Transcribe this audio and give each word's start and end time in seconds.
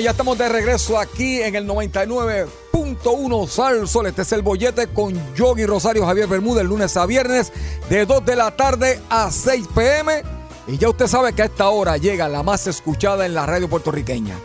ya 0.00 0.12
estamos 0.12 0.38
de 0.38 0.48
regreso 0.48 0.98
aquí 0.98 1.40
en 1.40 1.56
el 1.56 1.66
99.1 1.66 3.48
Sal 3.48 3.88
Sol. 3.88 4.06
Este 4.06 4.22
es 4.22 4.32
el 4.32 4.42
bollete 4.42 4.88
con 4.88 5.14
Yogi 5.34 5.66
Rosario 5.66 6.06
Javier 6.06 6.28
Bermúdez, 6.28 6.64
lunes 6.64 6.96
a 6.96 7.04
viernes, 7.06 7.52
de 7.90 8.06
2 8.06 8.24
de 8.24 8.36
la 8.36 8.54
tarde 8.54 9.00
a 9.10 9.30
6 9.30 9.66
pm. 9.74 10.22
Y 10.68 10.78
ya 10.78 10.88
usted 10.88 11.06
sabe 11.06 11.32
que 11.32 11.42
a 11.42 11.46
esta 11.46 11.68
hora 11.70 11.96
llega 11.96 12.28
la 12.28 12.42
más 12.42 12.66
escuchada 12.66 13.26
en 13.26 13.34
la 13.34 13.46
radio 13.46 13.68
puertorriqueña. 13.68 14.36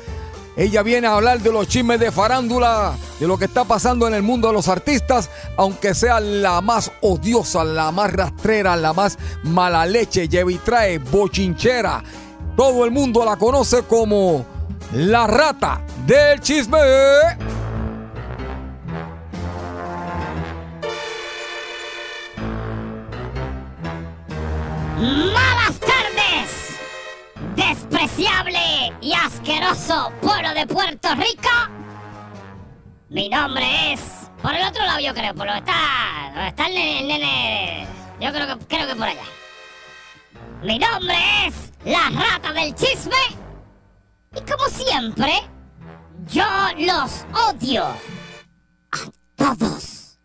Ella 0.55 0.81
viene 0.81 1.07
a 1.07 1.15
hablar 1.15 1.39
de 1.39 1.51
los 1.51 1.67
chismes 1.67 1.99
de 1.99 2.11
farándula, 2.11 2.95
de 3.19 3.27
lo 3.27 3.37
que 3.37 3.45
está 3.45 3.63
pasando 3.63 4.07
en 4.07 4.13
el 4.13 4.23
mundo 4.23 4.47
de 4.47 4.53
los 4.53 4.67
artistas, 4.67 5.29
aunque 5.57 5.93
sea 5.93 6.19
la 6.19 6.61
más 6.61 6.91
odiosa, 7.01 7.63
la 7.63 7.91
más 7.91 8.11
rastrera, 8.13 8.75
la 8.75 8.93
más 8.93 9.17
mala 9.43 9.85
leche, 9.85 10.27
lleva 10.27 10.51
trae, 10.63 10.99
bochinchera. 10.99 12.03
Todo 12.55 12.85
el 12.85 12.91
mundo 12.91 13.25
la 13.25 13.35
conoce 13.35 13.81
como 13.83 14.52
la 14.93 15.27
rata 15.27 15.81
del 16.05 16.39
chisme. 16.39 16.79
¡Malas 24.99 25.79
tardes! 25.79 26.79
Despreciable 27.55 28.93
y 29.01 29.13
asqueroso 29.13 30.11
pueblo 30.21 30.53
de 30.53 30.67
Puerto 30.67 31.09
Rico. 31.15 31.49
Mi 33.09 33.29
nombre 33.29 33.93
es. 33.93 34.01
Por 34.41 34.53
el 34.55 34.63
otro 34.67 34.83
lado, 34.85 34.99
yo 34.99 35.13
creo, 35.13 35.33
por 35.33 35.45
lo 35.45 35.53
está. 35.53 36.47
está 36.47 36.65
el 36.67 36.73
nene, 36.73 36.99
el 36.99 37.07
nene- 37.07 37.87
Yo 38.19 38.31
creo 38.33 38.47
que, 38.59 38.65
creo 38.67 38.87
que 38.87 38.95
por 38.95 39.07
allá. 39.07 39.23
Mi 40.61 40.79
nombre 40.79 41.15
es 41.47 41.71
la 41.85 42.09
rata 42.09 42.51
del 42.53 42.73
chisme. 42.75 43.42
Y 44.35 44.41
como 44.41 44.65
siempre, 44.67 45.31
yo 46.27 46.45
los 46.77 47.25
odio. 47.49 47.85
A 48.91 49.55
todos. 49.55 50.17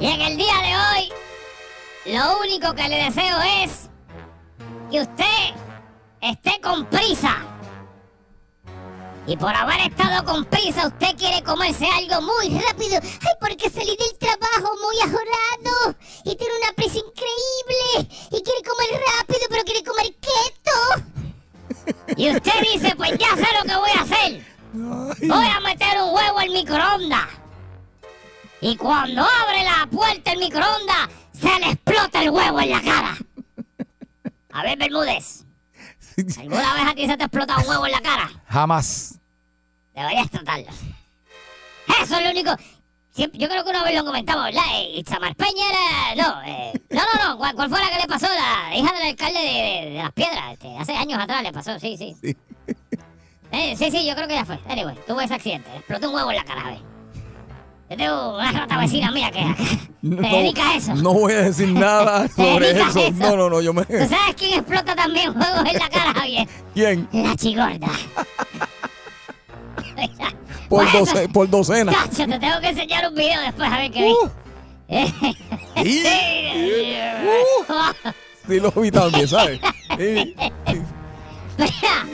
Y 0.00 0.06
en 0.06 0.20
el 0.20 0.36
día 0.36 0.54
de 0.62 0.76
hoy, 0.76 2.14
lo 2.14 2.40
único 2.40 2.74
que 2.74 2.88
le 2.88 3.04
deseo 3.04 3.38
es 3.62 3.88
que 4.90 5.00
usted 5.00 5.54
esté 6.20 6.60
con 6.60 6.84
prisa. 6.86 7.36
Y 9.26 9.36
por 9.36 9.54
haber 9.54 9.80
estado 9.80 10.24
con 10.24 10.44
prisa, 10.46 10.88
usted 10.88 11.16
quiere 11.16 11.42
comerse 11.42 11.86
algo 11.86 12.22
muy 12.22 12.48
rápido. 12.60 12.98
Ay, 13.02 13.34
porque 13.40 13.68
salí 13.68 13.96
del 13.96 14.16
trabajo 14.18 14.74
muy 14.82 14.98
ajorado 15.00 15.96
y 16.24 16.34
tiene 16.36 16.54
una 16.62 16.72
prisa 16.72 16.98
increíble. 16.98 18.14
Y 18.30 18.42
quiere 18.42 18.62
comer 18.62 19.02
rápido, 19.18 19.40
pero 19.50 19.64
quiere 19.64 19.84
comer 19.84 20.06
keto. 20.14 21.17
Y 22.16 22.30
usted 22.30 22.52
dice, 22.72 22.94
pues 22.96 23.12
ya 23.18 23.34
sé 23.36 23.46
lo 23.60 23.68
que 23.68 23.76
voy 23.76 23.90
a 23.96 24.02
hacer. 24.02 24.44
Voy 24.72 25.46
a 25.46 25.60
meter 25.60 26.00
un 26.02 26.14
huevo 26.14 26.38
al 26.38 26.50
microondas. 26.50 27.28
Y 28.60 28.76
cuando 28.76 29.22
abre 29.22 29.64
la 29.64 29.88
puerta 29.90 30.32
el 30.32 30.38
microondas, 30.38 31.08
se 31.32 31.58
le 31.60 31.70
explota 31.72 32.22
el 32.22 32.30
huevo 32.30 32.60
en 32.60 32.70
la 32.70 32.82
cara. 32.82 33.16
A 34.52 34.62
ver, 34.62 34.78
Bermúdez. 34.78 35.44
¿Alguna 36.38 36.74
vez 36.74 36.82
a 36.86 36.94
ti 36.94 37.06
se 37.06 37.16
te 37.16 37.24
explota 37.24 37.58
un 37.58 37.68
huevo 37.68 37.86
en 37.86 37.92
la 37.92 38.00
cara? 38.00 38.30
Jamás. 38.48 39.18
Deberías 39.94 40.30
tratarlo. 40.30 40.66
Eso 42.02 42.16
es 42.16 42.24
lo 42.24 42.30
único. 42.30 42.56
Siempre- 43.18 43.40
yo 43.40 43.48
creo 43.48 43.64
que 43.64 43.70
una 43.70 43.82
vez 43.82 43.96
lo 43.96 44.04
comentamos, 44.04 44.44
¿verdad? 44.44 44.62
Eh, 44.76 44.98
Itzamar 45.00 45.34
Peña 45.34 45.64
era. 46.14 46.22
No, 46.22 46.42
eh, 46.46 46.72
no, 46.90 47.02
no, 47.02 47.28
no. 47.30 47.36
¿Cuál, 47.36 47.52
cuál 47.56 47.68
fue 47.68 47.80
la 47.80 47.90
que 47.90 47.98
le 48.00 48.06
pasó? 48.06 48.28
La 48.28 48.76
hija 48.76 48.92
del 48.92 49.08
alcalde 49.08 49.40
de, 49.40 49.44
de- 49.46 49.90
de 49.90 49.96
Las 49.98 50.12
Piedras. 50.12 50.52
este, 50.52 50.78
hace 50.78 50.94
años 50.94 51.18
atrás 51.20 51.42
le 51.42 51.52
pasó, 51.52 51.78
sí, 51.80 51.96
sí. 51.96 52.16
Sí. 52.22 52.36
Eh, 53.50 53.74
sí, 53.76 53.90
sí, 53.90 54.06
yo 54.06 54.14
creo 54.14 54.28
que 54.28 54.34
ya 54.34 54.44
fue. 54.44 54.58
Anyway, 54.68 54.94
tuvo 55.06 55.20
ese 55.22 55.34
accidente. 55.34 55.68
Explotó 55.74 56.10
un 56.10 56.14
huevo 56.14 56.30
en 56.30 56.36
la 56.36 56.44
cara. 56.44 56.76
Yo 57.90 57.96
tengo 57.96 58.34
una 58.36 58.52
rata 58.52 58.76
vecina 58.78 59.10
mía 59.10 59.30
que 59.32 59.42
se 60.02 60.06
dedica 60.36 60.70
a 60.70 60.74
eso. 60.76 60.94
no 60.94 61.12
voy 61.14 61.32
a 61.32 61.42
decir 61.42 61.72
nada 61.72 62.28
sobre 62.36 62.70
eso. 62.72 63.10
No, 63.14 63.36
no, 63.36 63.50
no, 63.50 63.60
yo 63.62 63.72
me. 63.72 63.84
¿Tú 63.86 63.94
sabes 64.06 64.34
quién 64.36 64.60
explota 64.60 64.94
también 64.94 65.30
huevos 65.30 65.64
en 65.66 65.78
la 65.78 65.88
cara, 65.88 66.12
Javier? 66.20 66.46
¿Quién? 66.74 67.08
La 67.10 67.34
chigorda. 67.34 67.88
Por, 70.68 70.84
Bueno, 70.84 70.98
doce- 71.00 71.28
por 71.32 71.48
docena. 71.48 71.92
Cacho, 71.92 72.26
te 72.26 72.38
tengo 72.38 72.60
que 72.60 72.68
enseñar 72.68 73.08
un 73.08 73.14
video 73.14 73.40
después 73.40 73.70
a 73.72 73.76
ver 73.78 73.90
qué 73.90 74.02
vi. 74.04 74.10
Uh, 74.12 74.30
y- 75.84 76.02
uh, 77.68 78.12
sí, 78.48 78.60
lo 78.60 78.70
vi 78.72 78.90
también, 78.90 79.28
¿sabes? 79.28 79.60
Sí. 79.98 80.34
Mira, 81.56 82.06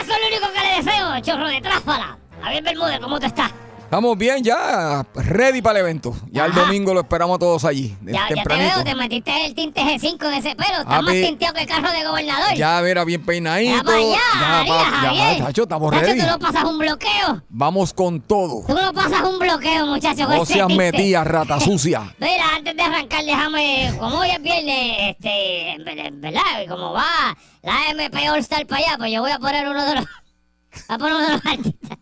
es 0.00 0.06
lo 0.08 0.26
único 0.28 0.52
que 0.52 0.60
le 0.60 0.76
deseo, 0.82 1.20
chorro 1.22 1.48
de 1.48 1.60
tráfala. 1.60 2.16
Javier 2.42 2.62
Bermúdez, 2.62 3.00
¿cómo 3.00 3.18
tú 3.18 3.26
estás? 3.26 3.50
Estamos 3.92 4.16
bien 4.16 4.42
ya, 4.42 5.04
ready 5.14 5.60
para 5.60 5.80
el 5.80 5.84
evento. 5.84 6.16
Ya 6.30 6.46
el 6.46 6.52
Ajá. 6.52 6.60
domingo 6.62 6.94
lo 6.94 7.00
esperamos 7.00 7.38
todos 7.38 7.62
allí, 7.66 7.94
Ya, 8.00 8.26
ya 8.34 8.42
te 8.42 8.56
veo, 8.56 8.84
te 8.84 8.94
metiste 8.94 9.44
el 9.44 9.54
tinte 9.54 9.82
G5 9.82 10.28
en 10.28 10.32
ese 10.32 10.56
pelo. 10.56 10.78
Estás 10.80 11.02
más 11.02 11.12
tinteado 11.12 11.54
que 11.54 11.60
el 11.60 11.66
carro 11.66 11.92
de 11.92 12.02
gobernador. 12.02 12.54
Ya, 12.56 12.80
verá, 12.80 13.04
bien 13.04 13.22
peinadito. 13.22 13.76
Ya 13.76 13.82
para 13.82 13.98
allá, 13.98 14.18
María, 14.40 14.66
pa- 14.74 14.84
Javier. 14.84 15.36
ya, 15.40 15.44
chacho, 15.44 15.62
estamos 15.64 15.92
Chacho, 15.92 16.06
ready. 16.06 16.20
tú 16.20 16.26
no 16.26 16.38
pasas 16.38 16.64
un 16.64 16.78
bloqueo. 16.78 17.42
Vamos 17.50 17.92
con 17.92 18.22
todo. 18.22 18.64
Tú 18.66 18.72
no 18.72 18.94
pasas 18.94 19.22
un 19.28 19.38
bloqueo, 19.38 19.86
muchacho. 19.86 20.26
No 20.26 20.46
seas 20.46 20.68
metida, 20.74 21.22
rata 21.22 21.60
sucia. 21.60 22.14
Mira, 22.18 22.44
antes 22.56 22.74
de 22.74 22.82
arrancar, 22.82 23.22
déjame, 23.26 23.92
como 23.98 24.20
hoy 24.20 24.30
es 24.30 24.42
viernes, 24.42 24.96
este, 25.18 25.76
¿verdad? 26.14 26.40
Como 26.66 26.94
va 26.94 27.36
la 27.60 27.90
MP 27.90 28.30
All 28.30 28.38
Star 28.38 28.66
para 28.66 28.86
allá, 28.86 28.96
pues 28.96 29.12
yo 29.12 29.20
voy 29.20 29.32
a 29.32 29.38
poner 29.38 29.68
uno 29.68 29.84
de 29.84 29.96
los, 29.96 30.04
voy 30.06 30.14
a 30.88 30.96
poner 30.96 31.14
uno 31.14 31.26
de 31.26 31.32
los 31.34 31.44
artistas. 31.44 31.98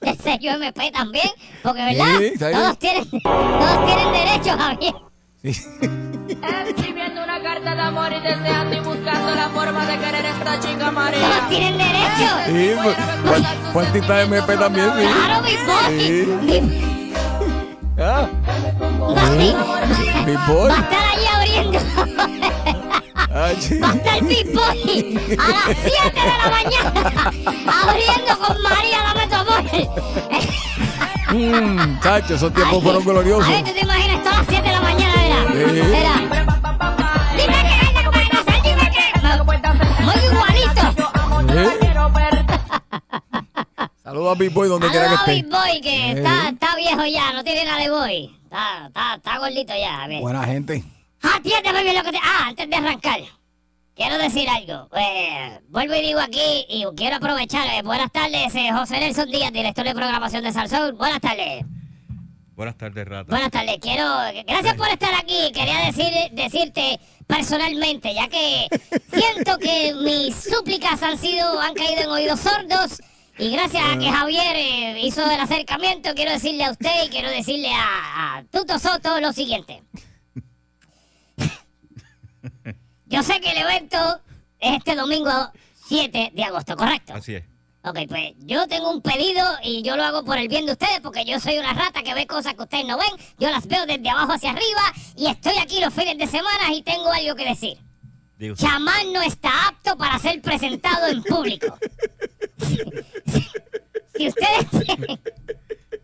El 0.00 0.18
sello 0.18 0.52
MP 0.52 0.90
también, 0.92 1.28
porque 1.62 1.82
¿verdad? 1.84 2.18
Sí, 2.18 2.32
todos 2.38 2.78
tienen, 2.78 3.10
todos 3.22 3.86
tienen 3.86 4.12
derecho, 4.12 4.56
Javier. 4.58 4.94
Escribiendo 5.42 7.22
una 7.24 7.42
carta 7.42 7.74
de 7.74 7.80
amor 7.82 8.12
y 8.12 8.20
deseando 8.20 8.76
y 8.76 8.80
buscando 8.80 9.34
la 9.34 9.48
forma 9.50 9.84
de 9.86 9.98
querer 9.98 10.24
esta 10.26 10.58
chica 10.60 10.78
Todos 10.78 10.92
María. 10.94 11.46
tienen 11.48 11.76
derecho. 11.78 12.28
Sí, 12.46 12.70
pues, 12.82 12.96
de 14.14 14.22
MP 14.24 14.56
también, 14.56 14.90
sí. 14.96 15.02
Claro, 15.06 15.42
mi 15.42 15.56
boy. 15.66 16.00
Sí. 16.00 16.26
Mi, 16.42 16.80
Ah, 18.02 18.26
Bobby, 18.98 19.54
Big 20.24 20.38
Boy. 20.46 20.70
Va 20.70 20.74
a 20.74 20.80
estar 20.80 21.04
ahí 21.04 21.26
abriendo. 21.36 21.78
ah, 23.30 23.50
sí. 23.58 23.78
Va 23.78 23.90
a 23.90 23.94
estar 23.94 24.24
Big 24.24 24.52
Boy 24.54 25.36
a 25.38 25.48
las 25.50 25.76
7 25.76 25.90
de 26.14 26.26
la 26.26 26.48
mañana 26.50 27.00
abriendo 27.82 28.38
con 28.38 28.62
María 28.62 28.98
amor. 29.02 29.19
Mm, 31.32 32.00
chacho, 32.00 32.34
esos 32.34 32.52
tiempos 32.52 32.82
fueron 32.82 33.04
gloriosos. 33.04 33.46
A 33.46 33.50
ver, 33.50 33.64
tú 33.64 33.72
te 33.72 33.80
imaginas 33.80 34.26
a 34.26 34.30
las 34.38 34.46
7 34.48 34.62
de 34.66 34.72
la 34.72 34.80
mañana, 34.80 35.14
mira. 35.22 35.38
Sí. 35.46 35.82
Mira. 35.90 36.14
Dime 37.36 37.54
que 37.62 37.86
anda 37.86 38.02
que 38.02 38.10
puedes 38.10 38.32
hacer, 38.34 38.62
dime 38.64 38.90
que. 38.90 39.04
Muy 40.02 40.18
igualito. 40.26 40.84
¿Eh? 41.52 41.78
Saludos 44.02 44.36
a 44.36 44.38
Big 44.40 44.52
Boy 44.52 44.68
donde 44.68 44.88
quiera 44.88 45.08
que 45.08 45.14
Saludos 45.16 45.28
a 45.28 45.32
esté. 45.32 45.42
Big 45.42 45.50
Boy 45.52 45.80
que 45.80 46.10
está, 46.12 46.48
está 46.48 46.76
bien 46.76 46.96
viejo 46.96 47.06
ya, 47.06 47.32
no 47.32 47.44
tiene 47.44 47.64
nada 47.64 47.78
de 47.80 47.90
boy. 47.90 48.36
Está, 48.44 48.86
está, 48.88 49.14
está 49.14 49.38
gordito 49.38 49.72
ya, 49.72 49.98
Javier. 49.98 50.20
Buena 50.20 50.44
gente. 50.44 50.82
Atiéndeme 51.22 51.82
bien 51.84 51.96
lo 51.96 52.02
que 52.02 52.12
te... 52.12 52.18
Ah, 52.18 52.46
antes 52.48 52.68
de 52.68 52.76
arrancar. 52.76 53.20
Quiero 54.00 54.16
decir 54.16 54.48
algo. 54.48 54.88
Eh, 54.96 55.60
vuelvo 55.68 55.94
y 55.94 56.00
digo 56.00 56.20
aquí 56.20 56.64
y 56.70 56.86
quiero 56.96 57.16
aprovechar. 57.16 57.66
eh, 57.66 57.82
buenas 57.82 58.10
tardes, 58.10 58.54
eh, 58.54 58.70
José 58.72 58.98
Nelson 58.98 59.30
Díaz, 59.30 59.52
director 59.52 59.84
de 59.84 59.94
programación 59.94 60.42
de 60.42 60.52
Salsón. 60.54 60.96
Buenas 60.96 61.20
tardes. 61.20 61.66
Buenas 62.56 62.78
tardes, 62.78 63.06
Rata. 63.06 63.28
Buenas 63.28 63.50
tardes. 63.50 63.76
Quiero... 63.78 64.06
Gracias 64.46 64.74
por 64.76 64.88
estar 64.88 65.12
aquí. 65.16 65.52
Quería 65.52 65.80
decir, 65.84 66.06
decirte 66.32 66.98
personalmente, 67.26 68.14
ya 68.14 68.26
que 68.28 68.68
siento 69.12 69.58
que 69.58 69.92
mis 70.02 70.34
súplicas 70.34 71.02
han 71.02 71.18
sido, 71.18 71.60
han 71.60 71.74
caído 71.74 72.00
en 72.00 72.08
oídos 72.08 72.40
sordos. 72.40 73.02
Y 73.36 73.50
gracias 73.50 73.82
a 73.84 73.98
que 73.98 74.10
Javier 74.10 74.56
eh, 74.56 75.00
hizo 75.02 75.30
el 75.30 75.40
acercamiento, 75.40 76.14
quiero 76.14 76.30
decirle 76.32 76.64
a 76.64 76.70
usted 76.70 77.04
y 77.04 77.10
quiero 77.10 77.28
decirle 77.28 77.68
a, 77.70 78.38
a 78.38 78.44
Tuto 78.44 78.78
Soto 78.78 79.20
lo 79.20 79.34
siguiente. 79.34 79.82
Yo 83.10 83.24
sé 83.24 83.40
que 83.40 83.50
el 83.50 83.58
evento 83.58 84.20
es 84.60 84.76
este 84.76 84.94
domingo 84.94 85.32
7 85.88 86.30
de 86.32 86.44
agosto, 86.44 86.76
¿correcto? 86.76 87.12
Así 87.12 87.34
es. 87.34 87.44
Ok, 87.82 87.98
pues 88.08 88.34
yo 88.38 88.68
tengo 88.68 88.88
un 88.88 89.02
pedido 89.02 89.44
y 89.64 89.82
yo 89.82 89.96
lo 89.96 90.04
hago 90.04 90.24
por 90.24 90.38
el 90.38 90.46
bien 90.46 90.64
de 90.64 90.72
ustedes 90.72 91.00
porque 91.00 91.24
yo 91.24 91.40
soy 91.40 91.58
una 91.58 91.72
rata 91.72 92.04
que 92.04 92.14
ve 92.14 92.28
cosas 92.28 92.54
que 92.54 92.62
ustedes 92.62 92.86
no 92.86 92.96
ven. 92.96 93.10
Yo 93.36 93.50
las 93.50 93.66
veo 93.66 93.84
desde 93.84 94.08
abajo 94.08 94.34
hacia 94.34 94.50
arriba 94.50 94.82
y 95.16 95.26
estoy 95.26 95.58
aquí 95.58 95.80
los 95.80 95.92
fines 95.92 96.18
de 96.18 96.28
semana 96.28 96.72
y 96.72 96.82
tengo 96.82 97.10
algo 97.10 97.34
que 97.34 97.46
decir. 97.46 97.78
Usted. 98.34 98.54
Chamán 98.54 99.12
no 99.12 99.22
está 99.22 99.68
apto 99.68 99.98
para 99.98 100.16
ser 100.20 100.40
presentado 100.40 101.08
en 101.08 101.24
público. 101.24 101.76
si 104.14 104.28
ustedes 104.28 104.70
tienen... 104.84 105.20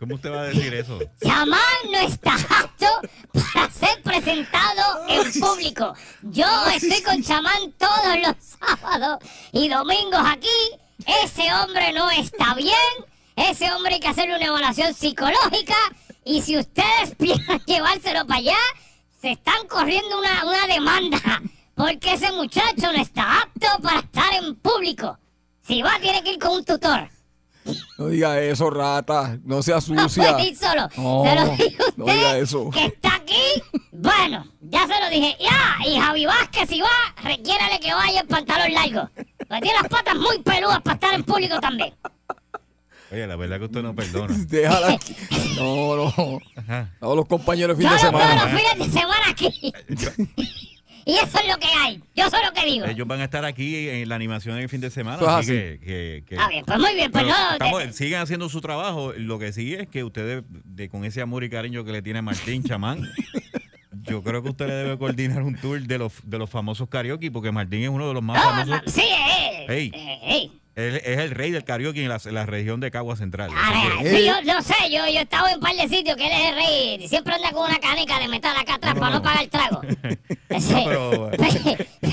¿Cómo 0.06 0.14
usted 0.14 0.31
va 0.31 0.43
a 0.43 0.44
decir 0.44 0.73
eso? 0.73 1.00
Chamán 1.20 1.58
no 1.91 1.99
está 1.99 2.35
apto 2.35 2.87
para 3.32 3.69
ser 3.73 4.00
presentado 4.05 5.05
en 5.08 5.32
público. 5.41 5.94
Yo 6.23 6.47
estoy 6.73 7.03
con 7.03 7.25
Chamán 7.25 7.73
todos 7.76 8.17
los 8.25 8.37
sábados 8.56 9.19
y 9.50 9.69
domingos 9.69 10.20
aquí. 10.25 10.47
Ese 11.25 11.53
hombre 11.53 11.93
no 11.93 12.08
está 12.12 12.55
bien. 12.55 12.70
Ese 13.35 13.73
hombre 13.73 13.94
hay 13.94 14.00
que 14.00 14.06
hacerle 14.06 14.37
una 14.37 14.47
evaluación 14.47 14.94
psicológica. 14.94 15.75
Y 16.25 16.41
si 16.41 16.56
ustedes 16.56 17.12
piensan 17.19 17.58
llevárselo 17.67 18.25
para 18.29 18.38
allá, 18.38 18.58
se 19.20 19.32
están 19.32 19.67
corriendo 19.67 20.20
una, 20.20 20.44
una 20.44 20.69
demanda. 20.69 21.43
Porque 21.75 22.12
ese 22.12 22.31
muchacho 22.31 22.93
no 22.93 23.03
está 23.03 23.41
apto 23.41 23.67
para 23.82 23.99
estar 23.99 24.35
en 24.35 24.55
público. 24.55 25.19
Si 25.62 25.82
va, 25.82 25.99
tiene 25.99 26.23
que 26.23 26.35
ir 26.35 26.38
con 26.38 26.53
un 26.53 26.64
tutor. 26.64 27.08
No 27.98 28.08
diga 28.08 28.40
eso, 28.40 28.70
rata. 28.70 29.38
No 29.44 29.62
sea 29.62 29.76
No 29.76 29.80
sucia. 30.08 30.40
ir 30.44 30.56
solo. 30.56 30.88
No, 30.96 31.24
se 31.24 31.34
lo 31.34 31.56
digo 31.56 31.84
a 31.84 31.92
no 31.96 32.04
usted 32.04 32.16
diga 32.16 32.38
eso. 32.38 32.70
que 32.70 32.84
está 32.86 33.14
aquí. 33.16 33.62
Bueno, 33.92 34.46
ya 34.60 34.86
se 34.86 35.00
lo 35.00 35.08
dije. 35.10 35.36
Ya, 35.40 35.76
y 35.88 35.98
Javi 35.98 36.26
Vázquez, 36.26 36.68
si 36.68 36.80
va, 36.80 36.88
requiérale 37.22 37.80
que 37.80 37.92
vaya 37.94 38.20
en 38.20 38.26
pantalón 38.28 38.72
largo. 38.72 39.10
Porque 39.48 39.60
tiene 39.62 39.78
las 39.80 39.88
patas 39.88 40.16
muy 40.16 40.38
peludas 40.42 40.80
para 40.82 40.94
estar 40.94 41.14
en 41.14 41.24
público 41.24 41.58
también. 41.60 41.94
Oye, 43.12 43.24
la 43.26 43.36
verdad 43.36 43.58
que 43.58 43.64
usted 43.66 43.82
no 43.82 43.94
perdona. 43.94 44.34
Déjala. 44.48 44.88
aquí. 44.92 45.16
No, 45.56 45.96
no. 45.96 46.38
Ajá. 46.56 46.90
Todos 47.00 47.16
los 47.16 47.26
compañeros 47.26 47.78
de 47.78 47.82
fin 47.82 47.90
Yo 47.90 47.96
de 47.96 48.02
los 48.02 48.12
veo 48.12 48.20
los 48.34 48.38
semana. 48.42 48.58
fines 48.58 48.92
de 48.92 49.00
semana 49.00 49.30
aquí. 49.30 49.72
Y 51.06 51.14
eso 51.14 51.38
es 51.38 51.49
lo 51.49 51.56
que 51.58 51.67
hay. 51.69 52.03
Yo 52.14 52.29
soy 52.29 52.41
lo 52.44 52.53
que 52.53 52.67
digo. 52.67 52.85
Ellos 52.85 53.06
van 53.08 53.20
a 53.20 53.25
estar 53.25 53.44
aquí 53.47 53.88
en 53.88 54.06
la 54.08 54.17
animación 54.17 54.58
el 54.58 54.69
fin 54.69 54.81
de 54.82 54.91
semana, 54.91 55.17
Eso 55.17 55.25
es 55.26 55.32
así 55.32 55.50
así. 55.53 55.79
que... 55.79 55.81
que, 55.81 56.25
que- 56.29 56.37
Ah, 56.38 56.49
bien, 56.50 56.64
pues 56.67 56.79
muy 56.79 56.94
bien, 56.94 57.11
pues 57.11 57.25
Pero 57.25 57.35
no. 57.37 57.53
estamos- 57.53 57.79
de- 57.85 57.93
siguen 57.94 58.20
haciendo 58.20 58.49
su 58.50 58.61
trabajo. 58.61 59.12
Lo 59.17 59.38
que 59.38 59.53
sí 59.55 59.73
es 59.75 59.88
que 59.88 60.05
ustedes, 60.05 60.44
de, 60.49 60.88
con 60.91 61.05
ese 61.06 61.23
amor 61.23 61.44
y 61.44 61.49
cariño 61.49 61.85
que 61.85 61.93
le 61.93 62.03
tiene 62.03 62.20
Martín 62.20 62.62
Chamán, 62.64 63.00
yo 64.03 64.23
creo 64.23 64.43
que 64.43 64.50
usted 64.50 64.67
le 64.67 64.75
debe 64.75 64.99
coordinar 64.99 65.43
un 65.43 65.56
tour 65.56 65.81
de 65.81 65.99
los, 65.99 66.12
de 66.25 66.38
los 66.38 66.50
famosos 66.50 66.88
karaoke, 66.88 67.31
porque 67.31 67.50
Martín 67.53 67.82
es 67.85 67.88
uno 67.88 68.08
de 68.08 68.14
los 68.14 68.23
más 68.23 68.37
no, 68.44 68.50
famosos. 68.50 68.93
sí, 68.93 69.03
eh. 69.03 69.67
Ey. 69.69 69.91
eh, 69.94 70.19
ey. 70.25 70.53
Él 70.76 70.96
es 71.05 71.19
el 71.19 71.31
rey 71.31 71.50
del 71.50 71.64
karaoke 71.64 72.02
en 72.02 72.08
la, 72.11 72.20
en 72.23 72.34
la 72.34 72.44
región 72.44 72.81
de 72.81 72.90
Cagua 72.90 73.17
Central. 73.17 73.50
Así 73.50 73.58
Ah, 73.82 73.99
que- 74.02 74.11
sí, 74.11 74.26
yo 74.26 74.34
no 74.43 74.61
sé, 74.62 74.75
yo, 74.90 74.99
yo 75.06 75.19
he 75.19 75.23
estado 75.23 75.49
en 75.49 75.55
un 75.55 75.61
par 75.61 75.75
de 75.75 75.88
sitios 75.88 76.17
que 76.17 76.26
él 76.26 76.32
es 76.32 76.49
el 76.50 76.55
rey. 76.55 77.08
Siempre 77.08 77.34
anda 77.34 77.50
con 77.52 77.69
una 77.69 77.78
caneca 77.78 78.19
de 78.19 78.28
metal 78.28 78.55
acá 78.58 78.75
atrás 78.75 78.94
No, 78.94 79.00
para 79.00 79.12
no. 79.12 79.17
no 79.19 79.23
pagar 79.23 79.43
el 79.43 79.49
trago. 79.50 79.81
No, 80.49 80.84
pero- 80.84 81.31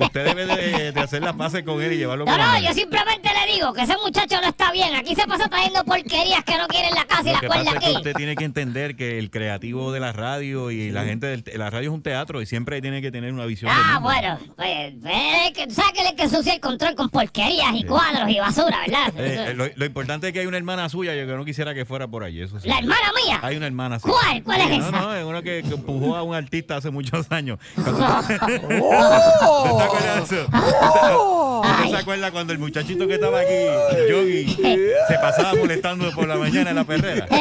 Usted 0.00 0.24
debe 0.26 0.46
de, 0.46 0.92
de 0.92 1.00
hacer 1.00 1.22
las 1.22 1.34
paces 1.34 1.62
con 1.64 1.82
él 1.82 1.92
y 1.92 1.96
llevarlo 1.96 2.24
No, 2.24 2.30
con 2.32 2.40
no, 2.40 2.60
yo 2.60 2.72
simplemente 2.72 3.28
le 3.34 3.52
digo 3.52 3.72
que 3.72 3.82
ese 3.82 3.94
muchacho 4.04 4.40
no 4.40 4.48
está 4.48 4.70
bien. 4.70 4.94
Aquí 4.94 5.14
se 5.16 5.26
pasa 5.26 5.48
trayendo 5.48 5.82
porquerías 5.84 6.44
que 6.44 6.56
no 6.56 6.68
quieren 6.68 6.94
la 6.94 7.04
casa 7.06 7.22
y 7.22 7.26
Lo 7.26 7.32
la 7.32 7.40
que 7.40 7.46
cuerda 7.48 7.64
pasa 7.64 7.76
es 7.78 7.80
que 7.80 7.86
aquí. 7.86 7.96
usted 7.96 8.12
tiene 8.14 8.36
que 8.36 8.44
entender 8.44 8.96
que 8.96 9.18
el 9.18 9.30
creativo 9.30 9.90
de 9.92 9.98
la 10.00 10.12
radio 10.12 10.70
y 10.70 10.90
la 10.92 11.04
gente 11.04 11.26
del 11.26 11.44
la 11.56 11.70
radio 11.70 11.88
es 11.90 11.94
un 11.94 12.02
teatro 12.02 12.40
y 12.42 12.46
siempre 12.46 12.80
tiene 12.80 13.02
que 13.02 13.10
tener 13.10 13.32
una 13.32 13.44
visión. 13.46 13.72
Ah, 13.74 13.98
bueno, 14.00 14.38
pues, 14.56 14.92
pues, 15.02 15.50
que, 15.54 15.70
¿sabes 15.74 15.92
que 15.92 16.02
le 16.04 16.14
que 16.14 16.22
ensucia 16.24 16.54
el 16.54 16.60
control 16.60 16.94
con 16.94 17.08
porquerías 17.08 17.67
y 17.74 17.84
cuadros 17.84 18.28
y 18.28 18.38
basura, 18.38 18.78
verdad? 18.86 19.12
Eh, 19.16 19.46
eh, 19.50 19.54
lo, 19.54 19.66
lo 19.74 19.84
importante 19.84 20.28
es 20.28 20.32
que 20.32 20.40
hay 20.40 20.46
una 20.46 20.56
hermana 20.56 20.88
suya, 20.88 21.14
yo 21.14 21.26
que 21.26 21.32
no 21.34 21.44
quisiera 21.44 21.74
que 21.74 21.84
fuera 21.84 22.06
por 22.08 22.24
allí, 22.24 22.42
eso 22.42 22.58
sí. 22.60 22.68
¿La 22.68 22.78
hermana 22.78 23.12
mía? 23.24 23.40
Hay 23.42 23.56
una 23.56 23.66
hermana 23.66 23.98
sí. 23.98 24.08
¿Cuál? 24.08 24.42
¿Cuál 24.42 24.60
es 24.62 24.68
Sí, 24.68 24.76
esa? 24.78 24.90
No, 24.90 25.00
no, 25.02 25.14
es 25.14 25.24
una 25.24 25.42
que, 25.42 25.62
que 25.62 25.74
empujó 25.74 26.16
a 26.16 26.22
un 26.22 26.34
artista 26.34 26.76
hace 26.76 26.90
muchos 26.90 27.30
años. 27.30 27.58
Cuando- 27.74 28.06
¡Oh! 28.82 29.64
¿Usted 29.64 29.78
se 29.78 29.84
acuerda 29.84 30.14
de 30.16 30.22
eso? 30.22 30.46
¿Usted 31.78 31.90
se 31.90 31.96
acuerda 31.96 32.30
cuando 32.30 32.52
el 32.52 32.58
muchachito 32.58 33.06
que 33.06 33.14
estaba 33.14 33.40
aquí, 33.40 33.54
Yogi, 34.10 34.46
se 35.08 35.14
pasaba 35.20 35.54
molestando 35.54 36.10
por 36.12 36.26
la 36.28 36.36
mañana 36.36 36.70
en 36.70 36.76
la 36.76 36.84
perrera? 36.84 37.26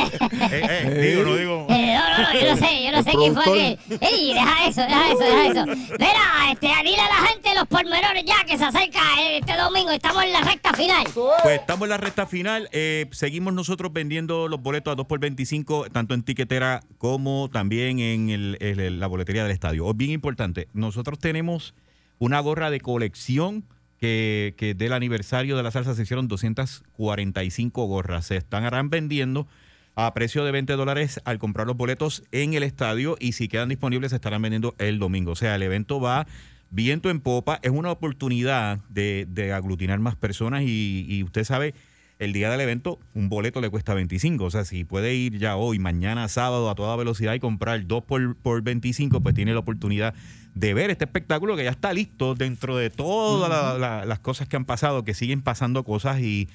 Eh, 0.49 0.61
eh, 0.69 1.07
digo, 1.11 1.23
no 1.23 1.35
digo. 1.35 1.67
Eh, 1.69 1.95
no, 1.97 2.09
no, 2.09 2.33
no, 2.33 2.39
yo 2.39 2.49
no 2.51 2.57
sé, 2.57 2.83
yo 2.85 2.91
no 2.91 3.03
sé 3.03 3.11
quién 3.11 3.33
fue 3.33 3.43
aquel. 3.43 3.79
Ey, 4.01 4.33
deja 4.33 4.67
eso, 4.67 4.81
deja 4.81 5.11
eso, 5.11 5.19
deja 5.19 5.47
eso. 5.47 5.65
Mira, 5.65 6.51
este, 6.51 6.67
dile 6.83 6.99
a 7.01 7.07
la 7.21 7.27
gente 7.27 7.49
los 7.55 7.67
pormenores 7.67 8.23
ya 8.25 8.45
que 8.45 8.57
se 8.57 8.63
acerca 8.63 8.99
eh, 9.21 9.39
este 9.39 9.57
domingo, 9.57 9.91
estamos 9.91 10.23
en 10.23 10.31
la 10.31 10.41
recta 10.41 10.73
final. 10.73 11.05
Pues 11.43 11.59
estamos 11.59 11.85
en 11.85 11.89
la 11.89 11.97
recta 11.97 12.25
final. 12.27 12.69
eh, 12.71 13.07
seguimos 13.11 13.53
nosotros 13.53 13.91
vendiendo 13.91 14.47
los 14.47 14.61
boletos 14.61 14.91
a 14.93 14.95
2 14.95 15.05
por 15.05 15.19
25 15.19 15.87
tanto 15.91 16.13
en 16.13 16.23
tiquetera 16.23 16.81
como 16.97 17.49
también 17.51 17.99
en 17.99 18.29
el- 18.29 18.57
el- 18.61 18.79
el- 18.79 18.99
la 18.99 19.07
boletería 19.07 19.43
del 19.43 19.51
estadio. 19.51 19.89
Es 19.89 19.97
bien 19.97 20.11
importante, 20.11 20.67
nosotros 20.73 21.19
tenemos 21.19 21.73
una 22.19 22.39
gorra 22.39 22.69
de 22.69 22.79
colección 22.79 23.65
que, 23.99 24.75
del 24.77 24.93
aniversario 24.93 25.57
de 25.57 25.63
la 25.63 25.71
salsa 25.71 25.95
se 25.95 26.03
hicieron 26.03 26.27
245 26.27 27.85
gorras. 27.85 28.25
Se 28.27 28.37
estarán 28.37 28.89
vendiendo 28.89 29.47
a 29.95 30.13
precio 30.13 30.45
de 30.45 30.51
20 30.51 30.73
dólares 30.73 31.19
al 31.25 31.39
comprar 31.39 31.65
los 31.65 31.75
boletos 31.75 32.23
en 32.31 32.53
el 32.53 32.63
estadio 32.63 33.17
y 33.19 33.31
si 33.31 33.47
quedan 33.47 33.69
disponibles 33.69 34.11
se 34.11 34.15
estarán 34.15 34.41
vendiendo 34.41 34.75
el 34.77 34.99
domingo. 34.99 35.31
O 35.31 35.35
sea, 35.35 35.55
el 35.55 35.63
evento 35.63 35.99
va 35.99 36.27
viento 36.69 37.09
en 37.09 37.19
popa. 37.19 37.59
Es 37.63 37.71
una 37.71 37.91
oportunidad 37.91 38.79
de, 38.89 39.25
de 39.27 39.53
aglutinar 39.53 39.99
más 39.99 40.15
personas 40.15 40.63
y, 40.63 41.05
y 41.09 41.23
usted 41.23 41.43
sabe, 41.43 41.73
el 42.19 42.33
día 42.33 42.49
del 42.49 42.61
evento 42.61 42.99
un 43.13 43.29
boleto 43.29 43.61
le 43.61 43.69
cuesta 43.69 43.93
25. 43.93 44.43
O 44.43 44.51
sea, 44.51 44.65
si 44.65 44.83
puede 44.83 45.15
ir 45.15 45.37
ya 45.37 45.55
hoy, 45.55 45.79
mañana, 45.79 46.27
sábado 46.27 46.69
a 46.69 46.75
toda 46.75 46.95
velocidad 46.95 47.33
y 47.33 47.39
comprar 47.39 47.85
dos 47.87 48.03
por, 48.03 48.35
por 48.35 48.61
25, 48.61 49.21
pues 49.21 49.35
tiene 49.35 49.53
la 49.53 49.59
oportunidad 49.59 50.13
de 50.59 50.73
ver 50.73 50.89
este 50.89 51.05
espectáculo 51.05 51.55
que 51.55 51.63
ya 51.63 51.69
está 51.71 51.93
listo 51.93 52.33
dentro 52.35 52.77
de 52.77 52.89
todas 52.89 53.49
la- 53.49 53.77
la- 53.77 54.05
las 54.05 54.19
cosas 54.19 54.47
que 54.47 54.55
han 54.55 54.65
pasado, 54.65 55.03
que 55.03 55.13
siguen 55.13 55.41
pasando 55.41 55.83
cosas 55.83 56.19
y 56.19 56.47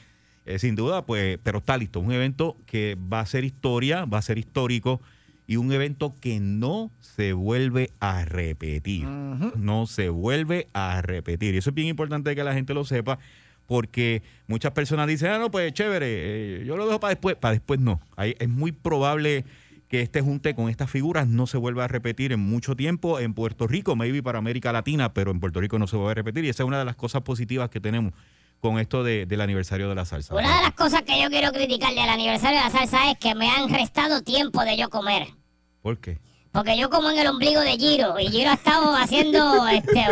eh, 0.44 0.58
sin 0.58 0.74
duda, 0.74 1.06
pues, 1.06 1.38
pero 1.44 1.58
está 1.58 1.76
listo. 1.76 2.00
Un 2.00 2.10
evento 2.10 2.56
que 2.66 2.96
va 3.12 3.20
a 3.20 3.26
ser 3.26 3.44
historia, 3.44 4.04
va 4.06 4.18
a 4.18 4.22
ser 4.22 4.38
histórico 4.38 5.00
y 5.46 5.54
un 5.56 5.70
evento 5.70 6.16
que 6.20 6.40
no 6.40 6.90
se 6.98 7.32
vuelve 7.32 7.90
a 8.00 8.24
repetir. 8.24 9.04
No 9.56 9.86
se 9.86 10.08
vuelve 10.08 10.66
a 10.72 11.00
repetir. 11.00 11.54
Y 11.54 11.58
eso 11.58 11.70
es 11.70 11.74
bien 11.74 11.86
importante 11.86 12.34
que 12.34 12.42
la 12.42 12.54
gente 12.54 12.74
lo 12.74 12.84
sepa 12.84 13.20
porque 13.68 14.22
muchas 14.48 14.72
personas 14.72 15.06
dicen, 15.06 15.30
ah, 15.30 15.38
no, 15.38 15.50
pues 15.52 15.72
chévere, 15.74 16.06
eh, 16.08 16.64
yo 16.66 16.76
lo 16.76 16.86
dejo 16.86 16.98
para 16.98 17.10
después. 17.14 17.36
Para 17.36 17.52
después 17.52 17.78
no. 17.78 18.00
Ahí 18.16 18.34
es 18.40 18.48
muy 18.48 18.72
probable 18.72 19.44
que 19.92 20.00
este 20.00 20.22
junte 20.22 20.54
con 20.54 20.70
estas 20.70 20.90
figuras 20.90 21.28
no 21.28 21.46
se 21.46 21.58
vuelva 21.58 21.84
a 21.84 21.86
repetir 21.86 22.32
en 22.32 22.40
mucho 22.40 22.74
tiempo 22.74 23.20
en 23.20 23.34
Puerto 23.34 23.66
Rico, 23.66 23.94
maybe 23.94 24.22
para 24.22 24.38
América 24.38 24.72
Latina, 24.72 25.12
pero 25.12 25.30
en 25.32 25.38
Puerto 25.38 25.60
Rico 25.60 25.78
no 25.78 25.86
se 25.86 25.96
vuelve 25.96 26.12
a 26.12 26.14
repetir. 26.14 26.46
Y 26.46 26.48
esa 26.48 26.62
es 26.62 26.66
una 26.66 26.78
de 26.78 26.86
las 26.86 26.96
cosas 26.96 27.20
positivas 27.20 27.68
que 27.68 27.78
tenemos 27.78 28.14
con 28.60 28.78
esto 28.78 29.04
de- 29.04 29.26
del 29.26 29.42
aniversario 29.42 29.90
de 29.90 29.94
la 29.94 30.06
salsa. 30.06 30.34
Una 30.34 30.56
de 30.56 30.62
las 30.62 30.72
cosas 30.72 31.02
que 31.02 31.20
yo 31.22 31.28
quiero 31.28 31.52
criticarle 31.52 32.00
al 32.00 32.08
aniversario 32.08 32.56
de 32.60 32.64
la 32.64 32.70
salsa 32.70 33.10
es 33.10 33.18
que 33.18 33.34
me 33.34 33.50
han 33.50 33.68
restado 33.68 34.22
tiempo 34.22 34.64
de 34.64 34.78
yo 34.78 34.88
comer. 34.88 35.26
¿Por 35.82 35.98
qué? 35.98 36.18
Porque 36.52 36.76
yo 36.76 36.90
como 36.90 37.10
en 37.10 37.18
el 37.18 37.26
ombligo 37.28 37.62
de 37.62 37.72
Giro 37.78 38.20
y 38.20 38.28
Giro 38.28 38.50
ha 38.50 38.54
estado 38.54 38.94
haciendo 38.94 39.66
este 39.68 40.04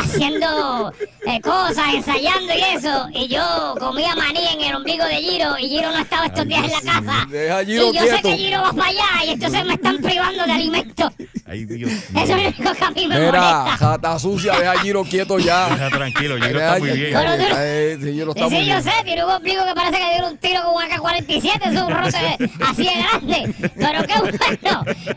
haciendo 0.00 0.92
eh, 1.24 1.40
cosas, 1.40 1.94
ensayando 1.94 2.52
y 2.52 2.76
eso, 2.76 3.06
y 3.14 3.28
yo 3.28 3.74
comía 3.78 4.14
maní 4.16 4.40
en 4.54 4.60
el 4.60 4.74
ombligo 4.74 5.04
de 5.04 5.16
Giro 5.16 5.56
y 5.56 5.68
Giro 5.68 5.90
no 5.92 5.98
estaba 5.98 6.26
estos 6.26 6.46
días 6.48 6.64
en 6.64 6.72
la 6.72 6.80
casa. 6.92 7.26
Deja 7.30 7.64
Giro 7.64 7.90
y 7.90 7.96
yo 7.96 8.02
sé 8.02 8.22
que 8.22 8.36
Giro 8.36 8.60
va 8.62 8.72
para 8.72 8.88
allá 8.88 9.04
y 9.26 9.30
entonces 9.30 9.64
me 9.64 9.74
están 9.74 9.98
privando 9.98 10.44
de 10.46 10.52
alimentos. 10.52 11.12
Ay, 11.46 11.64
Dios 11.64 11.90
Eso 11.90 12.08
es 12.22 12.28
lo 12.28 12.34
único 12.36 12.74
que 12.74 12.84
a 12.84 12.90
mí 12.90 13.06
me 13.06 13.18
Mira, 13.20 13.40
molesta. 13.40 13.76
jata 13.78 14.18
sucia, 14.18 14.52
deja 14.58 14.78
Giro 14.80 15.04
quieto 15.04 15.38
ya. 15.38 15.68
Deja 15.70 15.90
tranquilo, 15.90 16.34
Giro 16.36 16.46
Deja 16.58 16.66
está 16.74 16.78
muy 16.80 16.90
bien. 16.90 17.12
Bueno, 17.14 17.36
tú- 17.36 17.54
Eh, 17.56 17.98
sí, 18.02 18.12
Giro 18.12 18.32
Sí, 18.32 18.38
está 18.40 18.50
muy 18.50 18.58
sí, 18.58 18.66
yo 18.66 18.72
bien. 18.74 18.82
sé, 18.82 18.90
tiene 19.04 19.24
un 19.24 19.30
ombligo 19.30 19.64
que 19.64 19.74
parece 19.74 19.98
que 19.98 20.14
dio 20.16 20.26
un 20.28 20.38
tiro 20.38 20.62
con 20.64 20.74
un 20.74 20.82
AK-47, 20.82 21.60
es 21.70 21.80
un 21.82 21.90
rote 21.90 22.50
así 22.66 22.84
de 22.84 22.92
grande. 23.00 23.54
Pero 23.76 24.02
qué 24.06 24.14
bueno, 24.20 24.38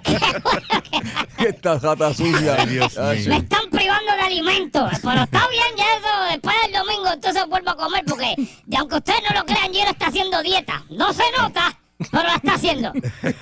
qué 0.03 0.12
bueno 0.18 0.41
que 0.44 0.50
Esta 1.38 1.79
jata 1.79 2.13
sucia. 2.13 2.55
Ay, 2.60 2.67
Dios 2.67 2.98
Ay, 2.98 3.20
mío. 3.20 3.29
me 3.29 3.38
están 3.38 3.70
privando 3.70 4.12
de 4.13 4.22
alimentos. 4.22 4.91
Pero 5.01 5.24
está 5.24 5.48
bien 5.50 5.63
ya 5.77 5.86
eso, 5.96 6.31
después 6.31 6.55
del 6.63 6.74
domingo 6.74 7.12
entonces 7.13 7.43
vuelvo 7.48 7.70
a 7.72 7.77
comer 7.77 8.03
porque, 8.08 8.36
y 8.67 8.75
aunque 8.75 8.96
ustedes 8.96 9.22
no 9.29 9.39
lo 9.39 9.46
crean, 9.46 9.72
Giro 9.74 9.89
está 9.89 10.08
haciendo 10.08 10.41
dieta. 10.43 10.84
No 10.89 11.13
se 11.13 11.24
nota. 11.38 11.75
Pero 12.10 12.24
la 12.24 12.34
está 12.34 12.55
haciendo, 12.55 12.91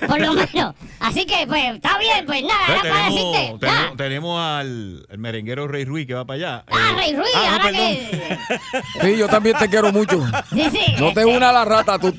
por 0.06 0.20
lo 0.20 0.34
menos. 0.34 0.74
Así 1.00 1.24
que, 1.24 1.46
pues, 1.46 1.76
está 1.76 1.96
bien, 1.96 2.26
pues 2.26 2.42
nada, 2.42 2.60
Pues 2.66 2.80
era 2.84 2.90
para 2.94 3.08
tenemos, 3.08 3.32
decirte. 3.32 3.58
tenemos, 3.66 3.96
tenemos 3.96 4.40
al, 4.42 5.06
merenguero 5.16 5.66
Rey 5.66 5.86
Ruiz 5.86 6.06
que 6.06 6.12
va 6.12 6.26
para 6.26 6.34
allá. 6.36 6.64
Ah, 6.70 6.90
Eh, 6.90 6.94
Rey 6.94 7.16
Ruiz, 7.16 7.30
ah, 7.36 7.52
ahora 7.52 7.64
perdón. 7.64 7.80
que. 7.80 8.38
Sí, 9.00 9.16
yo 9.16 9.28
también 9.28 9.56
te 9.56 9.66
quiero 9.70 9.90
mucho. 9.92 10.22
Sí, 10.52 10.68
sí. 10.70 10.92
No 10.98 11.14
te 11.14 11.20
este, 11.22 11.24
una 11.24 11.50
la 11.52 11.64
rata, 11.64 11.98
tú. 11.98 12.14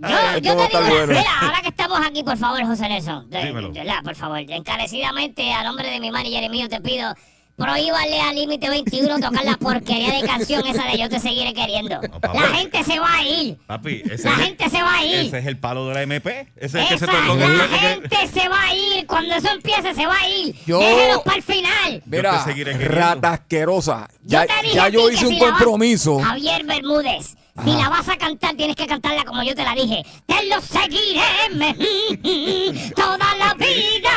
Yo, 0.00 0.06
Ay, 0.08 0.40
yo 0.40 0.56
te 0.56 0.66
digo, 0.68 0.78
una- 0.80 0.88
bueno. 0.88 1.06
mira, 1.08 1.38
ahora 1.40 1.60
que 1.62 1.68
estamos 1.68 2.00
aquí, 2.06 2.22
por 2.22 2.36
favor, 2.36 2.64
José 2.64 2.88
Nelson, 2.88 3.28
de, 3.30 3.44
Dímelo. 3.46 3.70
de- 3.70 3.80
de- 3.80 3.92
por 4.04 4.14
favor, 4.14 4.38
encarecidamente, 4.38 5.52
a 5.52 5.62
nombre 5.64 5.90
de 5.90 6.00
mi 6.00 6.10
manager 6.10 6.42
y 6.44 6.48
mío, 6.48 6.68
te 6.68 6.80
pido, 6.80 7.14
prohíbale 7.56 8.18
a 8.20 8.32
Límite 8.32 8.70
21 8.70 9.20
tocar 9.20 9.44
la 9.44 9.56
porquería 9.58 10.12
de 10.14 10.22
canción 10.26 10.66
esa 10.66 10.84
de 10.86 10.96
Yo 10.98 11.08
te 11.10 11.20
seguiré 11.20 11.52
queriendo. 11.52 12.00
La 12.32 12.48
gente 12.56 12.82
se 12.84 12.98
va 12.98 13.14
a 13.16 13.22
ir. 13.22 13.58
Papi, 13.66 14.02
ese, 14.10 14.24
La 14.28 14.34
es, 14.36 14.40
gente 14.40 14.70
se 14.70 14.82
va 14.82 14.94
a 14.94 15.04
ir. 15.04 15.26
ese 15.26 15.38
es 15.38 15.46
el 15.46 15.58
palo 15.58 15.86
de 15.88 15.94
la 15.94 16.02
MP. 16.02 16.48
Ese 16.56 16.66
es 16.66 16.74
el 16.74 16.88
que 16.88 16.98
se 16.98 17.04
Esa, 17.04 17.12
tocó. 17.26 17.34
la 17.36 17.68
que- 17.68 17.78
gente 17.78 18.28
se 18.28 18.48
va 18.48 18.62
a 18.62 18.74
ir. 18.74 19.06
Cuando 19.06 19.34
eso 19.34 19.48
empiece, 19.50 19.94
se 19.94 20.06
va 20.06 20.16
a 20.18 20.28
ir. 20.28 20.54
Yo- 20.66 20.78
Déjelos 20.80 21.22
para 21.22 21.36
el 21.36 21.42
final. 21.42 22.02
Mira, 22.06 22.44
te 22.44 22.50
seguiré 22.50 22.72
queriendo. 22.72 22.94
rata 22.96 23.32
asquerosa. 23.34 24.08
Ya, 24.24 24.46
te 24.46 24.52
dije 24.62 24.74
ya 24.76 24.88
yo 24.88 25.10
hice 25.10 25.20
que 25.20 25.26
un 25.26 25.34
si 25.34 25.40
la 25.40 25.46
compromiso. 25.50 26.18
Javier 26.20 26.64
Bermúdez, 26.64 27.36
si 27.64 27.70
la 27.72 27.88
vas 27.88 28.08
a 28.08 28.16
cantar, 28.16 28.54
tienes 28.56 28.76
que 28.76 28.86
cantarla 28.86 29.24
como 29.24 29.42
yo 29.42 29.54
te 29.54 29.62
la 29.64 29.74
dije. 29.74 30.02
Te 30.26 30.46
lo 30.46 30.60
seguiré 30.60 31.20
me- 31.54 31.74
toda 32.96 33.34
la 33.38 33.54
vida. 33.54 34.10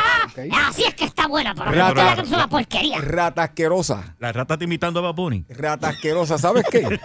Así 0.66 0.84
es 0.84 0.94
que 0.94 1.04
está 1.04 1.26
buena, 1.26 1.54
pero 1.54 1.70
Rata. 1.70 2.04
la 2.04 2.16
canto 2.16 2.34
una 2.34 2.48
porquería. 2.48 3.00
Rata 3.00 3.42
asquerosa. 3.44 4.16
La 4.18 4.32
rata 4.32 4.54
está 4.54 4.64
imitando 4.64 5.00
a 5.00 5.02
Bad 5.02 5.14
Bunny. 5.14 5.44
Rata 5.48 5.88
asquerosa. 5.88 6.38
¿Sabes 6.38 6.64
qué? 6.70 6.84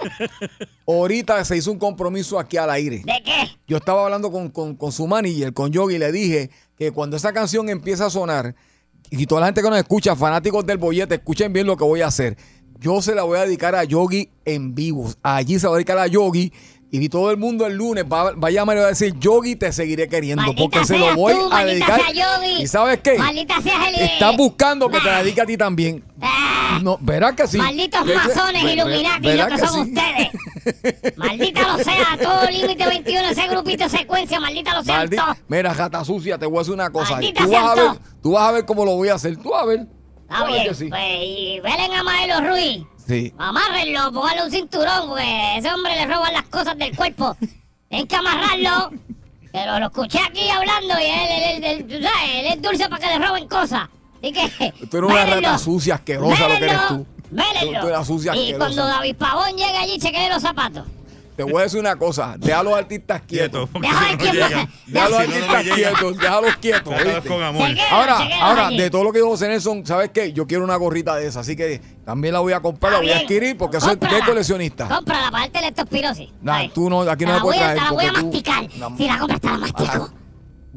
Ahorita 0.88 1.44
se 1.46 1.58
hizo 1.58 1.72
un 1.72 1.80
compromiso 1.80 2.40
aquí 2.40 2.58
al 2.58 2.70
aire. 2.72 3.02
¿De 3.06 3.22
qué? 3.24 3.50
Yo 3.68 3.78
estaba 3.78 4.04
hablando 4.06 4.32
con, 4.32 4.50
con, 4.50 4.76
con 4.76 4.92
su 4.92 5.08
manager, 5.08 5.54
con 5.54 5.72
Yogi, 5.72 5.96
y 5.96 6.00
le 6.00 6.12
dije 6.12 6.50
que 6.78 6.92
cuando 6.92 7.18
esa 7.18 7.32
canción 7.34 7.70
empieza 7.70 8.08
a 8.08 8.10
sonar, 8.10 8.56
y 9.12 9.26
toda 9.26 9.42
la 9.42 9.48
gente 9.48 9.62
que 9.62 9.70
nos 9.70 9.80
escucha, 9.80 10.16
fanáticos 10.16 10.66
del 10.66 10.78
bollete, 10.78 11.16
escuchen 11.16 11.52
bien 11.54 11.66
lo 11.68 11.76
que 11.78 11.84
voy 11.84 12.02
a 12.02 12.08
hacer. 12.08 12.38
Yo 12.80 13.02
se 13.02 13.14
la 13.14 13.24
voy 13.24 13.38
a 13.38 13.46
dedicar 13.46 13.76
a 13.76 13.84
Yogi 13.84 14.30
en 14.46 14.74
vivo. 14.74 15.12
Allí 15.22 15.60
se 15.60 15.68
va 15.68 15.74
a 15.74 15.78
dedicar 15.78 15.98
a 15.98 16.08
Yogi. 16.08 16.52
Y 16.92 17.08
todo 17.08 17.30
el 17.30 17.38
mundo 17.38 17.68
el 17.68 17.76
lunes 17.76 18.04
va, 18.12 18.32
va 18.32 18.48
a 18.48 18.52
llamar 18.52 18.78
y 18.78 18.80
va 18.80 18.86
a 18.88 18.90
decir, 18.90 19.14
Yogi, 19.20 19.56
te 19.56 19.72
seguiré 19.72 20.08
queriendo. 20.10 20.42
Maldita 20.42 20.62
porque 20.64 20.86
se 20.88 20.98
lo 20.98 21.14
voy 21.16 21.34
tú, 21.36 21.50
a 21.54 21.64
dedicar. 21.64 22.02
sea 22.02 22.12
Yogi. 22.12 22.64
¿Y 22.64 22.68
sabes 22.68 23.00
qué? 23.04 23.16
Maldita 23.20 23.62
seas 23.62 23.88
el... 23.90 23.96
Estás 24.06 24.36
buscando 24.36 24.90
que 24.90 24.98
te 24.98 25.06
la 25.06 25.12
Nah. 25.18 25.24
dedique 25.24 25.40
a 25.42 25.46
ti 25.46 25.56
también. 25.56 26.04
Ah, 26.20 26.80
No, 26.82 26.98
verás 27.00 27.34
que 27.36 27.46
sí. 27.48 27.58
Malditos 27.60 28.04
Que- 28.06 28.16
masones 28.16 28.64
Illuminati, 28.64 29.22
lo 29.24 29.30
verás 29.30 29.62
que 29.62 29.68
son 29.68 29.86
sí. 29.86 29.94
ustedes. 29.94 31.14
Maldita 31.18 31.78
lo 31.78 31.84
sea, 31.84 32.18
todo 32.20 32.50
límite 32.50 32.86
21, 32.88 33.28
ese 33.30 33.48
grupito 33.50 33.84
de 33.84 33.90
secuencia, 33.90 34.40
maldita 34.40 34.74
lo 34.76 34.84
sean 34.84 35.08
Maldi-. 35.10 35.38
Mira, 35.48 35.74
jata 35.76 36.04
sucia, 36.04 36.40
te 36.40 36.46
voy 36.48 36.56
a 36.58 36.60
decir 36.60 36.74
una 36.74 36.90
cosa. 36.90 37.12
Maldita 37.14 37.44
Tú 37.44 37.52
vas, 37.52 37.64
a 37.66 37.76
ver, 37.76 37.92
tú 38.24 38.32
vas 38.32 38.44
a 38.48 38.52
ver 38.52 38.66
cómo 38.66 38.86
lo 38.86 38.96
voy 38.96 39.10
a 39.10 39.14
hacer. 39.16 39.38
Tú 39.38 39.50
vas 39.52 39.62
a 39.62 39.66
ver. 39.66 39.88
Está 40.30 40.46
bien, 40.46 40.68
que 40.68 40.74
sí. 40.76 40.88
pues 40.90 41.02
y 41.22 41.60
velen 41.62 41.94
a 41.94 42.04
Maelo 42.04 42.42
Ruiz. 42.50 42.84
Sí. 43.08 43.34
Amárrenlo, 43.38 44.12
póngale 44.12 44.44
un 44.44 44.52
cinturón, 44.52 45.10
porque 45.10 45.58
ese 45.58 45.74
hombre 45.74 45.96
le 45.96 46.06
roban 46.06 46.32
las 46.34 46.44
cosas 46.44 46.78
del 46.78 46.96
cuerpo. 46.96 47.36
Tienen 47.90 48.08
que 48.08 48.16
amarrarlo. 48.16 48.92
Pero 49.52 49.80
lo 49.80 49.88
escuché 49.88 50.20
aquí 50.20 50.48
hablando 50.50 50.94
y 51.00 51.06
él, 51.06 51.44
él, 51.44 51.64
él, 51.64 51.88
tú 51.88 51.94
sabes, 52.04 52.30
él 52.36 52.46
es 52.46 52.62
dulce 52.62 52.88
para 52.88 53.02
que 53.08 53.18
le 53.18 53.26
roben 53.28 53.48
cosas. 53.48 53.90
Así 54.22 54.32
que. 54.32 54.72
Tú 54.92 54.98
eres 54.98 55.10
una 55.10 55.24
vélenlo, 55.26 55.36
rata 55.42 55.58
sucia, 55.58 55.96
asquerosa 55.96 56.48
lo 56.48 56.60
que 56.60 56.66
eres 56.66 56.88
tú. 56.88 57.08
vélenlo. 57.32 57.82
Tú 57.82 57.88
eres 57.88 58.08
sucia, 58.08 58.36
y 58.36 58.40
asquerosa. 58.40 58.58
cuando 58.60 58.86
David 58.86 59.16
Pavón 59.16 59.50
llegue 59.58 59.78
allí, 59.78 59.98
chequee 59.98 60.30
los 60.30 60.42
zapatos. 60.44 60.86
Te 61.40 61.46
voy 61.46 61.62
a 61.62 61.64
decir 61.64 61.80
una 61.80 61.96
cosa. 61.96 62.36
Deja 62.38 62.60
a 62.60 62.64
los 62.64 62.74
artistas 62.74 63.22
quietos. 63.26 63.70
Deja 63.80 63.94
no 63.94 65.00
a 65.00 65.10
los 65.10 65.20
no, 65.20 65.26
no 65.26 65.54
artistas 65.56 65.64
quietos. 65.74 66.18
Déjalos 66.18 66.58
quietos. 66.58 66.94
Con 67.26 67.42
amor. 67.42 67.70
Ahora, 67.90 68.18
ahora, 68.42 68.70
de 68.72 68.90
todo 68.90 69.06
lo 69.06 69.14
que 69.14 69.20
dijo 69.20 69.30
José 69.30 69.48
Nelson, 69.48 69.86
¿sabes 69.86 70.10
qué? 70.14 70.34
Yo 70.34 70.46
quiero 70.48 70.66
una 70.66 70.76
gorrita 70.76 71.16
de 71.16 71.28
esa, 71.28 71.40
así 71.40 71.56
que 71.56 71.80
también 72.04 72.34
la 72.34 72.42
voy 72.42 72.52
a 72.52 72.60
comprar, 72.60 72.92
la 72.92 73.00
voy 73.00 73.12
a 73.12 73.20
adquirir 73.20 73.56
porque 73.58 73.80
soy 73.80 73.96
de 73.96 74.20
coleccionista. 74.26 74.90
Cómprala 74.90 75.32
para 75.32 75.44
darte 75.46 75.62
leptospirosis. 75.62 76.28
Nah, 76.42 76.56
Ahí. 76.56 76.72
tú 76.76 76.90
no, 76.90 77.04
aquí 77.04 77.24
no 77.24 77.36
la 77.36 77.42
puedes 77.42 77.62
traer 77.62 77.78
Te 77.78 77.84
la 77.86 77.92
voy 77.92 78.04
a 78.06 78.12
tú- 78.12 78.22
masticar. 78.26 78.68
No. 78.76 78.98
Si 78.98 79.08
la 79.08 79.18
compras, 79.18 79.40
te 79.40 79.48
la 79.48 79.58
mastico. 79.60 80.10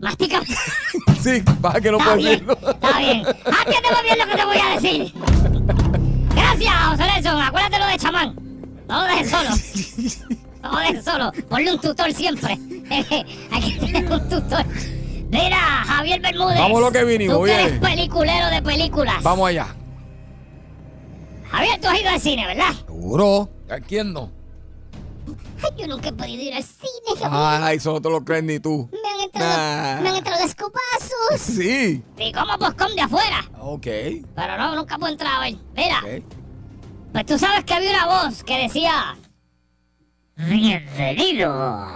Mastica. 0.01 0.41
Sí, 1.23 1.43
para 1.61 1.81
que 1.81 1.91
no 1.91 1.99
Está 1.99 2.15
puedes 2.15 2.25
bien, 2.25 2.47
decirlo. 2.47 2.71
está 2.71 2.99
bien. 2.99 3.23
Atiéndeme 3.27 4.03
bien 4.05 4.19
lo 4.19 4.27
que 4.27 4.37
te 4.37 4.45
voy 4.45 4.59
a 4.59 4.75
decir. 4.75 5.13
Gracias, 6.37 6.75
José 6.89 7.03
Nelson. 7.05 7.43
Acuérdate 7.43 7.79
lo 7.81 7.87
de 7.87 7.97
chamán. 7.99 8.35
No 8.89 9.01
lo 9.01 9.07
dejes 9.09 9.31
solo. 9.31 9.51
Dejes 10.63 11.05
solo. 11.05 11.33
Ponle 11.49 11.73
un 11.73 11.81
tutor 11.81 12.13
siempre. 12.13 12.53
Hay 13.51 13.63
que 13.73 13.79
tener 13.87 14.11
un 14.13 14.29
tutor. 14.29 14.65
Mira, 15.31 15.59
Javier 15.87 16.21
Bermúdez. 16.21 16.59
Vamos 16.59 16.81
lo 16.81 16.93
que 16.93 17.05
vinimos, 17.05 17.39
Tú 17.39 17.45
que 17.45 17.55
eres 17.55 17.81
peliculero 17.81 18.49
de 18.51 18.63
películas. 18.63 19.23
Vamos 19.23 19.49
allá. 19.49 19.75
Javier, 21.51 21.81
tú 21.81 21.89
has 21.89 22.01
ido 22.01 22.11
al 22.11 22.21
cine, 22.21 22.47
¿verdad? 22.47 22.73
Seguro. 22.87 23.51
¿A 23.71 23.81
quién 23.81 24.13
no? 24.13 24.31
Ay, 25.63 25.71
yo 25.79 25.87
nunca 25.87 26.09
he 26.09 26.13
podido 26.13 26.43
ir 26.43 26.55
al 26.55 26.63
cine, 26.63 27.19
Javier. 27.21 27.63
Ay, 27.63 27.77
eso 27.77 27.93
no 27.93 28.01
te 28.03 28.11
lo 28.11 28.25
crees 28.25 28.43
ni 28.45 28.59
tú. 28.59 28.89
Me 28.93 28.99
han 29.09 29.21
entrado, 29.21 29.57
Nah. 29.57 30.01
me 30.03 30.09
han 30.11 30.17
entrado 30.17 30.45
escopazos. 30.45 31.39
Sí. 31.39 32.03
Sí, 32.19 32.33
como 32.33 32.59
Boscón 32.59 32.95
de 32.97 33.03
afuera. 33.03 33.45
Ok. 33.61 33.87
Pero 34.35 34.57
no, 34.59 34.77
nunca 34.77 34.99
puedo 34.99 35.13
entrar 35.13 35.35
a 35.37 35.41
ver. 35.41 35.57
Mira, 35.77 35.99
ok. 36.01 36.23
pues 37.13 37.27
tú 37.27 37.39
sabes 37.39 37.65
que 37.65 37.75
había 37.75 37.91
una 37.91 38.07
voz 38.07 38.43
que 38.45 38.59
decía... 38.59 39.17
Bienvenido. 40.37 41.89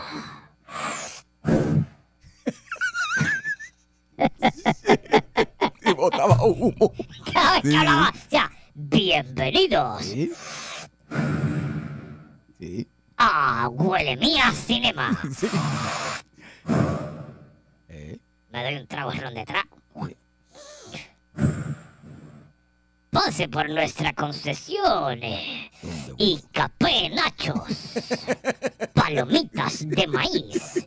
Y 5.85 5.93
botaba 5.95 6.43
humo. 6.45 6.93
Cada 7.33 7.53
vez 7.55 7.63
que 7.63 7.77
hablaba, 7.77 8.11
decía... 8.13 8.51
Bienvenidos 8.79 10.05
Sí. 10.05 10.31
Sí. 12.59 12.87
a 13.17 13.69
Huele 13.71 14.17
Mía 14.19 14.53
Cinema. 14.53 15.19
Sí. 15.35 15.49
Eh, 17.89 18.19
Me 18.51 18.65
doy 18.65 18.75
un 18.77 18.87
trago 18.87 19.13
de 19.13 19.21
ron 19.21 19.35
detrás. 19.35 19.65
Pase 23.17 23.49
por 23.49 23.71
nuestra 23.71 24.13
concesión 24.13 25.23
eh, 25.23 25.71
y 26.19 26.39
capé 26.53 27.09
nachos, 27.09 27.95
palomitas 28.95 29.89
de 29.89 30.07
maíz, 30.07 30.87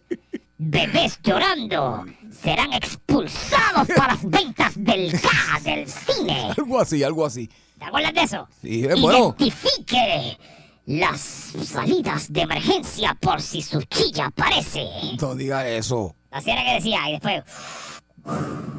bebés 0.56 1.20
llorando 1.24 2.06
serán 2.32 2.74
expulsados 2.74 3.88
para 3.96 4.14
las 4.14 4.30
ventas 4.30 4.74
del 4.76 5.12
caja 5.20 5.60
del 5.62 5.88
cine. 5.88 6.52
Algo 6.58 6.80
así, 6.80 7.04
algo 7.04 7.26
así. 7.26 7.50
¿Te 7.80 7.86
acuerdas 7.86 8.14
de 8.14 8.22
eso? 8.22 8.48
Sí, 8.62 8.88
bueno. 9.02 9.36
Identifique 9.40 10.38
las 10.86 11.20
salidas 11.20 12.32
de 12.32 12.42
emergencia 12.42 13.18
por 13.20 13.42
si 13.42 13.64
su 13.64 13.82
chilla 13.84 14.28
aparece. 14.28 14.86
No 15.20 15.34
diga 15.34 15.68
eso. 15.68 16.16
Así 16.30 16.52
era 16.52 16.64
que 16.64 16.74
decía, 16.76 17.10
y 17.10 17.14
después... 17.14 17.44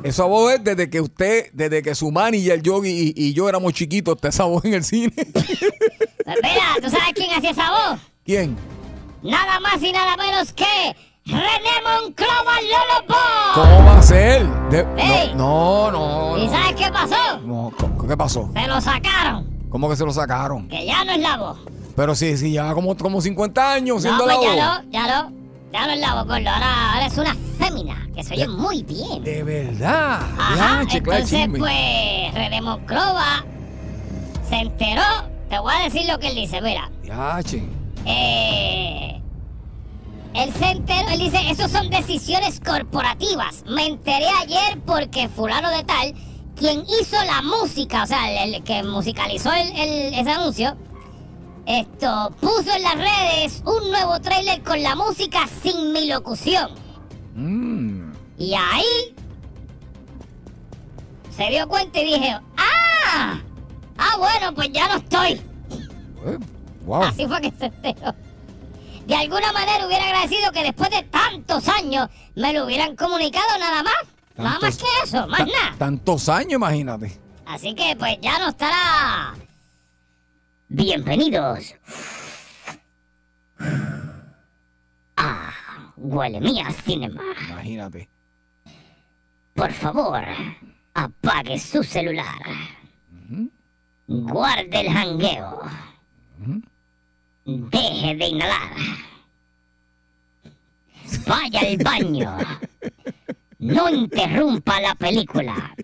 Esa 0.02 0.24
voz 0.24 0.54
es 0.54 0.64
desde 0.64 0.88
que 0.88 1.00
usted, 1.00 1.50
desde 1.52 1.82
que 1.82 1.94
su 1.94 2.10
manager, 2.10 2.62
Yogi 2.62 2.88
y, 2.90 3.12
y 3.28 3.32
yo 3.34 3.48
éramos 3.48 3.74
chiquitos, 3.74 4.14
está 4.16 4.28
esa 4.28 4.44
voz 4.44 4.64
en 4.64 4.74
el 4.74 4.84
cine. 4.84 5.12
Pues 5.14 6.36
mira, 6.42 6.64
¿tú 6.82 6.88
sabes 6.88 7.12
quién 7.14 7.30
hacía 7.32 7.50
esa 7.50 7.70
voz? 7.70 8.00
¿Quién? 8.24 8.56
Nada 9.22 9.60
más 9.60 9.82
y 9.82 9.92
nada 9.92 10.16
menos 10.16 10.52
que 10.54 10.64
René 11.26 11.42
Monclova 11.84 12.60
Lolo. 12.62 13.16
¿Cómo 13.54 13.84
va 13.84 13.98
a 13.98 14.02
ser? 14.02 14.46
De- 14.70 14.86
Ey. 14.96 15.34
no, 15.34 15.90
no, 15.90 16.36
no. 16.36 16.38
¿Y 16.42 16.48
sabes 16.48 16.74
qué 16.76 16.90
pasó? 16.90 17.38
no. 17.44 17.70
¿cómo- 17.78 18.08
¿Qué 18.08 18.16
pasó? 18.16 18.50
Se 18.54 18.66
lo 18.66 18.80
sacaron, 18.80 19.46
¿Cómo 19.68 19.88
que 19.90 19.96
se 19.96 20.04
lo 20.06 20.12
sacaron? 20.12 20.66
que 20.68 20.86
ya 20.86 21.04
no 21.04 21.12
es 21.12 21.20
la 21.20 21.36
voz. 21.36 21.58
Pero 21.94 22.14
sí, 22.14 22.38
sí, 22.38 22.52
ya 22.52 22.72
como, 22.72 22.96
como 22.96 23.20
50 23.20 23.72
años 23.74 23.96
No, 23.96 24.00
siendo 24.00 24.24
pues 24.24 24.34
la 24.34 24.40
voz. 24.40 24.46
no, 24.46 24.52
ya 24.56 24.66
no. 24.66 24.90
Ya 24.90 25.22
no 25.24 25.39
es 25.72 26.00
la 26.00 26.22
gordo. 26.22 26.34
Ahora, 26.34 26.92
ahora 26.94 27.06
es 27.06 27.18
una 27.18 27.34
fémina, 27.58 28.08
que 28.14 28.22
se 28.22 28.34
oye 28.34 28.48
muy 28.48 28.82
bien. 28.82 29.22
De 29.22 29.42
verdad. 29.42 30.20
Ajá, 30.38 30.82
entonces 30.90 31.48
pues 31.58 32.34
René 32.34 32.60
Monclova 32.60 33.44
se 34.48 34.56
enteró. 34.56 35.02
Te 35.48 35.58
voy 35.58 35.72
a 35.74 35.84
decir 35.84 36.06
lo 36.08 36.18
que 36.18 36.28
él 36.28 36.34
dice, 36.36 36.60
mira. 36.60 36.90
Ya, 37.04 37.40
che. 37.42 37.62
Eh, 38.06 39.20
Él 40.32 40.52
se 40.54 40.70
enteró, 40.70 41.08
él 41.10 41.18
dice, 41.18 41.38
esos 41.50 41.70
son 41.72 41.90
decisiones 41.90 42.60
corporativas. 42.60 43.64
Me 43.66 43.86
enteré 43.86 44.26
ayer 44.42 44.78
porque 44.86 45.28
fulano 45.28 45.70
de 45.70 45.82
tal, 45.82 46.14
quien 46.56 46.84
hizo 47.00 47.16
la 47.24 47.42
música, 47.42 48.04
o 48.04 48.06
sea, 48.06 48.44
el, 48.44 48.54
el 48.54 48.62
que 48.62 48.82
musicalizó 48.84 49.52
el- 49.52 49.72
el- 49.76 50.14
ese 50.14 50.30
anuncio, 50.30 50.76
esto 51.66 52.34
puso 52.40 52.72
en 52.74 52.82
las 52.82 52.94
redes 52.94 53.62
un 53.64 53.90
nuevo 53.90 54.20
trailer 54.20 54.62
con 54.62 54.82
la 54.82 54.94
música 54.94 55.46
sin 55.62 55.92
mi 55.92 56.06
locución. 56.06 56.70
Mm. 57.34 58.12
Y 58.38 58.54
ahí 58.54 59.14
se 61.36 61.50
dio 61.50 61.68
cuenta 61.68 62.00
y 62.00 62.04
dije, 62.04 62.38
¡ah! 62.56 63.38
Ah, 63.96 64.16
bueno, 64.18 64.54
pues 64.54 64.70
ya 64.72 64.88
no 64.88 64.96
estoy. 64.96 65.32
Eh, 65.32 66.38
wow. 66.84 67.02
Así 67.02 67.26
fue 67.26 67.40
que 67.40 67.52
se 67.58 67.66
enteró. 67.66 68.14
De 69.06 69.14
alguna 69.14 69.52
manera 69.52 69.86
hubiera 69.86 70.04
agradecido 70.04 70.52
que 70.52 70.62
después 70.62 70.90
de 70.90 71.02
tantos 71.02 71.68
años 71.68 72.08
me 72.34 72.52
lo 72.52 72.64
hubieran 72.64 72.96
comunicado 72.96 73.58
nada 73.58 73.82
más. 73.82 73.94
Nada 74.36 74.58
más 74.60 74.76
que 74.78 74.86
eso, 75.04 75.26
más 75.26 75.40
nada. 75.40 75.74
Tantos 75.78 76.28
años, 76.28 76.52
imagínate. 76.54 77.18
Así 77.44 77.74
que 77.74 77.96
pues 77.98 78.18
ya 78.22 78.38
no 78.38 78.48
estará. 78.48 79.34
Bienvenidos. 80.72 81.74
Ah, 85.16 85.52
huele 85.96 86.40
mía 86.40 86.70
cinema. 86.70 87.20
Imagínate. 87.48 88.08
Por 89.54 89.72
favor, 89.72 90.22
apague 90.94 91.58
su 91.58 91.82
celular. 91.82 92.38
Guarde 94.06 94.80
el 94.80 94.92
jangueo. 94.92 95.60
Deje 97.44 98.14
de 98.14 98.26
inhalar. 98.28 98.70
Vaya 101.26 101.60
al 101.62 101.76
baño. 101.78 102.36
No 103.62 103.90
interrumpa 103.90 104.80
la 104.80 104.94
película. 104.94 105.74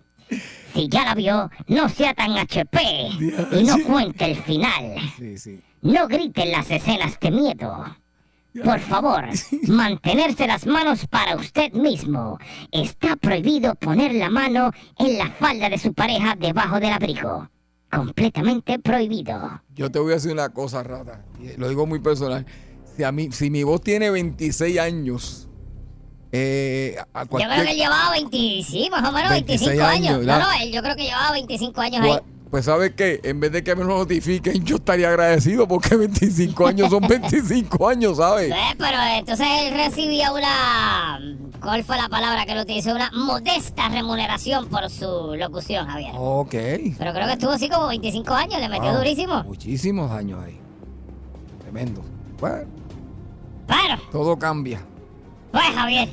Si 0.76 0.88
ya 0.90 1.06
la 1.06 1.14
vio, 1.14 1.50
no 1.68 1.88
sea 1.88 2.12
tan 2.12 2.36
HP 2.36 2.78
y 3.52 3.64
no 3.64 3.82
cuente 3.82 4.26
el 4.26 4.36
final. 4.36 4.98
Sí, 5.16 5.38
sí. 5.38 5.60
No 5.80 6.06
griten 6.06 6.52
las 6.52 6.70
escenas 6.70 7.18
de 7.18 7.30
miedo. 7.30 7.96
Por 8.62 8.80
favor, 8.80 9.24
mantenerse 9.68 10.46
las 10.46 10.66
manos 10.66 11.06
para 11.06 11.34
usted 11.36 11.72
mismo. 11.72 12.38
Está 12.70 13.16
prohibido 13.16 13.74
poner 13.76 14.12
la 14.12 14.28
mano 14.28 14.70
en 14.98 15.16
la 15.16 15.30
falda 15.30 15.70
de 15.70 15.78
su 15.78 15.94
pareja 15.94 16.36
debajo 16.38 16.78
del 16.78 16.92
abrigo. 16.92 17.48
Completamente 17.90 18.78
prohibido. 18.78 19.62
Yo 19.74 19.90
te 19.90 19.98
voy 19.98 20.12
a 20.12 20.16
decir 20.16 20.32
una 20.32 20.50
cosa, 20.50 20.82
rata. 20.82 21.24
Lo 21.56 21.70
digo 21.70 21.86
muy 21.86 22.00
personal. 22.00 22.44
Si, 22.94 23.02
a 23.02 23.12
mí, 23.12 23.30
si 23.32 23.48
mi 23.48 23.62
voz 23.62 23.80
tiene 23.80 24.10
26 24.10 24.78
años, 24.78 25.48
eh, 26.38 26.96
a 27.14 27.22
Yo 27.24 27.28
creo 27.30 27.64
que 27.64 27.70
él 27.70 27.76
llevaba 27.76 28.10
20, 28.12 28.36
sí, 28.62 28.88
más 28.90 29.08
o 29.08 29.12
menos 29.12 29.30
26 29.30 29.60
25 29.70 29.86
años. 29.86 30.08
años, 30.16 30.26
No, 30.26 30.38
no, 30.38 30.46
él 30.62 30.72
yo 30.72 30.82
creo 30.82 30.96
que 30.96 31.02
llevaba 31.04 31.32
25 31.32 31.80
años 31.80 32.02
ahí. 32.04 32.18
Pues, 32.50 32.64
¿sabes 32.64 32.92
qué? 32.96 33.20
En 33.24 33.40
vez 33.40 33.50
de 33.52 33.64
que 33.64 33.74
me 33.74 33.82
lo 33.84 33.98
notifiquen, 33.98 34.64
yo 34.64 34.76
estaría 34.76 35.08
agradecido 35.08 35.66
porque 35.66 35.96
25 35.96 36.66
años 36.66 36.90
son 36.90 37.00
25 37.08 37.88
años, 37.88 38.16
¿sabes? 38.18 38.50
Eh, 38.52 38.74
pero 38.78 38.96
entonces 39.18 39.46
él 39.62 39.74
recibía 39.74 40.32
una... 40.32 41.18
¿Cuál 41.60 41.82
fue 41.82 41.96
la 41.96 42.08
palabra 42.08 42.46
que 42.46 42.52
él 42.52 42.60
utilizó? 42.60 42.94
Una 42.94 43.10
modesta 43.12 43.88
remuneración 43.88 44.68
por 44.68 44.88
su 44.90 45.34
locución, 45.34 45.86
Javier. 45.88 46.12
Ok. 46.16 46.54
Pero 46.98 47.12
creo 47.12 47.26
que 47.26 47.32
estuvo 47.32 47.50
así 47.50 47.68
como 47.68 47.88
25 47.88 48.32
años, 48.34 48.60
le 48.60 48.68
metió 48.68 48.90
Wow, 48.90 48.98
durísimo. 48.98 49.42
Muchísimos 49.42 50.10
años 50.12 50.40
ahí. 50.44 50.58
Tremendo. 51.62 52.02
Bueno, 52.38 52.68
Pero, 53.66 54.00
todo 54.12 54.38
cambia. 54.38 54.80
pues 55.50 55.64
Javier, 55.74 56.08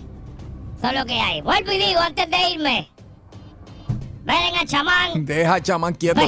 es 0.88 1.00
lo 1.00 1.06
que 1.06 1.20
hay. 1.20 1.42
Vuelvo 1.42 1.72
y 1.72 1.78
digo 1.78 2.00
antes 2.00 2.30
de 2.30 2.50
irme. 2.50 2.90
Ven 4.24 4.56
a 4.56 4.66
chamán. 4.66 5.26
Deja 5.26 5.56
a 5.56 5.62
chamán 5.62 5.94
quieto. 5.96 6.22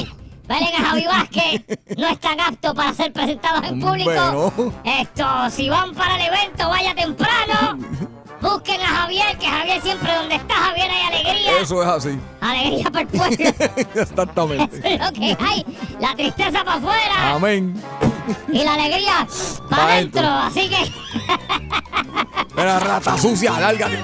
Ven 0.48 0.64
a 0.64 0.86
Javi 0.86 1.06
Vázquez. 1.06 1.62
No 1.98 2.08
están 2.10 2.40
aptos 2.40 2.74
para 2.74 2.94
ser 2.94 3.14
presentados 3.14 3.66
en 3.68 3.80
público. 3.80 4.12
Bueno. 4.12 4.74
Esto, 4.84 5.26
si 5.50 5.70
van 5.70 5.94
para 5.96 6.16
el 6.16 6.22
evento, 6.34 6.68
vaya 6.70 6.94
temprano. 6.94 7.78
Busquen 8.42 8.82
a 8.82 8.86
Javier, 8.88 9.38
que 9.38 9.48
Javier 9.48 9.82
siempre 9.82 10.14
donde 10.14 10.36
está 10.36 10.54
Javier 10.56 10.92
hay 10.92 11.02
alegría. 11.08 11.60
Eso 11.62 11.82
es 11.82 11.88
así. 11.90 12.20
Alegría 12.42 12.92
para 12.92 13.02
el 13.02 13.08
pueblo. 13.08 13.38
Exactamente. 13.96 14.78
Eso 14.78 14.88
es 14.88 15.00
lo 15.00 15.12
que 15.14 15.38
hay. 15.40 15.66
La 16.00 16.16
tristeza 16.16 16.64
para 16.64 16.74
afuera 16.74 17.34
Amén. 17.34 17.82
y 18.52 18.64
la 18.64 18.74
alegría 18.74 19.26
Pa' 19.70 19.78
para 19.78 19.96
dentro. 19.96 20.22
adentro. 20.22 20.62
Así 20.62 20.70
que 20.70 22.62
Era 22.62 22.80
rata 22.80 23.18
sucia, 23.18 23.58
lárgate. 23.60 24.04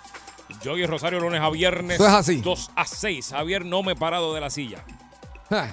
Yogi 0.63 0.85
Rosario, 0.85 1.19
lunes 1.19 1.41
a 1.41 1.49
viernes. 1.49 1.95
Eso 1.99 2.07
es 2.07 2.13
así. 2.13 2.41
2 2.41 2.71
a 2.75 2.85
6. 2.85 3.29
Javier, 3.31 3.65
no 3.65 3.83
me 3.83 3.93
he 3.93 3.95
parado 3.95 4.33
de 4.33 4.41
la 4.41 4.49
silla. 4.49 4.83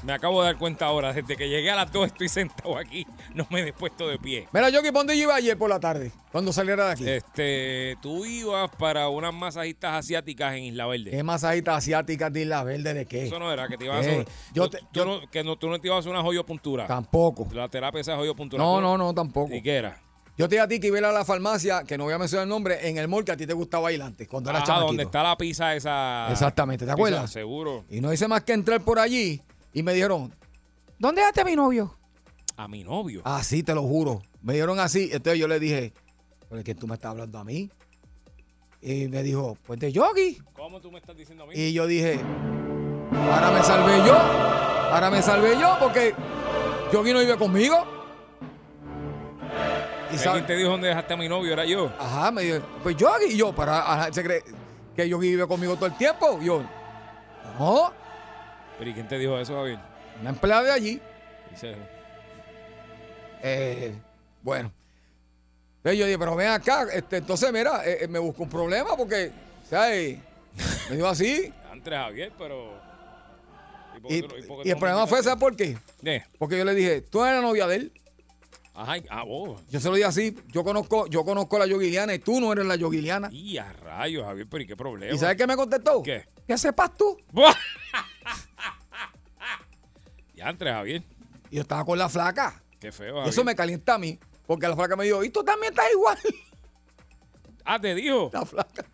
Me 0.03 0.13
acabo 0.13 0.41
de 0.43 0.47
dar 0.49 0.59
cuenta 0.59 0.87
ahora. 0.87 1.13
Desde 1.13 1.37
que 1.37 1.49
llegué 1.49 1.71
a 1.71 1.77
las 1.77 1.93
2 1.93 2.09
estoy 2.09 2.29
sentado 2.29 2.77
aquí. 2.77 3.07
No 3.33 3.47
me 3.49 3.61
he 3.61 3.65
dispuesto 3.65 4.09
de 4.09 4.19
pie. 4.19 4.49
Mira, 4.53 4.71
Yogi, 4.71 4.87
¿por 4.89 4.95
dónde 5.03 5.17
yo 5.17 5.23
iba 5.23 5.37
ayer 5.37 5.57
por 5.57 5.71
la 5.71 5.79
tarde? 5.79 6.11
Cuando 6.33 6.53
saliera 6.53 6.87
de 6.87 6.93
aquí. 6.95 7.09
Este, 7.09 7.97
tú 8.03 8.25
ibas 8.25 8.69
para 8.77 9.09
unas 9.09 9.33
masajistas 9.33 9.95
asiáticas 9.95 10.55
en 10.55 10.65
Isla 10.65 10.87
Verde. 10.89 11.13
¿Qué 11.13 11.23
masajita 11.23 11.77
asiática 11.77 12.29
de 12.29 12.41
Isla 12.41 12.65
Verde 12.65 12.93
de 12.93 13.07
qué? 13.07 13.27
Eso 13.27 13.39
no 13.39 13.53
era, 13.53 13.69
que 13.69 13.77
te 13.79 13.85
ibas 13.85 13.99
a 13.99 14.01
hacer. 14.01 14.27
yo 14.53 14.69
te- 14.69 14.79
tú 14.81 14.87
yo- 14.95 15.05
no, 15.05 15.31
que 15.31 15.45
no, 15.45 15.55
tú 15.57 15.69
no 15.69 15.79
te 15.79 15.87
ibas 15.87 15.97
a 15.97 16.01
hacer 16.01 16.11
una 16.11 16.23
joyopuntura. 16.23 16.89
Tampoco. 16.89 17.47
La 17.53 17.69
terapia 17.69 18.01
esa 18.01 18.17
joyopuntura. 18.17 18.61
No, 18.61 18.75
¿Tú 18.77 18.81
no, 18.81 18.99
no, 18.99 19.15
tampoco. 19.15 19.55
¿Y 19.55 19.63
qué 19.63 19.77
era? 19.77 20.01
Yo 20.39 20.49
te 20.49 20.55
dije 20.55 20.61
a 20.63 20.69
ti 20.69 20.79
que 20.79 20.87
iba 20.87 20.97
a 20.97 21.01
ir 21.01 21.05
a 21.05 21.11
la 21.13 21.25
farmacia, 21.25 21.83
que 21.83 21.99
no 21.99 22.05
voy 22.05 22.13
a 22.15 22.19
mencionar 22.19 22.45
el 22.45 22.49
nombre, 22.49 22.89
en 22.89 22.97
el 22.97 23.09
mall 23.09 23.25
que 23.25 23.33
a 23.33 23.37
ti 23.37 23.45
te 23.45 23.53
gustaba 23.55 23.83
bailar 23.85 24.07
antes, 24.07 24.29
cuando 24.29 24.51
eras 24.51 24.63
Ajá, 24.63 24.67
chamaquito. 24.69 24.87
donde 24.87 25.03
está 25.03 25.23
la 25.25 25.37
pizza 25.37 25.75
esa. 25.75 26.29
Exactamente, 26.31 26.85
¿te 26.85 26.93
pizza, 26.93 26.95
acuerdas? 26.95 27.31
Seguro. 27.33 27.85
Y 27.91 28.01
no 28.01 28.13
hice 28.13 28.29
más 28.29 28.45
que 28.45 28.53
entrar 28.53 28.81
por 28.83 29.01
allí 29.01 29.43
y 29.73 29.83
me 29.83 29.93
dijeron, 29.93 30.33
¿dónde 30.97 31.23
dejaste 31.23 31.41
a 31.41 31.45
mi 31.45 31.57
novio? 31.57 31.93
A 32.57 32.69
mi 32.69 32.85
novio. 32.85 33.23
Así, 33.25 33.65
te 33.65 33.75
lo 33.75 33.83
juro. 33.83 34.23
Me 34.41 34.53
dieron 34.55 34.79
así. 34.79 35.11
Entonces 35.13 35.41
yo 35.41 35.49
le 35.49 35.59
dije, 35.59 35.93
¿por 36.49 36.63
qué 36.63 36.73
tú 36.77 36.87
me 36.87 36.95
estás 36.95 37.11
hablando 37.11 37.39
a 37.41 37.45
mí? 37.45 37.69
Y 38.81 39.09
me 39.09 39.25
dijo, 39.25 39.59
pues 39.67 39.81
de 39.81 39.91
Yogi. 39.91 40.39
¿Cómo 40.53 40.81
tú 40.81 40.93
me 40.93 40.99
estás 41.01 41.17
diciendo 41.17 41.43
a 41.43 41.47
mí? 41.49 41.55
Y 41.57 41.73
yo 41.73 41.89
dije, 41.89 42.21
ahora 43.13 43.51
me 43.51 43.63
salvé 43.65 44.07
yo. 44.07 44.15
Ahora 44.15 45.11
me 45.11 45.21
salvé 45.21 45.59
yo 45.61 45.77
porque 45.81 46.15
Yogi 46.93 47.13
no 47.13 47.19
vive 47.19 47.37
conmigo. 47.37 47.77
Y 50.13 50.27
¿Alguien 50.27 50.47
te 50.47 50.57
dijo 50.57 50.71
dónde 50.71 50.89
dejaste 50.89 51.15
a 51.15 51.17
mi 51.17 51.29
novio? 51.29 51.53
Era 51.53 51.65
yo. 51.65 51.93
Ajá, 51.99 52.31
me 52.31 52.43
dijo, 52.43 52.61
pues 52.83 52.97
Yogi. 52.97 53.27
Y 53.33 53.37
yo, 53.37 53.55
para, 53.55 53.81
ajá, 53.81 54.13
se 54.13 54.23
cree 54.23 54.43
que 54.97 55.09
Yogi 55.09 55.29
vive 55.31 55.47
conmigo 55.47 55.77
todo 55.77 55.87
el 55.87 55.97
tiempo. 55.97 56.39
Y 56.41 56.47
yo, 56.47 56.63
no, 57.59 57.93
¿Pero 58.79 58.91
y 58.91 58.95
quién 58.95 59.09
te 59.09 59.19
dijo 59.19 59.39
eso, 59.39 59.55
Javier? 59.55 59.79
una 60.21 60.31
empleada 60.31 60.63
de 60.63 60.73
allí. 60.73 61.01
Dice, 61.51 61.77
Eh, 63.43 63.95
bueno. 64.43 64.73
Entonces 65.79 65.99
yo 65.99 66.07
dije, 66.07 66.19
pero 66.19 66.35
ven 66.35 66.49
acá, 66.49 66.87
este, 66.93 67.19
entonces 67.19 67.53
mira, 67.53 67.87
eh, 67.87 67.99
eh, 68.03 68.09
me 68.09 68.19
busco 68.19 68.43
un 68.43 68.49
problema 68.49 68.97
porque, 68.97 69.31
¿sabes? 69.69 70.19
Me 70.91 70.97
dijo 70.97 71.07
así. 71.09 71.53
antes 71.71 71.95
Javier, 71.95 72.33
pero. 72.37 72.79
Y, 74.09 74.19
el 74.71 74.77
problema 74.79 75.07
fue? 75.07 75.23
¿sabes 75.23 75.39
por 75.39 75.57
qué? 75.57 75.77
Porque 76.39 76.57
yo 76.57 76.65
le 76.65 76.75
dije, 76.75 77.01
tú 77.01 77.25
eres 77.25 77.37
la 77.37 77.43
novia 77.43 77.67
de 77.67 77.77
él. 77.77 77.93
Ajá, 78.79 78.95
ah, 79.11 79.25
vos. 79.25 79.61
Yo 79.71 79.81
se 79.81 79.89
lo 79.89 79.97
dije 79.97 80.07
así, 80.07 80.37
yo 80.53 80.63
conozco, 80.63 81.09
yo 81.09 81.25
conozco 81.25 81.57
a 81.57 81.59
la 81.59 81.67
Yoguiliana 81.67 82.15
y 82.15 82.21
tú 82.21 82.41
no 82.41 82.53
eres 82.53 82.65
la 82.65 82.77
Yoguiliana. 82.77 83.29
Y 83.33 83.59
a 83.59 83.73
rayos, 83.73 84.25
Javier, 84.25 84.47
pero 84.49 84.63
¿y 84.63 84.67
qué 84.69 84.77
problema? 84.77 85.13
¿Y 85.13 85.19
sabes 85.19 85.37
qué 85.37 85.49
me 85.49 85.57
contestó? 85.57 86.01
¿Qué? 86.01 86.29
Que 86.47 86.57
sepas 86.57 86.97
tú. 86.97 87.19
¡Buah! 87.33 87.53
y 90.37 90.41
antes 90.41 90.69
Javier. 90.69 91.03
Y 91.51 91.57
yo 91.57 91.63
estaba 91.63 91.85
con 91.85 91.99
la 91.99 92.09
flaca. 92.09 92.63
Qué 92.79 92.93
feo, 92.93 93.27
Y 93.27 93.31
eso 93.31 93.43
me 93.43 93.57
calienta 93.57 93.95
a 93.95 93.99
mí. 93.99 94.17
Porque 94.47 94.69
la 94.69 94.77
flaca 94.77 94.95
me 94.95 95.07
dijo, 95.07 95.25
y 95.25 95.31
tú 95.31 95.43
también 95.43 95.73
estás 95.73 95.87
igual. 95.93 96.19
Ah, 97.65 97.81
te 97.81 97.97
dijo. 97.97 98.31
La 98.33 98.47
flaca. 98.47 98.87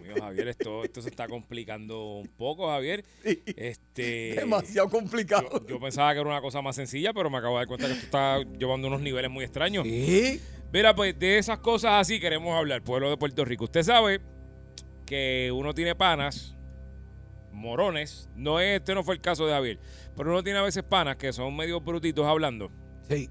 Mío, 0.00 0.14
Javier, 0.18 0.48
esto, 0.48 0.84
esto 0.84 1.02
se 1.02 1.08
está 1.08 1.28
complicando 1.28 2.14
un 2.16 2.28
poco, 2.28 2.68
Javier. 2.68 3.04
Sí. 3.24 3.42
Este. 3.56 4.34
Demasiado 4.36 4.88
complicado. 4.88 5.48
Yo, 5.52 5.66
yo 5.66 5.80
pensaba 5.80 6.12
que 6.12 6.20
era 6.20 6.28
una 6.28 6.40
cosa 6.40 6.62
más 6.62 6.76
sencilla, 6.76 7.12
pero 7.12 7.30
me 7.30 7.38
acabo 7.38 7.54
de 7.54 7.60
dar 7.60 7.66
cuenta 7.66 7.86
que 7.86 7.92
esto 7.92 8.04
está 8.04 8.42
llevando 8.58 8.88
unos 8.88 9.00
niveles 9.00 9.30
muy 9.30 9.44
extraños. 9.44 9.84
Sí. 9.84 10.40
Mira, 10.72 10.94
pues 10.94 11.18
de 11.18 11.38
esas 11.38 11.58
cosas 11.58 11.92
así 12.00 12.18
queremos 12.18 12.54
hablar, 12.56 12.82
pueblo 12.82 13.10
de 13.10 13.16
Puerto 13.18 13.44
Rico. 13.44 13.64
Usted 13.64 13.82
sabe 13.82 14.20
que 15.04 15.50
uno 15.54 15.74
tiene 15.74 15.94
panas, 15.94 16.56
morones. 17.52 18.30
No 18.34 18.58
es, 18.58 18.80
este 18.80 18.94
no 18.94 19.04
fue 19.04 19.14
el 19.14 19.20
caso 19.20 19.46
de 19.46 19.52
Javier, 19.52 19.78
pero 20.16 20.30
uno 20.30 20.42
tiene 20.42 20.58
a 20.58 20.62
veces 20.62 20.82
panas 20.82 21.16
que 21.16 21.32
son 21.32 21.54
medio 21.54 21.80
brutitos 21.80 22.26
hablando. 22.26 22.70
Sí. 23.08 23.28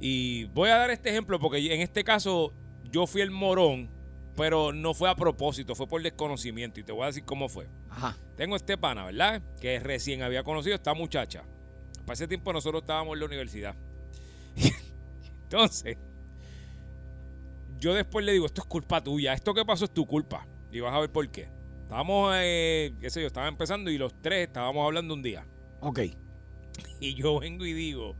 Y 0.00 0.44
voy 0.46 0.70
a 0.70 0.76
dar 0.76 0.90
este 0.90 1.10
ejemplo 1.10 1.38
porque 1.38 1.58
en 1.72 1.80
este 1.80 2.04
caso 2.04 2.52
yo 2.90 3.06
fui 3.06 3.20
el 3.20 3.30
morón, 3.30 3.90
pero 4.36 4.72
no 4.72 4.92
fue 4.92 5.08
a 5.08 5.16
propósito, 5.16 5.74
fue 5.74 5.88
por 5.88 6.02
desconocimiento. 6.02 6.78
Y 6.78 6.84
te 6.84 6.92
voy 6.92 7.04
a 7.04 7.06
decir 7.06 7.24
cómo 7.24 7.48
fue. 7.48 7.68
Ajá. 7.88 8.16
Tengo 8.36 8.54
este 8.54 8.76
pana, 8.76 9.06
¿verdad? 9.06 9.42
Que 9.60 9.80
recién 9.80 10.22
había 10.22 10.44
conocido 10.44 10.74
a 10.74 10.76
esta 10.76 10.94
muchacha. 10.94 11.44
Para 12.04 12.14
ese 12.14 12.28
tiempo 12.28 12.52
nosotros 12.52 12.82
estábamos 12.82 13.14
en 13.14 13.20
la 13.20 13.26
universidad. 13.26 13.76
Entonces, 15.42 15.96
yo 17.78 17.94
después 17.94 18.24
le 18.24 18.32
digo, 18.32 18.46
esto 18.46 18.60
es 18.60 18.66
culpa 18.66 19.02
tuya, 19.02 19.32
esto 19.32 19.54
que 19.54 19.64
pasó 19.64 19.86
es 19.86 19.92
tu 19.92 20.06
culpa. 20.06 20.46
Y 20.70 20.80
vas 20.80 20.94
a 20.94 21.00
ver 21.00 21.10
por 21.10 21.28
qué. 21.30 21.48
Estábamos, 21.82 22.34
eh, 22.36 22.94
qué 23.00 23.10
sé 23.10 23.20
yo, 23.20 23.28
estaba 23.28 23.48
empezando 23.48 23.90
y 23.90 23.96
los 23.96 24.20
tres 24.20 24.48
estábamos 24.48 24.84
hablando 24.84 25.14
un 25.14 25.22
día. 25.22 25.46
Ok. 25.80 26.00
Y 27.00 27.14
yo 27.14 27.40
vengo 27.40 27.64
y 27.64 27.72
digo, 27.72 28.16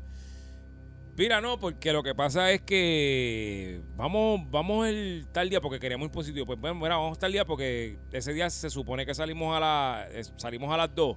mira, 1.17 1.41
no, 1.41 1.59
porque 1.59 1.93
lo 1.93 2.03
que 2.03 2.15
pasa 2.15 2.51
es 2.53 2.63
que 2.63 3.81
vamos, 3.97 4.41
vamos 4.51 4.87
el 4.89 5.27
tal 5.33 5.49
día 5.49 5.61
porque 5.61 5.79
queríamos 5.81 6.07
ir 6.07 6.13
positivo. 6.13 6.47
Pues 6.47 6.59
bueno, 6.59 6.75
mira, 6.77 6.97
vamos 6.97 7.19
tal 7.19 7.33
día 7.33 7.45
porque 7.45 7.99
ese 8.13 8.33
día 8.33 8.51
se 8.51 8.71
supone 8.71 9.07
que 9.07 9.15
salimos 9.15 9.57
a 9.57 9.61
la, 9.61 10.09
eh, 10.11 10.23
salimos 10.37 10.73
a 10.73 10.77
las 10.77 10.95
2. 10.95 11.17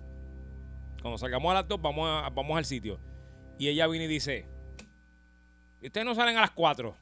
Cuando 1.02 1.18
salgamos 1.18 1.52
a 1.52 1.56
las 1.56 1.68
2 1.68 1.82
vamos, 1.82 2.08
a- 2.10 2.30
vamos 2.30 2.58
al 2.58 2.66
sitio. 2.66 3.00
Y 3.58 3.68
ella 3.68 3.88
viene 3.88 4.06
y 4.06 4.08
dice, 4.10 4.48
"¿Y 5.82 5.88
ustedes 5.88 6.06
no 6.06 6.16
salen 6.16 6.38
a 6.38 6.42
las 6.42 6.52
4. 6.52 6.98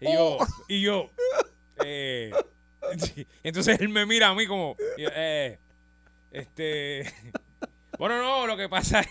Y 0.00 0.12
yo, 0.12 0.38
y 0.68 0.80
yo, 0.82 1.10
eh, 1.84 2.30
entonces 3.42 3.80
él 3.80 3.88
me 3.88 4.04
mira 4.06 4.28
a 4.28 4.34
mí 4.34 4.46
como, 4.46 4.76
y 4.98 5.02
yo, 5.02 5.08
eh, 5.14 5.58
este, 6.30 7.02
bueno, 7.98 8.18
no, 8.22 8.46
lo 8.46 8.56
que 8.58 8.68
pasa 8.68 9.00
es, 9.00 9.08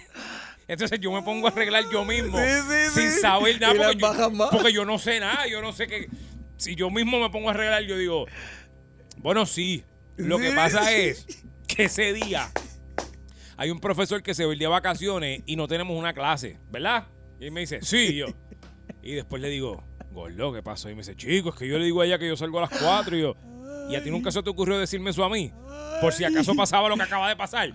entonces 0.68 1.00
yo 1.00 1.12
me 1.12 1.22
pongo 1.22 1.48
a 1.48 1.52
arreglar 1.52 1.84
yo 1.92 2.06
mismo, 2.06 2.38
Sí, 2.38 2.46
sí, 2.46 3.02
sin 3.02 3.12
sí. 3.12 3.20
saber 3.20 3.60
nada, 3.62 3.74
porque 3.76 3.98
yo, 4.00 4.50
porque 4.52 4.74
yo 4.74 4.86
no 4.86 4.98
sé 5.00 5.20
nada, 5.20 5.48
yo 5.48 5.62
no 5.62 5.74
sé 5.74 5.88
qué, 5.88 6.10
si 6.58 6.76
yo 6.76 6.90
mismo 6.90 7.20
me 7.20 7.30
pongo 7.30 7.50
a 7.50 7.52
arreglar, 7.54 7.84
yo 7.84 7.98
digo, 7.98 8.26
bueno, 9.18 9.46
sí, 9.46 9.84
lo 10.18 10.38
que 10.40 10.52
pasa 10.52 10.92
es 10.96 11.26
que 11.68 11.86
ese 11.86 12.14
día 12.14 12.50
hay 13.58 13.70
un 13.70 13.80
profesor 13.80 14.22
que 14.24 14.34
se 14.34 14.46
va 14.46 14.54
el 14.54 14.60
día 14.60 14.68
de 14.68 14.74
vacaciones 14.74 15.42
y 15.46 15.56
no 15.56 15.68
tenemos 15.68 15.98
una 15.98 16.14
clase, 16.14 16.60
¿verdad? 16.72 17.08
Y 17.40 17.46
él 17.46 17.52
me 17.52 17.62
dice, 17.62 17.80
sí, 17.82 18.08
y 18.12 18.16
yo. 18.18 18.28
Y 19.02 19.14
después 19.14 19.42
le 19.42 19.50
digo, 19.50 19.84
Gordo, 20.12 20.52
¿qué 20.54 20.64
pasó? 20.64 20.90
Y 20.90 20.94
me 20.96 21.00
dice, 21.02 21.16
chico, 21.16 21.50
es 21.50 21.56
que 21.56 21.68
yo 21.68 21.78
le 21.78 21.86
digo 21.86 22.02
a 22.02 22.06
ella 22.06 22.18
que 22.18 22.28
yo 22.28 22.36
salgo 22.36 22.60
a 22.60 22.62
las 22.70 22.82
4 22.82 23.18
y 23.18 23.22
yo, 23.22 23.36
¿y 23.90 23.96
a 23.96 24.04
ti 24.04 24.10
nunca 24.10 24.32
se 24.32 24.42
te 24.42 24.50
ocurrió 24.50 24.78
decirme 24.80 25.12
eso 25.12 25.24
a 25.24 25.30
mí? 25.30 25.52
Por 26.02 26.12
si 26.14 26.24
acaso 26.24 26.56
pasaba 26.56 26.90
lo 26.90 26.96
que 26.96 27.04
acaba 27.04 27.30
de 27.30 27.36
pasar. 27.36 27.72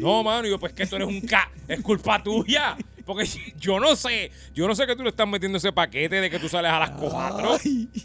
No, 0.00 0.22
mano, 0.22 0.46
y 0.46 0.50
yo, 0.50 0.58
pues 0.58 0.72
que 0.72 0.86
tú 0.86 0.96
eres 0.96 1.08
un 1.08 1.20
K, 1.20 1.50
es 1.68 1.80
culpa 1.80 2.22
tuya. 2.22 2.76
Porque 3.04 3.26
yo 3.58 3.80
no 3.80 3.96
sé, 3.96 4.30
yo 4.54 4.68
no 4.68 4.74
sé 4.76 4.86
que 4.86 4.94
tú 4.94 5.02
le 5.02 5.08
estás 5.08 5.26
metiendo 5.26 5.58
ese 5.58 5.72
paquete 5.72 6.20
de 6.20 6.30
que 6.30 6.38
tú 6.38 6.48
sales 6.48 6.70
a 6.70 6.78
las 6.78 6.90
4. 6.90 7.56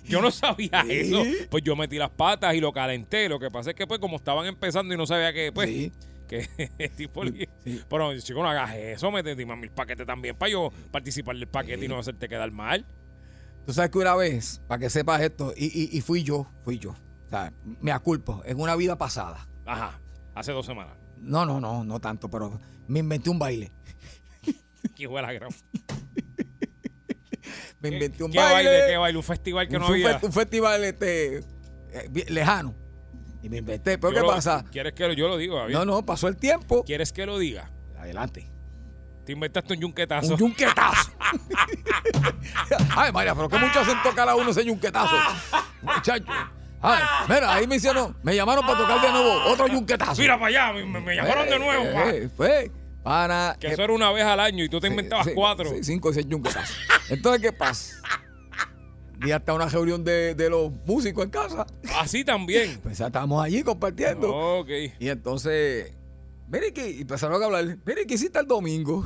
Yo 0.05 0.21
no 0.21 0.31
sabía 0.31 0.83
eso. 0.89 1.21
Pues 1.49 1.63
yo 1.63 1.75
metí 1.75 1.97
las 1.97 2.09
patas 2.09 2.55
y 2.55 2.59
lo 2.59 2.71
calenté. 2.73 3.29
Lo 3.29 3.37
que 3.39 3.51
pasa 3.51 3.71
es 3.71 3.75
que, 3.75 3.85
pues, 3.85 3.99
como 3.99 4.15
estaban 4.15 4.47
empezando 4.47 4.93
y 4.93 4.97
no 4.97 5.05
sabía 5.05 5.31
que, 5.31 5.51
pues, 5.51 5.69
Sí. 5.69 5.91
que 6.27 6.47
tipo, 6.97 7.21
pero 7.87 8.19
chico, 8.19 8.41
no 8.41 8.49
hagas 8.49 8.73
eso, 8.75 9.11
metí 9.11 9.45
más 9.45 9.57
mil 9.59 9.69
paquetes 9.69 10.07
también 10.07 10.35
para 10.35 10.51
yo 10.51 10.71
participar 10.91 11.35
del 11.35 11.47
paquete 11.47 11.85
y 11.85 11.87
no 11.87 11.99
hacerte 11.99 12.27
quedar 12.27 12.51
mal. 12.51 12.83
Tú 13.67 13.73
sabes 13.73 13.91
que 13.91 13.97
una 13.99 14.15
vez, 14.15 14.59
para 14.67 14.79
que 14.79 14.89
sepas 14.89 15.21
esto, 15.21 15.53
y, 15.55 15.65
y- 15.65 15.97
y 15.97 16.01
fui 16.01 16.23
yo, 16.23 16.47
fui 16.63 16.79
yo. 16.79 16.91
O 16.91 17.29
sea, 17.29 17.53
me 17.81 17.91
aculpo, 17.91 18.41
en 18.45 18.59
una 18.59 18.75
vida 18.75 18.97
pasada. 18.97 19.47
Ajá, 19.65 19.99
hace 20.33 20.51
dos 20.51 20.65
semanas. 20.65 20.95
No, 21.17 21.45
no, 21.45 21.59
no, 21.59 21.83
no 21.83 21.99
tanto, 21.99 22.29
pero 22.29 22.59
me 22.87 22.99
inventé 22.99 23.29
un 23.29 23.39
baile. 23.39 23.71
Qué 24.95 25.07
la 25.07 25.33
gran. 25.33 25.49
Me 27.79 27.89
inventé 27.89 28.23
un 28.23 28.31
¿Qué 28.31 28.39
baile. 28.39 28.69
baile? 28.69 28.87
¿Qué 28.87 28.97
baile? 28.97 29.17
Un 29.17 29.23
festival 29.23 29.67
que 29.67 29.77
no 29.77 29.87
había. 29.87 30.19
un 30.21 30.31
festival 30.33 30.83
este, 30.83 31.37
eh, 31.37 32.25
lejano. 32.29 32.73
Y 33.43 33.49
me 33.49 33.57
inventé. 33.57 33.99
¿Pero 33.99 34.11
Yo 34.11 34.15
qué 34.15 34.21
lo- 34.21 34.33
pasa? 34.33 34.65
¿Quieres 34.71 34.93
que 34.93 35.07
lo, 35.07 35.13
yo 35.13 35.27
lo 35.27 35.37
diga? 35.37 35.67
No, 35.69 35.85
no, 35.85 36.03
pasó 36.03 36.27
el 36.27 36.35
tiempo. 36.37 36.83
¿Quieres 36.83 37.13
que 37.13 37.27
lo 37.27 37.37
diga? 37.37 37.69
Adelante. 37.99 38.51
Te 39.23 39.33
inventaste 39.33 39.73
un 39.73 39.81
yunquetazo. 39.81 40.33
Un 40.33 40.39
yunquetazo. 40.39 41.11
Ay, 42.95 43.11
María, 43.11 43.35
pero 43.35 43.49
que 43.49 43.57
mucho 43.57 43.79
hacen 43.79 44.01
tocar 44.03 44.27
a 44.29 44.35
uno 44.35 44.49
ese 44.49 44.65
yunquetazo. 44.65 45.15
Muchacho. 45.83 46.25
Ay, 46.81 47.01
mira, 47.27 47.53
ahí 47.53 47.67
me 47.67 47.77
hicieron, 47.77 48.15
me 48.21 48.35
llamaron 48.35 48.65
para 48.65 48.77
tocar 48.77 49.01
de 49.01 49.11
nuevo 49.11 49.43
otro 49.47 49.67
yunquetazo. 49.67 50.21
Mira 50.21 50.39
para 50.39 50.69
allá, 50.69 50.83
me, 50.85 51.15
llamaron 51.15 51.49
de 51.49 51.59
nuevo. 51.59 51.83
Eh, 51.83 52.29
fue 52.35 52.71
para 53.03 53.55
que 53.59 53.67
eso 53.67 53.83
era 53.83 53.93
una 53.93 54.11
vez 54.11 54.23
al 54.23 54.39
año 54.39 54.63
y 54.63 54.69
tú 54.69 54.79
te 54.79 54.87
inventabas 54.87 55.27
cuatro. 55.33 55.69
sí, 55.69 55.83
cinco 55.83 56.09
o 56.09 56.13
seis 56.13 56.27
yunquetazos. 56.27 56.77
Entonces, 57.09 57.41
¿qué 57.41 57.51
pasa? 57.53 58.01
Y 59.25 59.31
hasta 59.31 59.53
una 59.53 59.67
reunión 59.67 60.03
de, 60.03 60.35
de 60.35 60.49
los 60.49 60.71
músicos 60.85 61.23
en 61.23 61.29
casa. 61.29 61.65
Así 61.99 62.25
también. 62.25 62.79
Pues 62.81 62.97
ya 62.97 63.07
estábamos 63.07 63.43
allí 63.43 63.63
compartiendo. 63.63 64.35
Ok. 64.35 64.69
Y 64.99 65.09
entonces, 65.09 65.93
mire 66.47 66.73
que 66.73 66.89
y 66.89 67.01
empezaron 67.01 67.41
a 67.41 67.45
hablar, 67.45 67.77
mire 67.85 68.05
que 68.05 68.15
hiciste 68.15 68.39
el 68.39 68.47
domingo. 68.47 69.05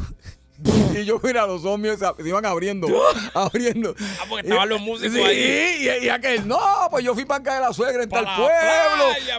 y 0.93 1.05
yo, 1.05 1.19
mira, 1.23 1.45
los 1.45 1.63
míos 1.79 1.99
se, 1.99 2.27
iban 2.27 2.45
abriendo, 2.45 2.87
abriendo. 3.33 3.95
Ah, 3.99 4.25
porque 4.27 4.47
estaban 4.47 4.69
los 4.69 4.81
músicos 4.81 5.13
sí, 5.13 5.21
ahí. 5.21 5.89
Y, 6.01 6.05
y 6.05 6.09
aquel, 6.09 6.47
no, 6.47 6.59
pues 6.89 7.05
yo 7.05 7.13
fui 7.13 7.25
para 7.25 7.39
acá 7.39 7.55
de 7.55 7.61
la 7.61 7.73
suegra 7.73 8.03
en 8.03 8.09
tal 8.09 8.25
pueblo. 8.25 8.49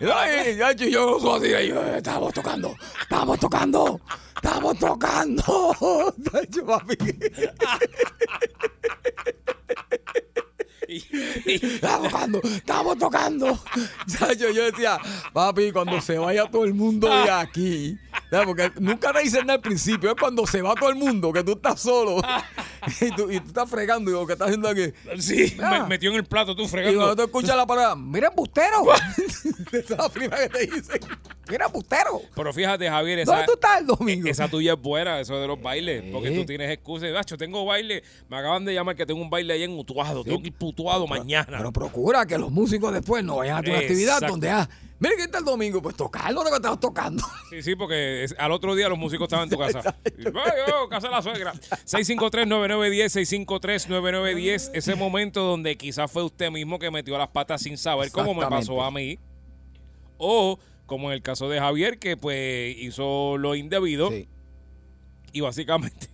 playa, 0.00 0.50
y, 0.50 0.56
la 0.56 0.72
y 0.72 0.90
yo 0.90 1.16
ojos 1.16 1.42
así, 1.42 1.50
yo, 1.50 1.58
eh, 1.58 1.98
estábamos 1.98 2.32
tocando, 2.32 2.74
estábamos 3.02 3.38
tocando, 3.38 4.00
estábamos 4.36 4.78
tocando. 4.78 5.44
Y- 10.90 11.04
y- 11.46 11.66
Estábamos 11.74 12.10
tocando, 12.10 12.40
estábamos 12.42 12.98
tocando. 12.98 13.58
Yo 14.38 14.64
decía, 14.64 14.98
papi, 15.32 15.72
cuando 15.72 16.00
se 16.00 16.18
vaya 16.18 16.46
todo 16.50 16.64
el 16.64 16.74
mundo 16.74 17.08
de 17.08 17.30
aquí. 17.30 17.98
¿sabes? 18.30 18.46
Porque 18.46 18.70
nunca 18.80 19.12
te 19.12 19.22
dicen 19.22 19.40
nada 19.46 19.54
al 19.54 19.60
principio, 19.60 20.10
es 20.10 20.16
cuando 20.18 20.46
se 20.46 20.62
va 20.62 20.74
todo 20.74 20.88
el 20.90 20.96
mundo, 20.96 21.32
que 21.32 21.42
tú 21.44 21.52
estás 21.52 21.80
solo. 21.80 22.20
y, 23.00 23.10
tú, 23.14 23.30
y 23.30 23.40
tú 23.40 23.48
estás 23.48 23.68
fregando, 23.70 24.10
y 24.10 24.14
digo, 24.14 24.26
¿qué 24.26 24.32
estás 24.34 24.48
haciendo 24.48 24.68
aquí? 24.68 24.92
sí, 25.18 25.56
Ah. 25.62 25.80
me 25.82 25.88
metió 25.88 26.10
en 26.10 26.16
el 26.16 26.24
plato 26.24 26.54
tú 26.56 26.62
Y 26.64 26.68
fregando. 26.68 26.98
cuando 26.98 27.16
tú 27.16 27.22
escuchas 27.22 27.56
la 27.56 27.66
palabra, 27.66 27.94
mira, 27.96 28.28
embustero. 28.28 28.84
Esa 29.72 29.78
es 29.78 29.90
la 29.90 30.08
primera 30.08 30.48
que 30.48 30.48
te 30.48 30.66
dicen. 30.66 31.00
Mira, 31.48 31.66
embustero. 31.66 32.22
Pero 32.34 32.52
fíjate, 32.52 32.88
Javier, 32.88 33.18
esa, 33.20 33.32
¿Dónde 33.32 33.46
tú 33.46 33.52
estás 33.54 33.80
el 33.80 33.86
domingo? 33.86 34.28
esa 34.28 34.46
tuya 34.48 34.74
es 34.74 34.80
buena, 34.80 35.18
eso 35.18 35.36
de 35.40 35.48
los 35.48 35.60
bailes. 35.60 36.04
Porque 36.12 36.30
tú 36.30 36.44
tienes 36.46 36.70
excusas. 36.70 37.10
Nacho, 37.12 37.36
tengo 37.36 37.64
baile. 37.64 38.04
Me 38.28 38.36
acaban 38.36 38.64
de 38.64 38.72
llamar 38.74 38.94
que 38.94 39.04
tengo 39.04 39.20
un 39.20 39.28
baile 39.30 39.54
ahí 39.54 39.64
en 39.64 39.76
Utuado. 39.76 40.22
Tengo 40.22 40.40
que 40.40 40.48
ir 40.48 40.52
putuado 40.80 41.06
mañana. 41.06 41.58
Pero 41.58 41.72
procura 41.72 42.26
que 42.26 42.38
los 42.38 42.50
músicos 42.50 42.92
después 42.92 43.22
no 43.24 43.36
vayan 43.36 43.58
a 43.58 43.62
tu 43.62 43.72
actividad 43.72 44.20
donde, 44.20 44.50
ah, 44.50 44.68
mira 44.98 45.14
que 45.16 45.22
está 45.22 45.38
el 45.38 45.44
domingo, 45.44 45.80
pues 45.82 45.96
tocarlo 45.96 46.42
lo 46.44 46.50
que 46.50 46.56
estás 46.56 46.78
tocando. 46.80 47.22
Sí, 47.50 47.62
sí, 47.62 47.74
porque 47.74 48.24
es- 48.24 48.34
al 48.38 48.52
otro 48.52 48.74
día 48.74 48.88
los 48.88 48.98
músicos 48.98 49.26
estaban 49.26 49.44
en 49.44 49.50
tu 49.50 49.58
casa. 49.58 49.96
Y, 50.18 50.26
"Ay, 50.26 50.32
yo, 50.68 50.88
casa 50.88 51.08
de 51.08 51.14
la 51.14 51.22
suegra. 51.22 51.52
653-9910, 51.84 53.12
653-9910. 53.12 54.70
Ese 54.74 54.94
momento 54.94 55.42
donde 55.42 55.76
quizás 55.76 56.10
fue 56.10 56.22
usted 56.22 56.50
mismo 56.50 56.78
que 56.78 56.90
metió 56.90 57.16
las 57.18 57.28
patas 57.28 57.62
sin 57.62 57.76
saber 57.78 58.10
cómo 58.12 58.34
me 58.34 58.46
pasó 58.46 58.82
a 58.82 58.90
mí. 58.90 59.18
O, 60.18 60.58
como 60.86 61.08
en 61.08 61.14
el 61.14 61.22
caso 61.22 61.48
de 61.48 61.58
Javier, 61.58 61.98
que 61.98 62.16
pues 62.16 62.76
hizo 62.78 63.38
lo 63.38 63.54
indebido 63.54 64.10
Sí. 64.10 64.28
y 65.32 65.40
básicamente... 65.40 66.08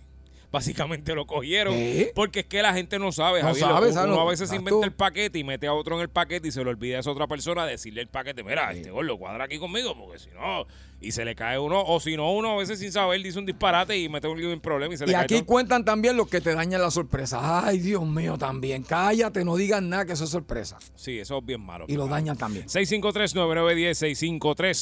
Básicamente 0.57 1.13
lo 1.15 1.25
cogieron. 1.25 1.73
¿Eh? 1.75 2.11
Porque 2.15 2.41
es 2.41 2.45
que 2.47 2.61
la 2.61 2.73
gente 2.73 2.99
no 2.99 3.11
sabe, 3.11 3.41
No 3.41 3.47
Javier. 3.49 3.65
sabe, 3.67 3.87
Uno 3.91 4.15
sabe, 4.15 4.19
a 4.19 4.23
veces 4.25 4.49
inventa 4.51 4.69
tú. 4.71 4.83
el 4.83 4.91
paquete 4.91 5.39
y 5.39 5.43
mete 5.43 5.67
a 5.67 5.73
otro 5.73 5.95
en 5.95 6.01
el 6.01 6.09
paquete 6.09 6.47
y 6.47 6.51
se 6.51 6.63
le 6.63 6.69
olvida 6.69 6.97
a 6.97 6.99
esa 7.01 7.11
otra 7.11 7.27
persona 7.27 7.65
decirle 7.65 8.01
el 8.01 8.07
paquete, 8.07 8.43
mira, 8.43 8.71
este 8.73 8.89
gordo 8.91 9.17
cuadra 9.17 9.45
aquí 9.45 9.59
conmigo, 9.59 9.95
porque 9.97 10.19
si 10.19 10.29
no, 10.31 10.65
y 10.99 11.11
se 11.11 11.23
le 11.25 11.35
cae 11.35 11.59
uno, 11.59 11.83
o 11.83 11.99
si 11.99 12.17
no, 12.17 12.33
uno 12.33 12.53
a 12.53 12.57
veces 12.57 12.79
sin 12.79 12.91
saber 12.91 13.21
dice 13.21 13.37
un 13.37 13.45
disparate 13.45 13.95
y 13.97 14.09
mete 14.09 14.27
un 14.27 14.39
en 14.39 14.59
problema 14.59 14.93
y 14.93 14.97
se 14.97 15.05
le 15.05 15.11
Y 15.11 15.15
cae 15.15 15.23
aquí 15.25 15.35
todo. 15.35 15.45
cuentan 15.45 15.85
también 15.85 16.17
los 16.17 16.27
que 16.27 16.41
te 16.41 16.55
dañan 16.55 16.81
la 16.81 16.89
sorpresa. 16.89 17.65
Ay, 17.67 17.77
Dios 17.79 18.03
mío, 18.05 18.35
también. 18.37 18.81
Cállate, 18.83 19.45
no 19.45 19.55
digan 19.57 19.89
nada 19.89 20.05
que 20.05 20.13
eso 20.13 20.23
es 20.23 20.31
sorpresa. 20.31 20.79
Sí, 20.95 21.19
eso 21.19 21.37
es 21.37 21.45
bien 21.45 21.61
malo. 21.61 21.85
Y 21.87 21.95
lo 21.97 22.07
dañan 22.07 22.35
también. 22.35 22.65
653-9910, 22.65 24.41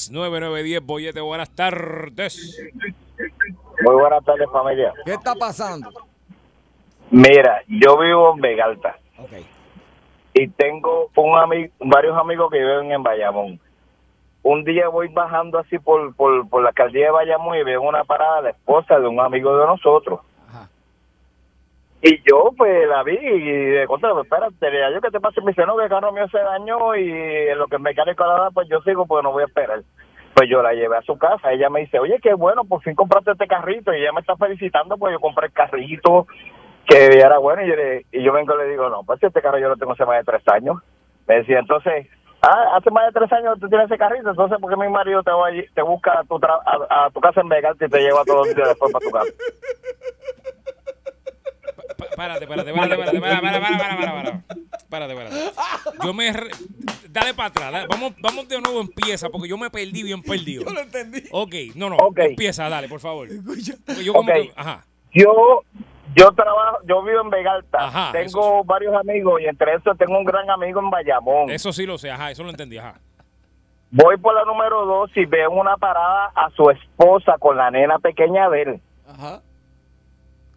653-9910, 0.10 0.82
Bollete, 0.86 1.20
buenas 1.20 1.50
tardes. 1.50 2.58
Muy 3.84 3.96
buenas 3.96 4.24
tardes, 4.24 4.48
familia. 4.52 4.94
¿Qué 5.06 5.14
está 5.14 5.34
pasando? 5.36 5.90
Mira, 7.12 7.62
yo 7.68 7.98
vivo 7.98 8.34
en 8.34 8.42
Vegalta 8.42 8.98
y 10.34 10.48
tengo 10.50 11.10
un 11.16 11.32
ami- 11.36 11.72
varios 11.80 12.18
amigos 12.18 12.50
que 12.52 12.60
viven 12.60 12.92
en 12.92 13.04
Bayamón. 13.04 13.60
Un 14.44 14.64
día 14.64 14.90
voy 14.90 15.08
bajando 15.08 15.58
así 15.60 15.80
por, 15.80 16.16
por, 16.16 16.48
por 16.50 16.62
la 16.62 16.70
alcaldía 16.70 17.06
de 17.06 17.12
Bayamón 17.12 17.58
y 17.58 17.64
veo 17.64 17.82
una 17.82 18.04
parada 18.04 18.42
la 18.42 18.50
esposa 18.52 19.00
de 19.00 19.08
un 19.08 19.20
amigo 19.20 19.58
de 19.58 19.66
nosotros. 19.66 20.20
Ajá. 20.50 20.70
Y 22.02 22.18
yo, 22.30 22.52
pues, 22.58 22.88
la 22.88 23.02
vi 23.04 23.18
y 23.18 23.52
de 23.72 23.88
contra, 23.88 24.12
pues, 24.14 24.26
espérate, 24.26 24.94
yo 24.94 25.02
que 25.02 25.10
te 25.12 25.20
pase, 25.20 25.42
me 25.42 25.52
dice, 25.52 25.66
no, 25.66 25.76
que 25.78 25.84
el 25.86 25.90
carro 25.90 26.12
mío 26.12 26.28
se 26.30 26.38
dañó 26.40 26.96
y 26.96 27.10
en 27.10 27.58
lo 27.58 27.68
que 27.68 27.78
el 27.78 27.82
mecánico 27.82 28.26
la 28.26 28.34
da, 28.40 28.52
pues 28.52 28.68
yo 28.70 28.82
sigo, 28.82 29.06
pues 29.08 29.24
no 29.24 29.32
voy 29.32 29.44
a 29.44 29.48
esperar. 29.48 29.82
Pues 30.36 30.50
yo 30.50 30.62
la 30.62 30.74
llevé 30.74 30.98
a 30.98 31.02
su 31.02 31.18
casa, 31.18 31.54
ella 31.54 31.70
me 31.70 31.80
dice, 31.80 31.98
oye, 31.98 32.20
qué 32.22 32.34
bueno, 32.34 32.66
por 32.66 32.82
fin 32.82 32.94
compraste 32.94 33.32
este 33.32 33.48
carrito, 33.48 33.94
y 33.94 34.02
ella 34.02 34.12
me 34.12 34.20
está 34.20 34.36
felicitando, 34.36 34.98
pues 34.98 35.14
yo 35.14 35.20
compré 35.22 35.48
el 35.48 35.54
carrito, 35.54 36.28
que 36.86 37.06
era 37.20 37.38
bueno, 37.40 37.64
y 37.64 37.70
yo, 37.70 37.76
le- 37.76 38.06
y 38.12 38.22
yo 38.22 38.34
vengo 38.34 38.54
y 38.54 38.58
le 38.58 38.70
digo, 38.72 38.90
no, 38.90 39.04
pues 39.04 39.24
este 39.24 39.42
carro 39.42 39.58
yo 39.60 39.70
lo 39.70 39.78
tengo 39.78 39.94
hace 39.94 40.06
más 40.06 40.18
de 40.18 40.26
tres 40.32 40.44
años. 40.50 40.78
Me 41.26 41.38
decía, 41.38 41.60
entonces, 41.60 42.08
ah, 42.42 42.76
hace 42.76 42.92
más 42.92 43.06
de 43.14 43.18
tres 43.20 43.32
años 43.32 43.58
tú 43.62 43.70
tienes 43.70 43.86
ese 43.88 43.98
carrito, 43.98 44.30
entonces, 44.30 44.60
¿por 44.60 44.70
qué 44.70 44.76
mi 44.78 44.90
marido 44.90 45.24
te, 45.24 45.32
va 45.32 45.48
allí- 45.48 45.68
te 45.74 45.82
busca 45.82 46.20
a 46.20 46.24
tu, 46.26 46.36
tra- 46.38 46.62
a, 46.90 47.06
a 47.06 47.10
tu 47.12 47.22
casa 47.22 47.40
en 47.40 47.48
Vegas 47.48 47.76
y 47.80 47.88
te 47.88 48.00
lleva 48.00 48.24
todos 48.26 48.46
los 48.46 48.56
días 48.56 48.68
después 48.68 48.92
para 48.92 49.06
tu 49.06 49.12
casa? 49.12 49.32
Párate, 52.16 52.48
para, 52.48 52.64
para, 52.64 52.74
para, 52.98 53.20
para, 53.22 54.14
para. 54.14 54.44
Espérate, 54.78 55.14
espérate. 55.14 55.52
Yo 56.04 56.14
me... 56.14 56.32
re- 56.34 56.50
Dale 57.10 57.34
para 57.34 57.48
atrás, 57.50 57.72
dale. 57.72 57.88
Vamos, 57.88 58.14
vamos 58.22 58.48
de 58.50 58.60
nuevo, 58.60 58.82
empieza, 58.82 59.30
porque 59.30 59.48
yo 59.48 59.58
me 59.58 59.70
perdí 59.70 60.04
bien 60.04 60.22
perdido. 60.22 60.66
Yo 60.66 60.74
lo 60.74 60.82
entendí. 60.82 61.24
Ok, 61.32 61.54
no, 61.76 61.90
no, 61.90 61.98
empieza, 62.18 62.68
dale, 62.68 62.90
por 62.90 63.00
favor. 63.00 63.30
Yo 64.04 64.14
como 64.14 64.32
ajá. 64.56 64.86
Yo 65.14 65.62
yo 66.14 66.32
trabajo, 66.34 66.78
yo 66.86 67.04
vivo 67.04 67.22
en 67.22 67.30
Vegalta, 67.30 67.78
Ajá, 67.88 68.12
tengo 68.12 68.64
varios 68.66 68.94
amigos 68.96 69.42
y 69.42 69.46
entre 69.46 69.76
esos 69.76 69.98
tengo 69.98 70.18
un 70.18 70.26
gran 70.26 70.50
amigo 70.50 70.80
en 70.82 70.90
Bayamón. 70.90 71.50
Eso 71.50 71.72
sí 71.74 71.86
lo 71.86 71.98
sé, 71.98 72.12
ajá, 72.12 72.32
eso 72.32 72.44
lo 72.44 72.50
entendí, 72.50 72.78
ajá. 72.78 73.00
Voy 73.92 74.18
por 74.18 74.34
la 74.36 74.44
número 74.44 74.86
dos 74.86 75.10
y 75.16 75.26
veo 75.26 75.52
una 75.52 75.78
parada 75.78 76.32
a 76.36 76.50
su 76.52 76.70
esposa 76.70 77.38
con 77.40 77.56
la 77.58 77.72
nena 77.72 77.98
pequeña 78.00 78.50
de 78.50 78.62
él. 78.62 78.82
Ajá. 79.08 79.42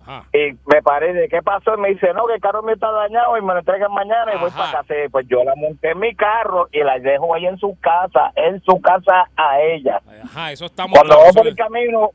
Ajá. 0.08 0.24
Y 0.32 0.56
me 0.66 0.82
paré 0.82 1.12
de 1.12 1.28
qué 1.28 1.42
pasó 1.42 1.74
y 1.74 1.80
me 1.80 1.88
dice, 1.90 2.14
no, 2.14 2.26
que 2.26 2.34
el 2.34 2.40
carro 2.40 2.62
mío 2.62 2.74
está 2.74 2.90
dañado 2.90 3.36
y 3.36 3.42
me 3.42 3.52
lo 3.52 3.58
entregan 3.58 3.92
mañana 3.92 4.34
y 4.34 4.38
voy 4.38 4.50
para 4.50 4.72
casa. 4.72 4.94
Pues 5.10 5.26
yo 5.28 5.44
la 5.44 5.54
monté 5.54 5.90
en 5.90 5.98
mi 5.98 6.14
carro 6.14 6.66
y 6.72 6.82
la 6.82 6.98
dejo 6.98 7.34
ahí 7.34 7.44
en 7.44 7.58
su 7.58 7.78
casa, 7.78 8.32
en 8.34 8.62
su 8.62 8.80
casa 8.80 9.28
a 9.36 9.60
ella. 9.60 10.00
Ajá, 10.24 10.52
eso 10.52 10.64
estamos 10.64 10.98
Cuando 10.98 11.18
vamos 11.18 11.36
por 11.36 11.46
el 11.46 11.54
camino, 11.54 12.10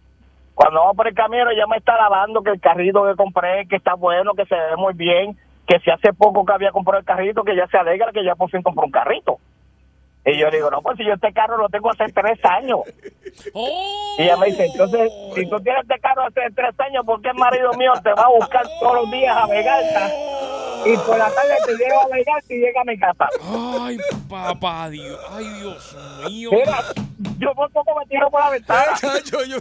cuando 0.56 0.80
vamos 0.80 0.96
por 0.96 1.08
el 1.08 1.14
camino, 1.14 1.52
ella 1.52 1.68
me 1.68 1.78
está 1.78 1.96
lavando 1.96 2.42
que 2.42 2.50
el 2.50 2.60
carrito 2.60 3.06
que 3.06 3.16
compré, 3.16 3.68
que 3.68 3.76
está 3.76 3.94
bueno, 3.94 4.34
que 4.34 4.46
se 4.46 4.56
ve 4.56 4.76
muy 4.76 4.94
bien, 4.94 5.38
que 5.68 5.80
si 5.80 5.92
hace 5.92 6.14
poco 6.14 6.44
que 6.46 6.54
había 6.54 6.72
comprado 6.72 7.00
el 7.00 7.06
carrito, 7.06 7.44
que 7.44 7.56
ya 7.56 7.68
se 7.68 7.78
alegra 7.78 8.12
que 8.12 8.24
ya 8.24 8.34
por 8.34 8.50
fin 8.50 8.64
compró 8.64 8.86
un 8.86 8.92
carrito. 8.92 9.38
Y 10.26 10.40
yo 10.40 10.50
le 10.50 10.58
digo, 10.58 10.70
no, 10.70 10.82
pues 10.82 10.98
si 10.98 11.06
yo 11.06 11.14
este 11.14 11.34
carro 11.34 11.58
lo 11.58 11.68
tengo 11.70 11.92
hace 11.92 12.06
tres 12.14 12.40
años. 12.46 12.80
¡Oh! 13.54 14.16
Y 14.18 14.24
ella 14.24 14.38
me 14.38 14.46
dice, 14.48 14.66
entonces, 14.66 15.12
si 15.36 15.50
tú 15.50 15.60
tienes 15.60 15.82
este 15.84 16.00
carro 16.00 16.24
hace 16.24 16.42
tres 16.56 16.80
años, 16.80 17.06
¿por 17.06 17.22
qué 17.22 17.30
el 17.30 17.36
marido 17.36 17.74
mío 17.74 17.92
te 18.02 18.14
va 18.14 18.24
a 18.24 18.30
buscar 18.30 18.66
todos 18.80 18.96
los 18.96 19.12
días 19.12 19.36
a 19.36 19.48
Vegalta? 19.48 20.12
Y 20.86 20.98
por 20.98 21.18
la 21.18 21.30
tarde 21.34 21.56
te 21.66 21.72
lleva 21.78 22.02
a 22.04 22.08
Vegalta 22.08 22.54
y 22.54 22.58
llega 22.60 22.82
a 22.82 22.84
mi 22.84 22.98
casa. 23.00 23.28
Ay, 23.82 23.98
papá 24.30 24.90
Dios. 24.90 25.20
Ay, 25.32 25.48
Dios 25.60 25.98
mío. 26.28 26.50
Mira, 26.52 26.80
yo 27.40 27.54
por 27.56 27.72
poco 27.72 27.98
me 28.00 28.06
tiro 28.08 28.30
por 28.30 28.42
la 28.42 28.50
ventana. 28.50 28.92
yo, 29.02 29.44
yo, 29.46 29.58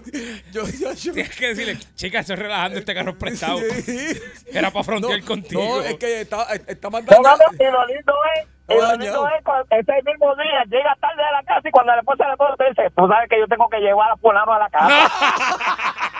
yo, 0.53 0.63
yo, 0.67 0.93
yo- 0.95 1.13
Tienes 1.13 1.37
que 1.37 1.49
decirle, 1.49 1.79
chica, 1.95 2.21
estoy 2.21 2.37
relajando 2.37 2.79
este 2.79 2.95
carro 2.95 3.11
es 3.13 3.17
prestado. 3.17 3.59
Sí. 3.85 4.21
Era 4.53 4.71
para 4.71 4.85
frontear 4.85 5.21
No, 5.21 5.27
contigo. 5.27 5.63
No, 5.63 5.81
es 5.83 5.95
que 5.95 6.23
está, 6.23 6.43
está 6.67 6.91
mandando. 6.91 7.23
Y 7.59 7.65
lo 7.65 7.87
lindo 7.87 8.15
es, 8.37 8.49
y 8.69 8.75
lo 8.81 8.97
lindo 8.97 9.29
es 9.29 9.45
cuando 9.45 9.67
ese 9.71 9.93
mismo 10.05 10.35
día 10.37 10.65
llega 10.69 10.97
tarde 11.01 11.23
a 11.23 11.33
la 11.33 11.43
casa 11.45 11.69
y 11.69 11.71
cuando 11.71 11.93
la 11.93 11.99
esposa 12.01 12.29
le 12.29 12.37
pone, 12.37 12.57
te 12.57 12.65
dice, 12.69 12.83
tú 12.97 13.07
sabes 13.09 13.29
que 13.29 13.39
yo 13.39 13.47
tengo 13.47 13.69
que 13.69 13.79
llevar 13.79 14.11
a 14.11 14.17
fulano 14.17 14.53
a 14.55 14.59
la 14.59 14.69
casa. 14.71 14.89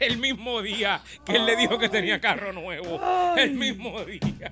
El 0.00 0.16
mismo 0.18 0.62
día 0.62 1.00
que 1.24 1.36
él 1.36 1.44
le 1.44 1.56
dijo 1.56 1.78
que 1.78 1.88
tenía 1.88 2.20
carro 2.20 2.52
nuevo. 2.52 3.00
El 3.36 3.52
mismo 3.52 4.00
día. 4.04 4.50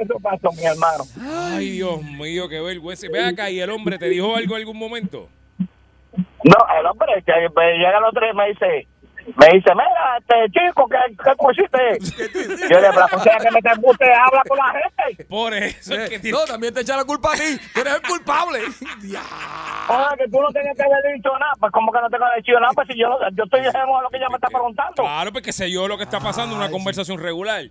Eso 0.00 0.20
pasó, 0.22 0.52
mi 0.52 0.64
hermano. 0.64 1.04
Ay, 1.20 1.70
Dios 1.70 2.02
mío, 2.02 2.48
qué 2.48 2.60
vergüenza. 2.60 3.06
Ve 3.10 3.24
acá, 3.24 3.50
¿y 3.50 3.60
el 3.60 3.70
hombre 3.70 3.98
te 3.98 4.08
dijo 4.08 4.36
algo 4.36 4.54
en 4.54 4.60
algún 4.60 4.78
momento? 4.78 5.28
No, 6.16 6.56
el 6.78 6.86
hombre 6.86 7.22
que 7.24 7.32
me 7.56 7.72
llega 7.78 8.00
día 8.00 8.30
y 8.30 8.34
me 8.34 8.48
dice, 8.48 8.86
me 9.36 9.46
dice, 9.52 9.70
mira, 9.74 10.18
este 10.18 10.34
chico, 10.50 10.88
¿qué, 10.88 10.98
qué 11.16 11.30
pusiste? 11.38 12.68
Yo 12.68 12.80
le 12.80 12.90
digo, 12.90 13.22
sea 13.22 13.36
que 13.38 13.50
me 13.50 13.60
te 13.62 13.74
guste, 13.80 14.04
habla 14.12 14.42
con 14.48 14.58
la 14.58 14.72
gente. 14.72 15.24
Por 15.24 15.54
eso 15.54 15.94
es 15.94 16.08
que 16.08 16.16
Eh, 16.16 16.20
tiene... 16.20 16.38
no, 16.38 16.44
también 16.44 16.74
te 16.74 16.80
echa 16.80 16.96
la 16.96 17.04
culpa 17.04 17.30
a 17.32 17.36
ti. 17.36 17.58
Tú 17.74 17.80
eres 17.80 17.94
el 17.94 18.02
culpable. 18.02 18.58
Oye, 18.60 20.16
que 20.18 20.28
tú 20.30 20.40
no 20.40 20.48
tenías 20.52 20.76
que 20.76 20.82
haber 20.82 21.14
dicho 21.14 21.30
nada. 21.38 21.52
Pues, 21.58 21.72
como 21.72 21.92
que 21.92 22.00
no 22.00 22.08
tengo 22.10 22.24
que 22.24 22.30
haber 22.30 22.42
dicho 22.44 22.60
nada? 22.60 22.72
Pues, 22.74 22.88
si 22.88 22.98
yo, 22.98 23.08
yo 23.34 23.44
estoy 23.44 23.60
diciendo 23.62 24.00
lo 24.02 24.08
que 24.10 24.16
ella 24.16 24.28
me 24.28 24.36
está 24.36 24.48
preguntando. 24.48 25.02
Claro, 25.02 25.32
porque 25.32 25.52
sé 25.52 25.70
yo 25.70 25.86
lo 25.88 25.96
que 25.96 26.04
está 26.04 26.20
pasando, 26.20 26.54
una 26.56 26.66
Ay, 26.66 26.72
conversación 26.72 27.18
regular. 27.18 27.64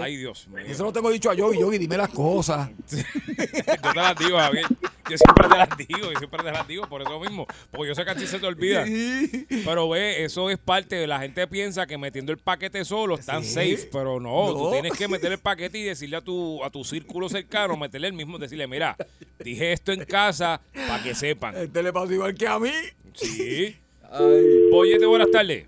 Ay, 0.00 0.16
Dios 0.16 0.46
mío. 0.48 0.64
Eso 0.66 0.84
no 0.84 0.92
tengo 0.92 1.10
dicho 1.10 1.30
a 1.30 1.34
Yogi. 1.34 1.58
Yogi, 1.60 1.78
dime 1.78 1.96
las 1.96 2.10
cosas. 2.10 2.68
Yo 2.90 3.80
te 3.80 3.94
las 3.94 4.14
digo, 4.16 4.36
Javier. 4.38 4.66
Yo 5.10 5.16
siempre 5.16 5.48
te 5.48 5.56
las 5.56 5.76
digo, 5.76 6.12
yo 6.12 6.18
siempre 6.18 6.42
te 6.42 6.50
las 6.52 6.68
digo 6.68 6.86
por 6.88 7.02
eso 7.02 7.18
mismo. 7.20 7.46
Porque 7.70 7.88
yo 7.88 7.94
sé 7.94 8.04
que 8.04 8.10
a 8.10 8.14
ti 8.14 8.26
se 8.26 8.38
te 8.38 8.46
olvida. 8.46 8.84
Pero 9.64 9.88
ve, 9.88 10.24
eso 10.24 10.50
es 10.50 10.58
parte 10.58 10.96
de 10.96 11.06
la 11.06 11.18
gente 11.20 11.46
piensa 11.46 11.86
que 11.86 11.96
metiendo 11.98 12.32
el 12.32 12.38
paquete 12.38 12.84
solo 12.84 13.14
están 13.16 13.42
Sí. 13.44 13.52
safe, 13.76 13.88
pero 13.92 14.20
no, 14.20 14.52
tú 14.52 14.70
tienes 14.72 14.92
que 14.92 15.08
meter 15.08 15.32
el 15.32 15.38
paquete 15.38 15.78
y 15.78 15.82
decirle 15.84 16.16
a 16.16 16.20
tu 16.20 16.62
a 16.64 16.70
tu 16.70 16.84
círculo 16.84 17.28
cercano, 17.28 17.76
meterle 17.76 18.08
el 18.08 18.12
mismo, 18.12 18.38
decirle, 18.38 18.66
mira, 18.66 18.96
dije 19.38 19.72
esto 19.72 19.92
en 19.92 20.04
casa 20.04 20.60
para 20.72 21.02
que 21.02 21.14
sepan. 21.14 21.56
Este 21.56 21.82
le 21.82 21.92
pasó 21.92 22.12
igual 22.12 22.34
que 22.34 22.46
a 22.46 22.58
mí. 22.58 22.70
Sí. 23.14 23.76
Ay. 24.10 24.70
Boyete, 24.70 25.06
buenas 25.06 25.30
tardes. 25.30 25.66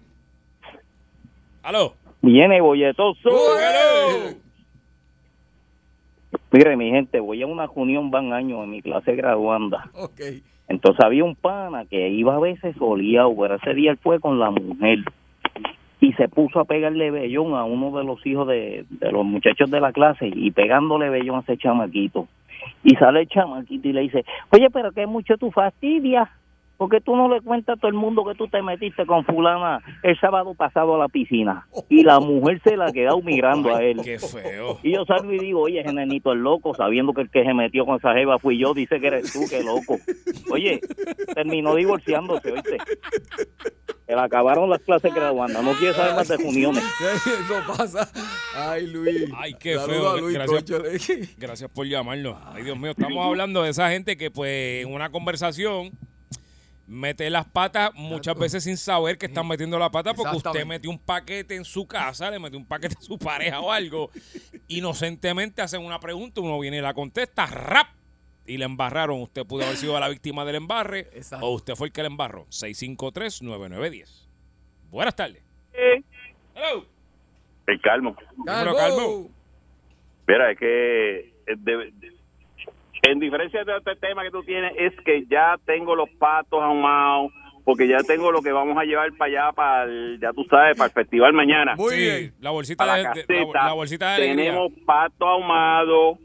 Aló. 1.62 1.94
Viene 2.22 2.61
bolletoso. 2.61 3.59
Hello. 3.59 4.35
Mire, 6.52 6.76
mi 6.76 6.90
gente, 6.90 7.20
voy 7.20 7.42
a 7.42 7.46
una 7.46 7.66
reunión 7.66 8.10
van 8.10 8.32
años 8.32 8.64
en 8.64 8.70
mi 8.70 8.82
clase 8.82 9.14
graduanda. 9.14 9.90
Ok. 9.94 10.20
Entonces 10.68 11.04
había 11.04 11.24
un 11.24 11.34
pana 11.34 11.84
que 11.84 12.08
iba 12.08 12.36
a 12.36 12.40
veces 12.40 12.76
soleado, 12.76 13.34
pero 13.36 13.56
ese 13.56 13.74
día 13.74 13.90
él 13.92 13.98
fue 13.98 14.20
con 14.20 14.38
la 14.38 14.50
mujer 14.50 15.00
y 16.00 16.12
se 16.14 16.28
puso 16.28 16.60
a 16.60 16.64
pegarle 16.64 17.10
bellón 17.10 17.54
a 17.54 17.64
uno 17.64 17.96
de 17.96 18.04
los 18.04 18.24
hijos 18.26 18.48
de, 18.48 18.84
de 18.88 19.12
los 19.12 19.24
muchachos 19.24 19.70
de 19.70 19.80
la 19.80 19.92
clase 19.92 20.30
y 20.32 20.50
pegándole 20.50 21.10
bellón 21.10 21.36
a 21.36 21.40
ese 21.40 21.56
chamaquito. 21.56 22.28
Y 22.82 22.94
sale 22.96 23.20
el 23.20 23.28
chamaquito 23.28 23.88
y 23.88 23.92
le 23.92 24.02
dice, 24.02 24.24
oye, 24.50 24.70
pero 24.70 24.92
que 24.92 25.06
mucho 25.06 25.36
tú 25.36 25.50
fastidias, 25.50 26.28
porque 26.80 27.02
tú 27.02 27.14
no 27.14 27.28
le 27.28 27.42
cuentas 27.42 27.76
a 27.76 27.78
todo 27.78 27.88
el 27.88 27.94
mundo 27.94 28.24
que 28.24 28.34
tú 28.34 28.48
te 28.48 28.62
metiste 28.62 29.04
con 29.04 29.22
fulana 29.26 29.82
el 30.02 30.18
sábado 30.18 30.54
pasado 30.54 30.94
a 30.94 30.98
la 30.98 31.08
piscina. 31.08 31.68
Y 31.90 32.04
la 32.04 32.20
mujer 32.20 32.58
se 32.64 32.74
la 32.74 32.86
ha 32.86 32.90
quedado 32.90 33.20
mirando 33.20 33.76
a 33.76 33.82
él. 33.82 34.00
Qué 34.02 34.18
feo. 34.18 34.78
Y 34.82 34.94
yo 34.94 35.04
salgo 35.04 35.30
y 35.30 35.38
digo, 35.38 35.60
oye, 35.60 35.80
ese 35.80 35.92
nenito 35.92 36.32
es 36.32 36.38
loco, 36.38 36.74
sabiendo 36.74 37.12
que 37.12 37.20
el 37.20 37.30
que 37.30 37.44
se 37.44 37.52
metió 37.52 37.84
con 37.84 37.96
esa 37.96 38.14
jeva 38.14 38.38
fui 38.38 38.58
yo, 38.58 38.72
dice 38.72 38.98
que 38.98 39.08
eres 39.08 39.30
tú, 39.30 39.40
qué 39.50 39.62
loco. 39.62 39.98
Oye, 40.50 40.80
terminó 41.34 41.74
divorciándose, 41.74 42.50
oíste. 42.50 42.78
Se 44.06 44.16
le 44.16 44.20
acabaron 44.22 44.70
las 44.70 44.80
clases 44.80 45.14
graduandas, 45.14 45.62
no 45.62 45.72
quiere 45.72 45.92
saber 45.92 46.14
más 46.14 46.28
de 46.28 46.36
uniones. 46.36 46.82
Eso 47.02 47.76
pasa. 47.76 48.10
Ay, 48.56 48.86
Luis. 48.86 49.30
Ay, 49.36 49.52
qué 49.52 49.78
feo. 49.78 50.12
a 50.12 50.16
Luis, 50.16 50.32
Gracias. 50.32 51.36
Gracias 51.36 51.70
por 51.70 51.86
llamarnos. 51.86 52.38
Ay, 52.46 52.62
Dios 52.62 52.78
mío, 52.78 52.92
estamos 52.92 53.22
hablando 53.22 53.64
de 53.64 53.68
esa 53.68 53.90
gente 53.90 54.16
que, 54.16 54.30
pues, 54.30 54.86
en 54.86 54.94
una 54.94 55.10
conversación 55.10 55.90
mete 56.90 57.31
las 57.31 57.46
patas 57.46 57.92
muchas 57.94 58.37
veces 58.37 58.64
sin 58.64 58.76
saber 58.76 59.16
que 59.16 59.26
están 59.26 59.46
metiendo 59.46 59.79
la 59.79 59.90
pata 59.90 60.12
porque 60.12 60.37
usted 60.37 60.66
metió 60.66 60.90
un 60.90 60.98
paquete 60.98 61.55
en 61.55 61.64
su 61.64 61.87
casa, 61.87 62.29
le 62.33 62.40
metió 62.40 62.59
un 62.59 62.66
paquete 62.66 62.96
a 62.98 63.03
su 63.03 63.16
pareja 63.16 63.61
o 63.61 63.70
algo. 63.70 64.11
Inocentemente 64.68 65.62
hacen 65.62 65.85
una 65.85 66.00
pregunta, 66.00 66.40
uno 66.40 66.59
viene 66.59 66.79
y 66.79 66.81
la 66.81 66.92
contesta, 66.92 67.46
rap, 67.46 67.87
y 68.44 68.59
le 68.59 68.64
embarraron. 68.64 69.22
Usted 69.22 69.46
pudo 69.46 69.62
haber 69.64 69.76
sido 69.76 69.98
la 70.00 70.09
víctima 70.09 70.44
del 70.44 70.57
embarre 70.57 71.09
Exacto. 71.12 71.46
o 71.46 71.55
usted 71.55 71.76
fue 71.76 71.87
el 71.87 71.92
que 71.92 72.03
le 72.03 72.09
embarró. 72.09 72.46
653-9910. 72.46 74.26
Buenas 74.90 75.14
tardes. 75.14 75.42
Hello. 75.72 76.85
El 77.68 77.81
calmo. 77.81 78.16
Dímelo, 78.37 78.74
Calmo. 78.74 79.31
Mira, 80.26 80.50
es 80.50 80.59
que 80.59 81.18
eh, 81.20 81.57
de- 81.57 81.92
en 83.02 83.18
diferencia 83.18 83.64
de 83.64 83.76
este 83.76 83.96
tema 83.96 84.22
que 84.22 84.30
tú 84.30 84.42
tienes, 84.42 84.72
es 84.76 84.92
que 85.04 85.24
ya 85.26 85.56
tengo 85.64 85.94
los 85.94 86.08
patos 86.18 86.62
ahumados, 86.62 87.32
porque 87.64 87.86
ya 87.88 87.98
tengo 88.02 88.30
lo 88.32 88.42
que 88.42 88.52
vamos 88.52 88.76
a 88.78 88.84
llevar 88.84 89.10
para 89.16 89.30
allá, 89.30 89.52
para 89.52 89.84
el, 89.84 90.18
ya 90.20 90.32
tú 90.32 90.44
sabes, 90.50 90.76
para 90.76 90.86
el 90.88 90.92
festival 90.92 91.32
mañana. 91.32 91.74
Muy 91.76 91.94
Sí, 91.94 92.00
bien. 92.00 92.34
la 92.40 92.50
bolsita 92.50 92.84
Para 92.84 92.96
de, 92.96 93.02
la 93.04 93.10
de- 93.12 93.20
la, 93.20 93.26
caseta, 93.26 93.64
la 93.66 93.72
bolsita 93.72 94.08
de 94.08 94.14
alegría. 94.16 94.44
tenemos 94.52 94.72
pato 94.86 95.26
ahumado, 95.26 96.18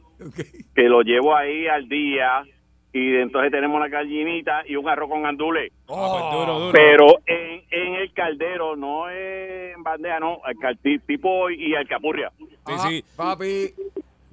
que 0.76 0.84
lo 0.84 1.02
llevo 1.02 1.36
ahí 1.36 1.68
al 1.68 1.88
día, 1.88 2.44
y 2.94 3.16
entonces 3.18 3.52
tenemos 3.52 3.76
una 3.78 3.90
gallinita 3.90 4.64
y 4.66 4.78
un 4.78 4.88
arroz 4.88 5.10
con 5.10 5.24
gandules. 5.24 5.72
Ah, 5.90 6.08
pues 6.14 6.40
duro, 6.40 6.60
duro. 6.60 6.72
Pero 6.72 7.08
en, 7.26 7.62
en 7.70 7.96
el 7.96 8.14
caldero, 8.14 8.78
no 8.78 9.10
en 9.10 9.84
bandeja, 9.84 10.20
no, 10.22 10.40
al 10.46 10.56
cal- 10.56 10.80
tipo 11.06 11.50
y 11.50 11.76
alcapurria. 11.76 12.32
Sí, 12.38 12.46
Ah, 12.66 12.86
sí. 12.90 13.04
Papi. 13.18 13.74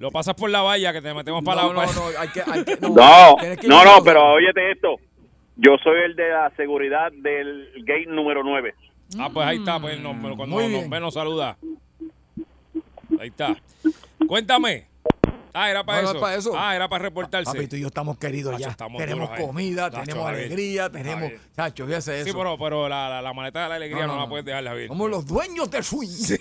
Lo 0.02 0.10
pasas 0.10 0.34
por 0.34 0.50
la 0.50 0.62
valla 0.62 0.92
que 0.92 1.00
te 1.00 1.14
metemos 1.14 1.44
para 1.44 1.62
No, 1.62 1.72
la 1.74 1.86
no, 1.86 1.92
no. 1.92 2.02
Hay 2.18 2.28
que, 2.30 2.42
hay 2.44 2.64
que, 2.64 2.76
no. 2.80 2.88
No, 2.88 3.36
que 3.60 3.68
no, 3.68 3.84
no, 3.84 4.02
pero 4.02 4.32
óyete 4.32 4.72
esto. 4.72 4.96
Yo 5.54 5.76
soy 5.80 6.00
el 6.06 6.16
de 6.16 6.28
la 6.28 6.50
seguridad 6.56 7.12
del 7.12 7.70
gate 7.84 8.06
número 8.08 8.42
9. 8.42 8.74
Ah, 9.20 9.30
pues 9.32 9.46
ahí 9.46 9.58
está, 9.58 9.78
pues 9.78 10.00
nos- 10.00 10.16
cuando 10.16 10.46
Muy 10.56 10.66
nos 10.66 10.90
ve 10.90 10.98
nos 10.98 11.14
saluda. 11.14 11.56
Ahí 13.20 13.28
está. 13.28 13.54
Cuéntame. 14.26 14.88
Ah, 15.54 15.70
era 15.70 15.84
para 15.84 16.02
No, 16.02 16.04
no 16.04 16.08
eso. 16.08 16.16
es 16.18 16.20
para 16.22 16.34
eso. 16.36 16.52
Ah, 16.58 16.74
era 16.74 16.88
para 16.88 17.02
reportarse. 17.04 17.52
Papi, 17.52 17.68
tú 17.68 17.76
y 17.76 17.82
yo 17.82 17.86
estamos 17.86 18.18
queridos 18.18 18.54
Nacho, 18.54 18.64
ya. 18.64 18.70
estamos 18.70 18.98
tenemos 19.00 19.28
duros 19.30 19.46
comida, 19.46 19.88
Nacho, 19.88 20.00
tenemos 20.02 20.24
Javier. 20.26 20.44
alegría, 20.46 20.90
tenemos. 20.90 21.20
Javier. 21.22 21.40
Chacho, 21.54 21.86
fíjese 21.86 22.16
eso. 22.22 22.24
Sí, 22.24 22.32
pero, 22.36 22.58
pero 22.58 22.88
la, 22.88 23.08
la, 23.08 23.22
la 23.22 23.32
maleta 23.34 23.62
de 23.62 23.68
la 23.68 23.74
alegría 23.76 24.00
no, 24.00 24.06
No, 24.08 24.12
no, 24.14 24.18
la 24.18 24.24
no. 24.24 24.28
puedes 24.30 24.46
dejar, 24.46 24.64
Javier. 24.64 24.88
Somos 24.88 25.10
los 25.10 25.24
dueños 25.26 25.70
del 25.70 25.84
swing. 25.84 26.08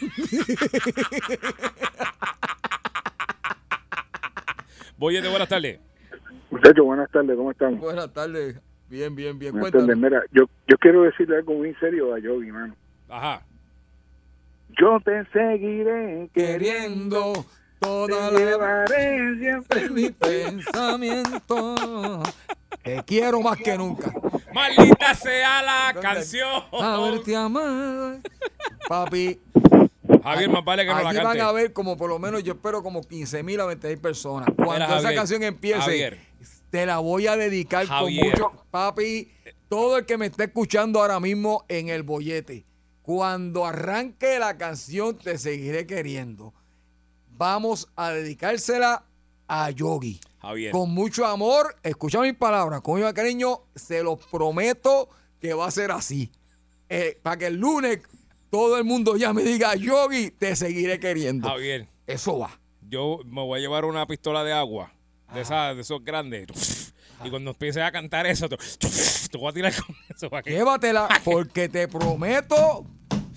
Boyete, 5.01 5.27
buenas 5.29 5.49
tardes. 5.49 5.79
Muchachos, 6.51 6.85
buenas 6.85 7.09
tardes, 7.09 7.35
¿cómo 7.35 7.49
están? 7.49 7.79
Buenas 7.79 8.13
tardes. 8.13 8.61
Bien, 8.87 9.15
bien, 9.15 9.39
bien. 9.39 9.51
Buenas 9.51 9.71
tardes. 9.71 9.97
Mira, 9.97 10.21
yo, 10.31 10.43
yo 10.67 10.77
quiero 10.77 11.01
decirle 11.01 11.37
algo 11.37 11.55
muy 11.55 11.73
serio 11.79 12.13
a 12.13 12.19
Yogi, 12.19 12.51
mano. 12.51 12.75
Ajá. 13.09 13.41
Yo 14.79 14.99
te 15.03 15.25
seguiré 15.33 16.29
Queriendo 16.35 17.33
toda 17.79 18.29
te 18.29 18.31
la 18.31 18.39
llevaré 18.39 19.39
siempre 19.39 19.85
en 19.85 19.93
mi 19.95 20.11
pensamiento. 20.11 21.75
Te 22.83 23.03
quiero 23.03 23.41
más 23.41 23.57
que 23.57 23.75
nunca. 23.75 24.13
Maldita 24.53 25.15
sea 25.15 25.63
la 25.63 25.99
canción. 25.99 26.61
Haberte 26.71 27.35
amado. 27.35 28.19
Papi. 28.87 29.39
Javier, 30.23 30.49
más 30.49 30.63
vale 30.65 30.83
que 30.83 30.89
no 30.89 31.01
la 31.01 31.09
Aquí 31.09 31.17
cante. 31.19 31.39
van 31.39 31.47
a 31.47 31.51
ver 31.51 31.73
como 31.73 31.97
por 31.97 32.09
lo 32.09 32.19
menos 32.19 32.43
yo 32.43 32.53
espero 32.53 32.81
como 32.83 33.01
15 33.01 33.43
mil 33.43 33.59
a 33.59 33.65
20 33.65 33.87
mil 33.89 33.97
personas. 33.99 34.47
Cuando 34.55 34.73
Mira, 34.73 34.85
esa 34.85 34.95
Javier, 35.01 35.15
canción 35.15 35.43
empiece, 35.43 35.79
Javier. 35.81 36.19
te 36.69 36.85
la 36.85 36.99
voy 36.99 37.27
a 37.27 37.35
dedicar 37.37 37.85
Javier. 37.87 38.39
con 38.39 38.51
mucho. 38.53 38.65
Papi, 38.71 39.31
todo 39.69 39.97
el 39.97 40.05
que 40.05 40.17
me 40.17 40.27
esté 40.27 40.45
escuchando 40.45 41.01
ahora 41.01 41.19
mismo 41.19 41.65
en 41.67 41.89
el 41.89 42.03
bollete, 42.03 42.65
cuando 43.01 43.65
arranque 43.65 44.37
la 44.39 44.57
canción 44.57 45.17
Te 45.17 45.37
seguiré 45.37 45.85
queriendo, 45.87 46.53
vamos 47.37 47.87
a 47.95 48.11
dedicársela 48.11 49.05
a 49.47 49.69
Yogi. 49.71 50.19
Javier. 50.41 50.71
Con 50.71 50.91
mucho 50.91 51.25
amor, 51.25 51.75
escucha 51.83 52.19
mis 52.21 52.33
palabras, 52.33 52.81
con 52.81 52.99
mucho 52.99 53.13
cariño, 53.13 53.61
se 53.75 54.01
los 54.01 54.17
prometo 54.27 55.09
que 55.39 55.53
va 55.53 55.67
a 55.67 55.71
ser 55.71 55.91
así. 55.91 56.31
Eh, 56.89 57.19
para 57.21 57.37
que 57.37 57.47
el 57.47 57.55
lunes 57.57 57.99
todo 58.51 58.77
el 58.77 58.83
mundo 58.83 59.15
ya 59.17 59.33
me 59.33 59.41
diga, 59.41 59.75
Yogi, 59.75 60.29
te 60.29 60.55
seguiré 60.55 60.99
queriendo. 60.99 61.47
Javier. 61.49 61.87
Eso 62.05 62.37
va. 62.37 62.59
Yo 62.87 63.19
me 63.25 63.41
voy 63.41 63.57
a 63.59 63.61
llevar 63.61 63.85
una 63.85 64.05
pistola 64.05 64.43
de 64.43 64.53
agua. 64.53 64.91
De, 65.33 65.41
esas, 65.41 65.75
de 65.75 65.81
esos 65.81 66.03
grandes. 66.03 66.93
Y 67.23 67.29
cuando 67.29 67.51
empieces 67.51 67.81
a 67.81 67.91
cantar 67.91 68.25
eso, 68.27 68.49
te, 68.49 68.57
te 68.57 69.37
voy 69.37 69.49
a 69.49 69.53
tirar 69.53 69.73
con 69.73 69.95
eso. 70.13 70.29
para 70.29 70.43
Llévatela 70.43 71.07
porque 71.23 71.69
te 71.69 71.87
prometo, 71.87 72.85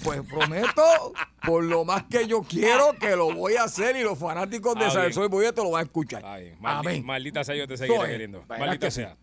pues 0.02 0.20
prometo, 0.22 1.12
por 1.46 1.62
lo 1.62 1.84
más 1.84 2.02
que 2.04 2.26
yo 2.26 2.42
quiero, 2.42 2.94
que 2.98 3.14
lo 3.14 3.32
voy 3.32 3.54
a 3.54 3.64
hacer 3.64 3.94
y 3.94 4.02
los 4.02 4.18
fanáticos 4.18 4.74
de 4.76 4.86
Ah. 4.86 4.90
Salsón 4.90 5.26
y 5.26 5.28
Bollete 5.28 5.62
lo 5.62 5.70
van 5.70 5.82
a 5.82 5.84
escuchar. 5.84 6.22
Maldi- 6.22 6.56
Amén. 6.64 7.06
Maldita 7.06 7.44
sea, 7.44 7.54
yo 7.54 7.68
te 7.68 7.76
seguiré 7.76 7.96
Soy. 8.00 8.08
queriendo. 8.10 8.42
Maldita 8.48 8.86
que 8.86 8.90
sí. 8.90 9.02
sea. 9.02 9.16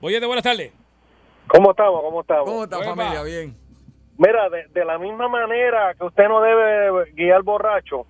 Boyete, 0.00 0.26
buenas 0.26 0.42
tardes. 0.44 0.72
¿Cómo 1.46 1.70
estamos? 1.70 2.02
¿Cómo 2.02 2.20
estamos? 2.20 2.44
¿Cómo 2.44 2.64
está 2.64 2.82
familia? 2.82 3.22
Bien. 3.22 3.56
Mira, 4.18 4.48
de, 4.50 4.66
de 4.68 4.84
la 4.84 4.98
misma 4.98 5.28
manera 5.28 5.94
que 5.94 6.04
usted 6.04 6.28
no 6.28 6.40
debe 6.42 7.12
guiar 7.12 7.42
borracho, 7.42 8.04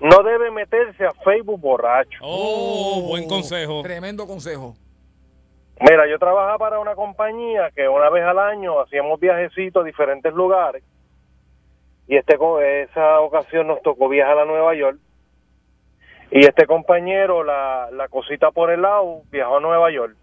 no 0.00 0.22
debe 0.22 0.50
meterse 0.50 1.04
a 1.04 1.12
Facebook 1.24 1.60
borracho. 1.60 2.18
Oh, 2.22 3.06
buen 3.08 3.26
consejo. 3.26 3.82
Tremendo 3.82 4.26
consejo. 4.26 4.74
Mira, 5.80 6.06
yo 6.08 6.18
trabajaba 6.18 6.58
para 6.58 6.78
una 6.80 6.94
compañía 6.94 7.70
que 7.74 7.88
una 7.88 8.10
vez 8.10 8.24
al 8.24 8.38
año 8.38 8.80
hacíamos 8.80 9.18
viajecitos 9.20 9.82
a 9.82 9.86
diferentes 9.86 10.32
lugares 10.34 10.82
y 12.08 12.16
este 12.16 12.36
co- 12.36 12.60
esa 12.60 13.20
ocasión 13.20 13.68
nos 13.68 13.80
tocó 13.82 14.08
viajar 14.08 14.38
a 14.38 14.44
Nueva 14.44 14.74
York 14.74 14.98
y 16.30 16.40
este 16.40 16.66
compañero, 16.66 17.42
la, 17.44 17.88
la 17.92 18.08
cosita 18.08 18.50
por 18.50 18.70
el 18.70 18.82
lado, 18.82 19.22
viajó 19.30 19.56
a 19.56 19.60
Nueva 19.60 19.90
York. 19.90 20.14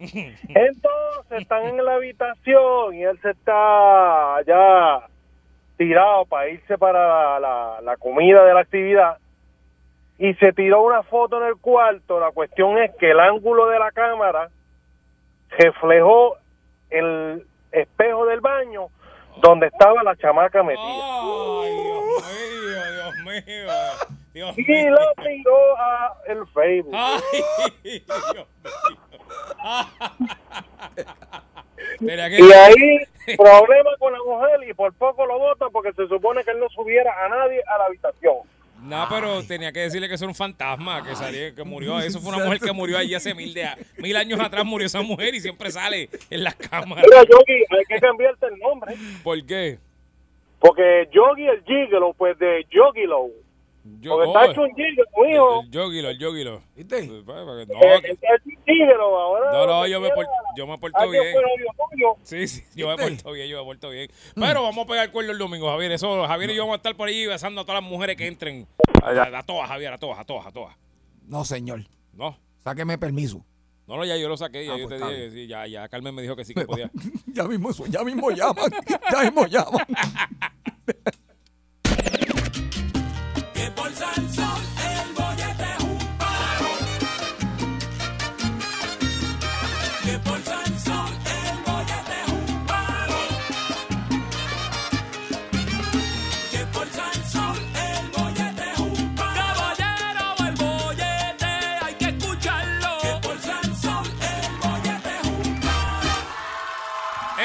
Entonces 0.00 1.40
están 1.42 1.64
en 1.66 1.84
la 1.84 1.94
habitación 1.94 2.94
y 2.94 3.02
él 3.04 3.18
se 3.20 3.30
está 3.30 4.38
ya 4.46 5.06
tirado 5.76 6.24
para 6.26 6.48
irse 6.48 6.78
para 6.78 7.06
la, 7.06 7.40
la- 7.40 7.80
la 7.82 7.96
comida 7.96 8.44
de 8.44 8.54
la 8.54 8.60
actividad 8.60 9.18
y 10.18 10.34
se 10.34 10.52
tiró 10.52 10.82
una 10.82 11.02
foto 11.02 11.40
en 11.40 11.48
el 11.48 11.56
cuarto. 11.56 12.18
La 12.20 12.30
cuestión 12.32 12.78
es 12.78 12.90
que 12.96 13.10
el 13.10 13.20
ángulo 13.20 13.66
de 13.68 13.78
la 13.78 13.90
cámara 13.92 14.50
reflejó 15.50 16.36
el 16.90 17.46
espejo 17.72 18.26
del 18.26 18.40
baño 18.40 18.88
donde 19.42 19.66
estaba 19.68 20.02
la 20.02 20.16
chamaca 20.16 20.62
metida. 20.62 20.82
Ay, 20.82 21.72
Dios 21.82 23.14
mío, 23.24 23.42
Dios 23.44 23.44
mío. 23.44 23.72
Dios 24.32 24.58
Y 24.58 24.62
mío. 24.62 24.90
lo 24.90 25.22
tiró 25.24 25.78
a 25.78 26.14
el 26.26 26.46
Facebook. 26.48 26.94
Ay, 26.94 28.00
Dios 28.06 28.34
mío. 28.34 28.46
Y 32.00 32.52
ahí, 32.52 32.98
problema 33.36 33.90
con 33.98 34.12
la 34.12 34.18
mujer 34.26 34.68
y 34.68 34.74
por 34.74 34.92
poco 34.94 35.26
lo 35.26 35.38
vota 35.38 35.68
porque 35.70 35.92
se 35.92 36.08
supone 36.08 36.42
que 36.44 36.50
él 36.52 36.60
no 36.60 36.68
subiera 36.70 37.12
a 37.24 37.28
nadie 37.28 37.62
a 37.66 37.78
la 37.78 37.84
habitación. 37.86 38.36
No, 38.82 39.06
pero 39.10 39.42
tenía 39.42 39.72
que 39.72 39.80
decirle 39.80 40.08
que 40.08 40.14
eso 40.14 40.24
era 40.24 40.30
un 40.30 40.34
fantasma, 40.34 41.04
que 41.04 41.14
salió, 41.14 41.54
que 41.54 41.64
murió. 41.64 42.00
Eso 42.00 42.18
fue 42.20 42.34
una 42.34 42.44
mujer 42.44 42.60
que 42.60 42.72
murió 42.72 42.96
allí 42.96 43.14
hace 43.14 43.34
mil, 43.34 43.52
de, 43.52 43.68
mil 43.98 44.16
años 44.16 44.40
atrás. 44.40 44.64
Murió 44.64 44.86
esa 44.86 45.02
mujer 45.02 45.34
y 45.34 45.40
siempre 45.40 45.70
sale 45.70 46.08
en 46.30 46.44
las 46.44 46.54
cámaras. 46.54 47.04
Mira, 47.04 47.22
Yogi, 47.24 47.64
hay 47.68 47.84
que 47.86 48.00
cambiarte 48.00 48.46
el 48.46 48.58
nombre. 48.58 48.94
¿Por 49.22 49.44
qué? 49.44 49.78
Porque 50.58 51.08
Yogi 51.12 51.46
el 51.46 51.62
Gigolo, 51.64 52.14
pues 52.14 52.38
de 52.38 52.66
Yogilo. 52.70 53.28
Yo, 54.00 54.10
Porque 54.12 54.28
oh, 54.28 54.38
está 54.38 54.50
hecho 54.52 54.60
un 54.62 54.74
Gigolo, 54.74 55.26
mijo. 55.26 55.60
el 55.62 55.70
yogilo, 55.70 56.08
el 56.10 56.18
yogilo. 56.18 56.62
¿Viste? 56.76 57.06
No, 57.06 57.14
Eh, 57.14 58.00
Está 58.04 58.34
hecho 58.36 58.44
un 58.44 59.00
ahora. 59.00 59.52
no, 59.52 59.66
no, 59.66 59.86
yo 59.86 60.00
me, 60.02 60.10
por- 60.10 60.26
yo 60.56 60.66
me 60.66 60.76
porto 60.78 61.08
bien. 61.08 61.34
Sí, 62.22 62.46
sí, 62.46 62.62
yo 62.74 62.88
me 62.88 62.96
porto 62.96 63.32
bien, 63.32 63.48
yo 63.48 63.58
me 63.58 63.64
porto 63.64 63.88
bien. 63.88 64.10
Pero 64.34 64.62
vamos 64.62 64.84
a 64.84 64.88
pegar 64.88 65.06
el 65.06 65.10
cuerno 65.12 65.32
el 65.32 65.38
domingo, 65.38 65.70
Javier. 65.70 65.92
Eso, 65.92 66.26
Javier 66.26 66.50
y 66.50 66.54
yo 66.56 66.62
vamos 66.62 66.74
a 66.74 66.76
estar 66.76 66.94
por 66.94 67.08
ahí 67.08 67.26
besando 67.26 67.62
a 67.62 67.64
todas 67.64 67.82
las 67.82 67.90
mujeres 67.90 68.16
que 68.16 68.26
entren. 68.26 68.66
A, 69.02 69.38
a 69.38 69.42
todas, 69.42 69.66
Javier, 69.68 69.94
a 69.94 69.98
todas, 69.98 70.18
a 70.18 70.24
todas, 70.24 70.46
a 70.46 70.52
todas. 70.52 70.76
No, 71.26 71.44
señor. 71.46 71.80
No, 72.12 72.36
Sáqueme 72.62 72.98
permiso. 72.98 73.42
no, 73.86 73.96
no, 73.96 74.04
ya 74.04 74.16
yo 74.18 74.28
lo 74.28 74.36
saqué. 74.36 74.66
Ya 74.66 74.74
Ah, 74.74 74.76
yo 74.78 74.88
pues 74.88 75.00
te 75.00 75.06
dije, 75.08 75.24
que 75.24 75.30
sí, 75.30 75.46
ya, 75.46 75.66
ya 75.66 75.88
Carmen 75.88 76.14
me 76.14 76.20
dijo 76.20 76.36
que 76.36 76.44
sí 76.44 76.52
que 76.52 76.66
podía. 76.66 76.90
ya 77.32 77.44
mismo, 77.44 77.70
ya 77.88 78.04
mismo 78.04 78.30
llaman. 78.30 78.70
Ya 79.12 79.22
mismo 79.22 79.46
llaman. 79.46 79.86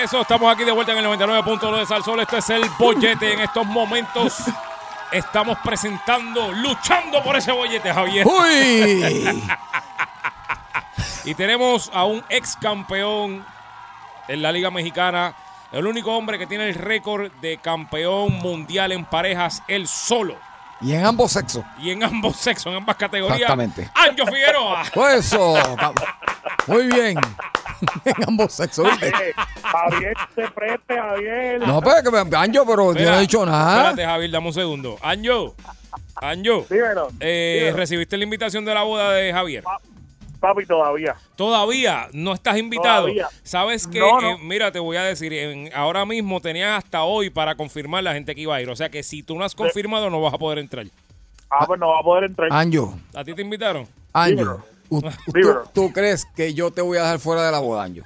paro. 0.05 0.19
Eso, 0.19 0.21
estamos 0.21 0.53
aquí 0.53 0.63
de 0.63 0.71
vuelta 0.71 0.91
en 0.93 0.99
el 0.99 1.05
99.1 1.05 1.79
de 1.79 1.85
Salsol. 1.85 2.19
Este 2.19 2.37
es 2.37 2.49
el 2.49 2.63
bollete. 2.77 3.33
En 3.33 3.39
estos 3.41 3.65
momentos 3.65 4.43
estamos 5.11 5.57
presentando, 5.63 6.51
luchando 6.51 7.23
por 7.23 7.35
ese 7.35 7.51
bollete, 7.51 7.93
Javier. 7.93 8.25
¡Uy! 8.25 9.43
Y 11.25 11.33
tenemos 11.33 11.89
a 11.91 12.05
un 12.05 12.23
ex 12.29 12.55
campeón 12.55 13.43
en 14.27 14.41
la 14.43 14.51
Liga 14.51 14.69
Mexicana. 14.69 15.33
El 15.71 15.87
único 15.87 16.15
hombre 16.15 16.37
que 16.37 16.45
tiene 16.45 16.69
el 16.69 16.75
récord 16.75 17.31
de 17.41 17.57
campeón 17.57 18.33
mundial 18.33 18.91
en 18.91 19.05
parejas, 19.05 19.63
él 19.67 19.87
solo. 19.87 20.37
Y 20.81 20.93
en 20.93 21.03
ambos 21.03 21.31
sexos. 21.31 21.65
Y 21.79 21.89
en 21.89 22.03
ambos 22.03 22.35
sexos, 22.37 22.67
en 22.67 22.75
ambas 22.75 22.95
categorías. 22.95 23.41
Exactamente. 23.41 23.89
Anjo 23.95 24.27
Figueroa. 24.27 24.83
Eso. 25.15 25.55
Muy 26.67 26.87
bien. 26.87 27.17
en 28.05 28.13
ambos 28.27 28.53
sexos. 28.53 28.87
¿viste? 29.01 29.33
Javier, 29.61 30.13
se 30.33 30.47
preste, 30.49 30.97
Javier. 30.97 31.67
No, 31.67 31.81
pero 31.81 32.03
que 32.03 32.11
me 32.25 32.37
Anjo, 32.37 32.65
pero 32.65 32.93
yo 32.93 33.05
no 33.11 33.17
he 33.17 33.21
dicho 33.21 33.45
nada. 33.45 33.77
Espérate, 33.89 34.05
Javier, 34.05 34.31
dame 34.31 34.47
un 34.47 34.53
segundo. 34.53 34.97
Anjo. 35.01 35.55
Anjo. 36.15 36.65
Dímelo. 36.69 37.07
eh, 37.19 37.57
dímelo. 37.59 37.77
¿Recibiste 37.77 38.17
la 38.17 38.23
invitación 38.23 38.63
de 38.65 38.73
la 38.73 38.83
boda 38.83 39.11
de 39.13 39.31
Javier? 39.33 39.63
Papi, 40.39 40.65
todavía. 40.65 41.15
Todavía 41.35 42.07
no 42.13 42.33
estás 42.33 42.57
invitado. 42.57 43.03
Todavía. 43.03 43.27
Sabes 43.43 43.87
que, 43.87 43.99
No, 43.99 44.19
no. 44.21 44.31
eh, 44.31 44.37
mira, 44.41 44.71
te 44.71 44.79
voy 44.79 44.97
a 44.97 45.03
decir, 45.03 45.33
en- 45.33 45.71
ahora 45.73 46.05
mismo 46.05 46.39
tenías 46.39 46.77
hasta 46.83 47.03
hoy 47.03 47.29
para 47.29 47.55
confirmar 47.55 48.03
la 48.03 48.13
gente 48.13 48.35
que 48.35 48.41
iba 48.41 48.55
a 48.55 48.61
ir. 48.61 48.69
O 48.69 48.75
sea 48.75 48.89
que 48.89 49.01
si 49.01 49.23
tú 49.23 49.37
no 49.37 49.43
has 49.43 49.55
confirmado, 49.55 50.09
no 50.09 50.21
vas 50.21 50.33
a 50.33 50.37
poder 50.37 50.59
entrar. 50.59 50.85
Ah, 51.49 51.65
pues 51.65 51.79
no 51.79 51.89
va 51.89 51.99
a 51.99 52.03
poder 52.03 52.25
entrar. 52.25 52.49
Anjo, 52.51 52.97
¿A 53.13 53.23
ti 53.23 53.33
te 53.33 53.41
invitaron? 53.41 53.87
Anjo. 54.13 54.63
¿Tú, 55.73 55.91
crees 55.93 56.25
que 56.35 56.53
yo 56.53 56.71
te 56.71 56.81
voy 56.81 56.97
a 56.97 57.01
dejar 57.01 57.19
fuera 57.19 57.45
de 57.45 57.51
la 57.51 57.59
boda, 57.59 57.83
Anjo? 57.83 58.01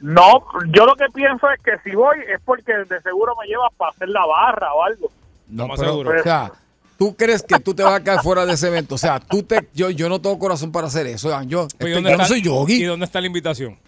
No, 0.00 0.42
yo 0.74 0.86
lo 0.86 0.94
que 0.96 1.06
pienso 1.12 1.46
es 1.50 1.60
que 1.62 1.72
si 1.84 1.94
voy 1.94 2.16
es 2.32 2.40
porque 2.44 2.72
de 2.72 3.00
seguro 3.02 3.34
me 3.40 3.46
llevas 3.46 3.70
para 3.76 3.90
hacer 3.90 4.08
la 4.08 4.24
barra 4.24 4.72
o 4.72 4.82
algo. 4.82 5.10
No, 5.48 5.66
Más 5.68 5.78
pero, 5.78 5.90
seguro. 5.92 6.20
o 6.20 6.22
sea, 6.22 6.52
tú 6.98 7.14
crees 7.16 7.42
que 7.42 7.58
tú 7.60 7.74
te 7.74 7.82
vas 7.82 7.94
a 7.94 8.02
quedar 8.02 8.22
fuera 8.22 8.46
de 8.46 8.54
ese 8.54 8.68
evento. 8.68 8.94
O 8.94 8.98
sea, 8.98 9.20
tú 9.20 9.42
te, 9.42 9.68
yo, 9.74 9.90
yo 9.90 10.08
no 10.08 10.20
tengo 10.20 10.38
corazón 10.38 10.72
para 10.72 10.86
hacer 10.86 11.06
eso. 11.06 11.28
Yo, 11.42 11.66
Pues, 11.78 11.92
¿y 11.92 11.96
este, 11.98 12.10
yo 12.10 12.16
no 12.16 12.24
soy 12.24 12.38
¿Y 12.38 12.42
yogi. 12.42 12.84
dónde 12.84 13.04
está 13.04 13.20
la 13.20 13.26
invitación? 13.26 13.78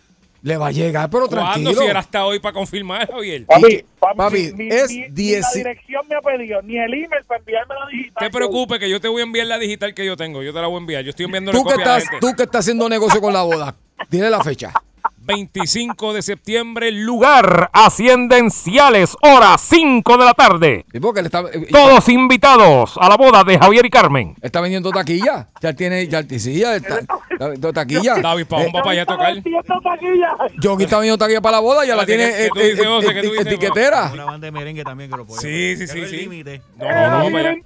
Le 0.43 0.57
va 0.57 0.67
a 0.67 0.71
llegar, 0.73 1.09
pero 1.09 1.29
¿Cuándo? 1.29 1.47
tranquilo. 1.53 1.73
Si 1.83 1.87
era 1.89 2.01
hasta 2.01 2.25
hoy 2.27 2.41
para 2.41 2.53
confirmar, 2.53 3.09
Javier. 3.09 3.47
Papi, 3.47 3.85
papi, 4.01 4.17
papi, 4.17 4.53
ni, 4.57 4.69
es 4.69 4.91
ni- 4.91 5.01
ni 5.03 5.09
10 5.11 5.41
la 5.43 5.49
dirección 5.55 6.03
me 6.09 6.17
ha 6.17 6.21
pedido, 6.21 6.61
ni 6.63 6.79
el 6.79 6.93
email 6.93 7.25
para 7.29 7.39
enviarme 7.39 7.75
la 7.75 7.87
digital. 7.91 8.15
No 8.21 8.27
te 8.27 8.31
preocupes 8.37 8.79
que 8.81 8.91
yo 8.91 9.01
te 9.01 9.07
voy 9.07 9.21
a 9.21 9.25
enviar 9.25 9.47
la 9.47 9.59
digital 9.59 9.95
que 9.95 10.05
yo 10.05 10.17
tengo. 10.17 10.43
Yo 10.43 10.53
te 10.53 10.61
la 10.61 10.67
voy 10.67 10.77
a 10.77 10.81
enviar. 10.81 11.05
Yo 11.05 11.11
estoy 11.11 11.27
enviando 11.27 11.53
Tú 11.53 11.63
que, 11.65 11.71
copia 11.75 11.85
a 11.85 11.89
la 11.89 11.97
estás, 11.99 12.11
gente. 12.11 12.27
tú 12.27 12.35
que 12.37 12.43
estás 12.43 12.59
haciendo 12.61 12.89
negocio 12.89 13.21
con 13.21 13.33
la 13.33 13.43
boda, 13.43 13.77
dile 14.11 14.31
la 14.31 14.43
fecha. 14.43 14.73
25 15.37 16.13
de 16.13 16.23
septiembre, 16.23 16.91
lugar 16.93 17.71
Haciendenciales, 17.73 19.17
hora 19.23 19.57
5 19.59 20.17
de 20.19 20.25
la 20.25 20.35
tarde. 20.35 20.85
Sí, 20.93 21.01
porque 21.01 21.21
él 21.21 21.27
está, 21.27 21.41
eh, 21.53 21.67
Todos 21.71 22.09
invitados 22.09 22.95
a 23.01 23.09
la 23.09 23.17
boda 23.17 23.43
de 23.45 23.59
Javier 23.59 23.87
y 23.87 23.91
Carmen. 23.91 24.35
está 24.43 24.61
vendiendo 24.61 24.91
taquilla. 24.91 25.49
Ya 25.63 25.73
tiene, 25.73 26.07
ya 26.09 26.23
sí, 26.39 26.59
ya 26.59 26.77
está, 26.77 26.99
está 26.99 27.15
vendiendo 27.39 27.73
taquilla. 27.73 28.17
David 28.17 28.47
Pajón 28.47 28.67
va 28.69 28.81
para 28.83 28.91
allá 28.91 29.03
a 29.03 29.07
tocar. 29.07 29.35
Taquilla. 29.35 30.37
Yogi 30.61 30.85
está 30.85 30.97
vendiendo 30.99 31.19
taquilla 31.19 31.41
para 31.41 31.57
la 31.57 31.61
boda, 31.61 31.85
ya 31.87 31.97
la 31.97 32.05
tiene 32.07 32.25
¿qué- 32.31 32.47
eh, 32.47 32.77
eh, 32.77 33.41
etiquetera. 33.41 34.11
Una 34.13 34.25
banda 34.25 34.47
de 34.47 34.51
merengue 34.53 34.85
también 34.85 35.11
que 35.11 35.17
lo 35.17 35.27
puede. 35.27 35.41
Sí, 35.41 35.87
sí, 35.87 36.07
sí. 36.07 36.45
No, 36.77 37.31
no, 37.31 37.31
no. 37.31 37.57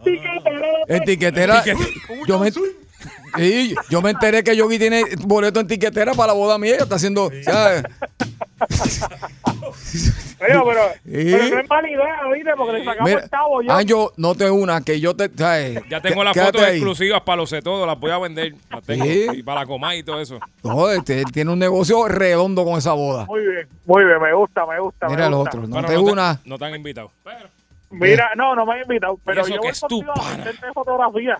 Etiquetera. 0.89 1.65
Yo 2.27 2.39
me, 2.39 2.51
sí, 3.37 3.75
yo 3.91 4.03
me 4.03 4.11
enteré 4.11 4.43
que 4.45 4.57
Yogi 4.57 4.79
tiene 4.79 5.03
boleto 5.21 5.61
en 5.61 5.67
tiquetera 5.67 6.13
para 6.15 6.29
la 6.29 6.33
boda 6.35 6.59
mía. 6.59 6.77
Está 6.77 6.97
haciendo. 6.97 7.31
¿sabes? 7.43 7.83
Pero, 10.39 10.65
pero, 10.67 10.81
Sí. 11.05 11.33
pero 11.33 11.49
no 11.55 11.61
es 11.61 11.69
mala 11.71 11.91
idea, 11.91 12.21
¿viste? 12.33 12.51
Porque 12.57 12.73
le 12.75 12.85
sacamos 12.85 13.09
Mira, 13.11 13.23
el 13.25 13.31
cabo 13.31 13.63
yo. 13.63 13.73
Anjo, 13.73 14.13
no 14.17 14.35
te 14.35 14.51
una, 14.51 14.81
que 14.83 15.01
yo 15.01 15.17
te. 15.17 15.31
¿sabes? 15.35 15.81
Ya 15.89 16.01
tengo 16.01 16.23
las 16.23 16.37
fotos 16.37 16.63
ahí. 16.63 16.77
exclusivas 16.77 17.23
para 17.23 17.37
los 17.37 17.51
todo, 17.65 17.87
las 17.87 17.99
voy 17.99 18.11
a 18.11 18.19
vender. 18.19 18.55
Las 18.71 18.83
tengo. 18.85 19.05
Sí. 19.05 19.27
Y 19.33 19.43
para 19.43 19.61
la 19.61 19.67
coma 19.67 19.95
y 19.97 20.03
todo 20.03 20.21
eso. 20.21 20.39
No, 20.63 20.91
este, 20.91 21.21
él 21.21 21.33
tiene 21.33 21.51
un 21.53 21.59
negocio 21.59 22.07
redondo 22.07 22.65
con 22.65 22.77
esa 22.79 22.93
boda. 22.93 23.25
Muy 23.27 23.41
bien, 23.41 23.67
muy 23.87 24.05
bien, 24.05 24.21
me 24.21 24.33
gusta, 24.35 24.67
me 24.67 24.79
gusta. 24.81 25.07
Mira 25.09 25.23
me 25.23 25.27
el 25.29 25.35
gusta. 25.35 25.51
otro, 25.51 25.61
no 25.63 25.69
Bueno, 25.69 25.89
te 25.89 25.95
no, 25.95 26.03
una. 26.03 26.41
no 26.45 26.59
te 26.59 26.65
han 26.67 26.75
invitado. 26.75 27.11
Pero- 27.25 27.49
Mira, 27.89 28.31
no, 28.37 28.55
no 28.55 28.67
me 28.67 28.75
han 28.75 28.81
invitado, 28.83 29.19
pero 29.25 29.41
eso 29.43 29.49
yo 29.51 29.55
que 29.55 29.61
voy 29.61 29.69
es 29.71 29.81
tu 29.81 30.03
contigo 30.03 30.13
a 30.13 30.73
fotografía. 30.75 31.39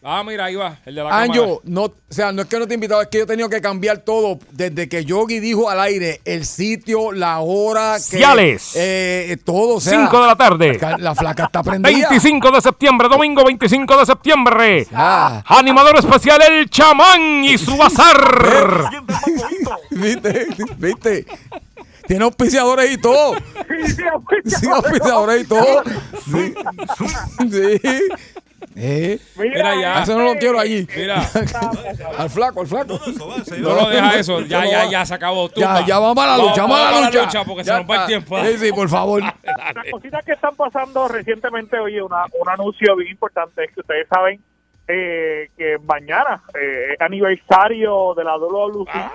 Ah, 0.00 0.22
mira, 0.24 0.44
ahí 0.44 0.54
va, 0.54 0.78
el 0.86 0.94
de 0.94 1.02
la 1.02 1.10
cámara. 1.10 1.24
Anjo, 1.24 1.60
no, 1.64 1.82
o 1.82 1.92
sea, 2.08 2.30
no 2.30 2.42
es 2.42 2.48
que 2.48 2.56
no 2.58 2.66
te 2.68 2.74
he 2.74 2.76
invitado, 2.76 3.02
es 3.02 3.08
que 3.08 3.18
yo 3.18 3.24
he 3.24 3.26
tenido 3.26 3.48
que 3.48 3.60
cambiar 3.60 3.98
todo. 3.98 4.38
Desde 4.52 4.88
que 4.88 5.04
Yogi 5.04 5.40
dijo 5.40 5.68
al 5.68 5.80
aire 5.80 6.20
el 6.24 6.46
sitio, 6.46 7.10
la 7.10 7.40
hora, 7.40 7.94
que, 7.96 8.16
Ciales. 8.18 8.74
eh, 8.76 9.36
todo. 9.44 9.76
O 9.76 9.80
sea, 9.80 10.00
5 10.04 10.20
de 10.20 10.26
la 10.26 10.36
tarde. 10.36 10.78
La, 10.80 10.96
la 10.98 11.14
flaca 11.16 11.44
está 11.46 11.64
prendida. 11.64 12.08
25 12.10 12.50
de 12.52 12.60
septiembre, 12.60 13.08
domingo 13.08 13.44
25 13.44 13.96
de 13.98 14.06
septiembre. 14.06 14.86
Ah. 14.94 15.42
Animador 15.46 15.98
especial 15.98 16.40
El 16.48 16.70
Chamán 16.70 17.44
y 17.44 17.58
su 17.58 17.76
bazar. 17.76 18.90
¿Viste? 19.90 20.46
¿Viste? 20.76 21.26
Tiene 22.06 22.24
auspiciadores 22.24 22.90
y 22.92 22.98
todo. 22.98 23.34
Sí, 24.46 24.62
auspiciadores 24.72 25.42
y 25.42 25.46
todo. 25.46 25.82
Sí. 26.24 26.54
Sí. 27.50 27.80
Eh. 28.80 29.18
Mira 29.36 29.80
ya. 29.80 30.02
Eso 30.02 30.16
no 30.16 30.24
lo 30.24 30.34
quiero 30.38 30.58
allí. 30.60 30.86
Mira, 30.96 31.16
Al 32.18 32.30
flaco, 32.30 32.60
al 32.60 32.66
flaco. 32.66 33.00
no 33.58 33.74
lo 33.74 33.88
deja 33.88 34.16
eso. 34.18 34.40
Ya, 34.42 34.64
ya, 34.64 34.88
ya 34.88 35.04
se 35.04 35.14
acabó. 35.14 35.48
Ya, 35.48 35.54
tumba. 35.54 35.86
ya 35.86 35.98
vamos 35.98 36.24
a 36.24 36.26
la 36.28 36.38
lucha, 36.38 36.62
vamos 36.62 36.78
a 36.80 37.00
la 37.00 37.10
lucha. 37.10 37.44
porque 37.44 37.64
Ya 37.64 37.74
se 37.74 37.82
nos 37.82 37.90
va 37.90 38.00
el 38.02 38.06
tiempo. 38.06 38.38
Sí, 38.44 38.58
sí, 38.58 38.72
por 38.72 38.88
favor. 38.88 39.22
Las 39.42 39.90
cositas 39.90 40.24
que 40.24 40.32
están 40.32 40.54
pasando 40.54 41.08
recientemente, 41.08 41.78
oye, 41.78 42.00
una, 42.00 42.24
un 42.40 42.48
anuncio 42.48 42.94
bien 42.96 43.10
importante 43.10 43.64
es 43.64 43.72
que 43.72 43.80
ustedes 43.80 44.06
saben 44.08 44.40
eh, 44.86 45.50
que 45.56 45.76
mañana 45.84 46.40
eh, 46.54 46.94
es 46.94 47.00
aniversario 47.00 48.14
de 48.16 48.24
la 48.24 48.36
WWC 48.38 48.88
Ah, 48.94 49.10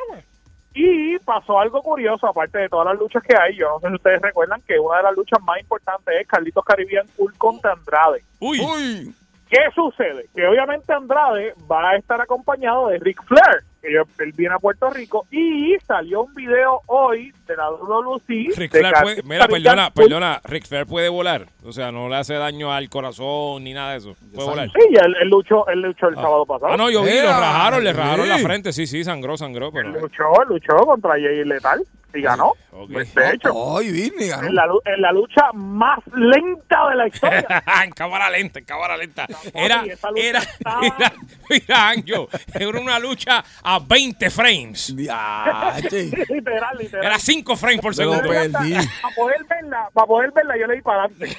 y 0.76 1.18
pasó 1.20 1.59
algo 1.59 1.82
curioso, 1.82 2.28
aparte 2.28 2.57
de 2.57 2.70
todas 2.70 2.88
las 2.88 2.97
luchas 2.97 3.22
que 3.24 3.36
hay, 3.36 3.55
yo 3.55 3.70
no 3.70 3.80
sé 3.80 3.88
si 3.89 3.93
ustedes 3.95 4.22
recuerdan 4.22 4.61
que 4.68 4.80
una 4.80 4.97
de 4.97 5.03
las 5.03 5.16
luchas 5.16 5.39
más 5.43 5.59
importantes 5.59 6.16
es 6.20 6.28
Carlitos 6.28 6.66
Caribbean 6.66 7.05
Cool 7.16 7.34
contra 7.38 7.74
Andrade. 7.74 8.24
Uy. 8.39 8.59
Uy. 8.59 9.14
¿Qué 9.54 9.60
sucede? 9.76 10.26
Que 10.36 10.47
obviamente 10.47 10.91
Andrade 10.91 11.54
va 11.72 11.91
a 11.91 11.95
estar 11.97 12.20
acompañado 12.20 12.88
de 12.88 12.97
Ric 12.97 13.22
Flair, 13.28 13.62
que 13.84 13.89
él- 13.89 14.01
él 14.18 14.32
viene 14.36 14.56
a 14.56 14.58
Puerto 14.58 14.89
Rico, 14.89 15.28
y 15.30 15.76
salió 15.86 16.24
un 16.24 16.34
video 16.34 16.82
hoy 16.88 17.32
de 17.45 17.56
la 17.56 17.70
WWC. 17.70 18.49
Ric 18.58 18.72
Flair 18.72 18.93
puede, 19.04 19.22
mira, 19.24 19.47
perdona, 19.47 19.91
perdona, 19.91 20.41
Ric 20.45 20.66
Flair 20.66 20.88
puede 20.88 21.08
volar. 21.10 21.45
O 21.64 21.72
sea, 21.72 21.91
no 21.91 22.10
le 22.10 22.16
hace 22.16 22.34
daño 22.34 22.74
al 22.74 22.89
corazón 22.89 23.64
ni 23.64 23.74
nada 23.74 23.91
de 23.91 23.97
eso. 23.99 24.16
Puede 24.34 24.49
volar. 24.49 24.70
Sí, 24.72 24.88
él, 24.89 25.16
él 25.22 25.30
luchó, 25.30 25.68
él 25.68 25.82
luchó 25.82 26.08
el 26.08 26.16
sábado 26.16 26.47
pasado. 26.47 26.74
Ah, 26.74 26.78
no, 26.78 26.89
yo 26.89 27.04
vi, 27.04 27.12
lo 27.22 27.28
rajaron, 27.30 27.84
le 27.84 27.93
rajaron 27.93 28.28
la 28.28 28.39
frente. 28.39 28.74
Sí, 28.74 28.88
sí, 28.88 29.04
sangró, 29.04 29.38
sangró, 29.38 29.72
pero... 29.72 29.89
Él 29.89 30.01
luchó, 30.01 30.24
luchó 30.47 30.78
contra 30.78 31.12
Jay 31.12 31.45
Letal 31.45 31.80
y 32.14 32.22
ganó. 32.22 32.53
Ok. 32.72 32.91
Pues, 32.91 33.14
de 33.16 33.32
hecho, 33.32 33.78
Virni, 33.80 34.28
ganó. 34.28 34.47
en 34.47 34.55
la, 34.55 34.66
en 34.86 35.01
la 35.01 35.11
lucha 35.11 35.51
más 35.53 35.99
lenta 36.16 36.89
de 36.89 36.95
la 36.95 37.07
historia. 37.07 37.64
en 37.84 37.91
cámara 37.91 38.30
lenta, 38.30 38.59
en 38.59 38.66
cámara 38.66 38.97
lenta. 38.97 39.26
Era, 39.53 39.84
era, 40.16 40.39
estaba- 40.39 40.82
mira, 40.82 41.14
mira, 41.49 41.89
Anjo, 41.89 42.30
era 42.53 42.80
una 42.80 42.99
lucha 42.99 43.43
a 43.64 43.80
20 43.80 44.30
frames. 44.30 44.89
Literal, 44.95 46.78
literal. 46.80 47.05
Era 47.05 47.20
5 47.20 47.55
frames 47.55 47.82
por 47.82 47.95
segundo. 47.95 48.22
perdí. 48.28 48.74
Para 49.01 49.16
poder 49.16 49.45
verla, 49.49 49.89
para 49.93 50.07
poder 50.07 50.32
verla, 50.32 50.53
yo 50.59 50.68
le 50.68 50.76
di 50.76 50.82
para 50.82 51.03
adelante. 51.05 51.38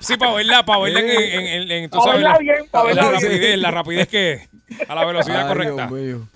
Sí, 0.00 0.16
para 0.16 0.32
verla, 0.34 0.64
para 0.64 0.80
verla 0.80 1.00
en, 1.00 1.08
en, 1.08 1.46
en- 1.62 1.70
en- 1.70 1.90
tú 1.90 1.98
Pa' 1.98 2.04
sabes, 2.04 2.20
verla 2.22 2.32
la, 2.32 2.38
bien, 2.38 2.68
pa' 2.70 2.78
la 2.78 2.84
verla 2.84 3.02
bien. 3.02 3.12
rapidez, 3.22 3.58
la 3.58 3.70
rapidez 3.70 4.08
que 4.08 4.48
a 4.88 4.94
la 4.94 5.04
velocidad 5.04 5.42
Ay, 5.42 5.48
correcta. 5.48 5.86
Dios 5.86 5.90
mío. 6.00 6.28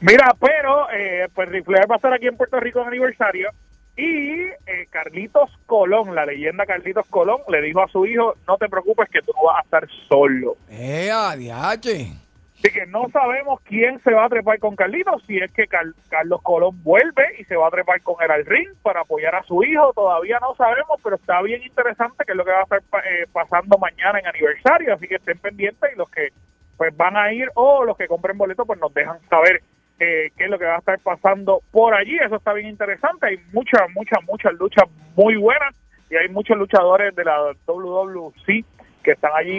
Mira, 0.00 0.34
pero 0.40 0.88
eh, 0.90 1.28
pues 1.34 1.48
Ric 1.50 1.64
Flair 1.64 1.90
va 1.90 1.94
a 1.94 1.96
estar 1.96 2.12
aquí 2.12 2.26
en 2.26 2.36
Puerto 2.36 2.58
Rico 2.58 2.80
en 2.80 2.88
aniversario 2.88 3.50
y 3.96 4.40
eh, 4.66 4.86
Carlitos 4.88 5.50
Colón, 5.66 6.14
la 6.14 6.24
leyenda 6.24 6.64
Carlitos 6.64 7.06
Colón, 7.08 7.40
le 7.48 7.60
dijo 7.60 7.82
a 7.82 7.88
su 7.88 8.06
hijo, 8.06 8.34
no 8.48 8.56
te 8.56 8.68
preocupes 8.68 9.10
que 9.10 9.20
tú 9.20 9.32
no 9.36 9.48
vas 9.48 9.58
a 9.58 9.62
estar 9.62 9.86
solo. 10.08 10.56
Ea, 10.70 11.36
diache. 11.36 12.12
Así 12.58 12.70
que 12.72 12.86
no 12.86 13.08
sabemos 13.10 13.60
quién 13.62 14.00
se 14.02 14.12
va 14.12 14.26
a 14.26 14.28
trepar 14.28 14.58
con 14.58 14.76
Carlitos, 14.76 15.22
si 15.26 15.38
es 15.38 15.50
que 15.52 15.66
Car- 15.66 15.94
Carlos 16.10 16.40
Colón 16.42 16.82
vuelve 16.82 17.24
y 17.38 17.44
se 17.44 17.56
va 17.56 17.68
a 17.68 17.70
trepar 17.70 18.00
con 18.02 18.16
él 18.22 18.30
al 18.30 18.44
ring 18.46 18.68
para 18.82 19.00
apoyar 19.00 19.34
a 19.34 19.42
su 19.44 19.62
hijo, 19.64 19.92
todavía 19.94 20.38
no 20.40 20.54
sabemos, 20.56 20.98
pero 21.02 21.16
está 21.16 21.40
bien 21.42 21.62
interesante 21.62 22.24
que 22.24 22.32
es 22.32 22.36
lo 22.36 22.44
que 22.44 22.52
va 22.52 22.60
a 22.60 22.62
estar 22.76 22.80
eh, 23.06 23.26
pasando 23.32 23.76
mañana 23.78 24.18
en 24.18 24.26
aniversario, 24.26 24.94
así 24.94 25.08
que 25.08 25.16
estén 25.16 25.38
pendientes 25.38 25.90
y 25.94 25.98
los 25.98 26.08
que 26.10 26.28
pues 26.76 26.94
van 26.96 27.16
a 27.16 27.32
ir 27.32 27.48
o 27.54 27.84
los 27.84 27.96
que 27.96 28.06
compren 28.08 28.36
boletos 28.38 28.66
pues 28.66 28.78
nos 28.80 28.92
dejan 28.94 29.18
saber 29.28 29.62
eh, 30.00 30.32
qué 30.36 30.44
es 30.44 30.50
lo 30.50 30.58
que 30.58 30.64
va 30.64 30.76
a 30.76 30.78
estar 30.78 30.98
pasando 31.00 31.60
por 31.70 31.94
allí, 31.94 32.16
eso 32.18 32.36
está 32.36 32.52
bien 32.54 32.68
interesante, 32.68 33.26
hay 33.26 33.36
muchas, 33.52 33.82
muchas, 33.94 34.18
muchas 34.24 34.52
luchas 34.54 34.84
muy 35.14 35.36
buenas 35.36 35.74
y 36.10 36.16
hay 36.16 36.28
muchos 36.28 36.56
luchadores 36.56 37.14
de 37.14 37.24
la 37.24 37.38
WWC 37.66 38.64
que 39.04 39.12
están 39.12 39.30
allí 39.36 39.52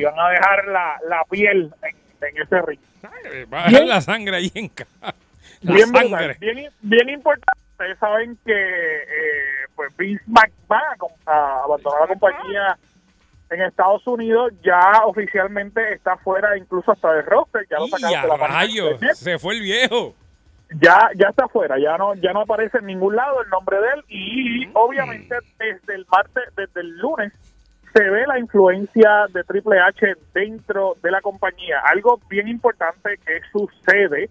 y 0.00 0.02
van 0.02 0.18
a 0.18 0.30
dejar 0.30 0.66
la, 0.68 0.96
la 1.08 1.22
piel 1.30 1.72
en, 1.82 1.96
en 2.28 2.42
ese 2.42 2.62
ring. 2.62 2.80
Va 3.52 3.64
a 3.64 3.68
dejar 3.68 3.86
la 3.86 4.00
sangre 4.00 4.36
ahí 4.36 4.50
en 4.54 4.68
ca- 4.68 4.86
La 5.62 5.72
bien 5.74 5.92
bien, 6.40 6.72
bien 6.82 7.08
importante. 7.10 7.60
Ustedes 7.72 7.98
saben 7.98 8.38
que 8.46 8.52
eh, 8.52 9.66
pues 9.74 9.94
Vince 9.96 10.22
McMahon 10.26 10.82
a 10.92 10.96
com- 10.96 11.12
a 11.26 11.62
abandonar 11.64 12.00
la 12.02 12.06
compañía 12.06 12.78
en 13.50 13.62
Estados 13.62 14.06
Unidos 14.06 14.52
ya 14.64 15.02
oficialmente 15.04 15.92
está 15.92 16.16
fuera 16.18 16.56
incluso 16.56 16.92
hasta 16.92 17.12
del 17.12 17.26
roster, 17.26 17.66
ya 17.70 17.78
lo 17.78 17.86
sacaron 17.88 18.22
de 18.22 18.38
la 18.38 18.46
rayos, 18.48 19.00
se 19.14 19.38
fue 19.38 19.54
el 19.54 19.60
viejo. 19.62 20.14
ya 20.80 21.10
ya 21.14 21.28
está 21.28 21.46
fuera, 21.48 21.78
ya 21.78 21.96
no 21.98 22.14
ya 22.16 22.32
no 22.32 22.40
aparece 22.40 22.78
en 22.78 22.86
ningún 22.86 23.14
lado 23.16 23.42
el 23.42 23.48
nombre 23.50 23.78
de 23.80 23.86
él 23.94 24.04
y 24.08 24.66
Mm. 24.66 24.70
obviamente 24.74 25.36
desde 25.58 25.94
el 25.94 26.06
martes, 26.10 26.44
desde 26.56 26.80
el 26.80 26.96
lunes 26.98 27.32
se 27.94 28.02
ve 28.02 28.26
la 28.26 28.40
influencia 28.40 29.26
de 29.32 29.44
Triple 29.44 29.78
H 29.78 30.14
dentro 30.32 30.96
de 31.00 31.12
la 31.12 31.20
compañía. 31.20 31.78
Algo 31.84 32.18
bien 32.28 32.48
importante 32.48 33.18
que 33.24 33.40
sucede 33.52 34.30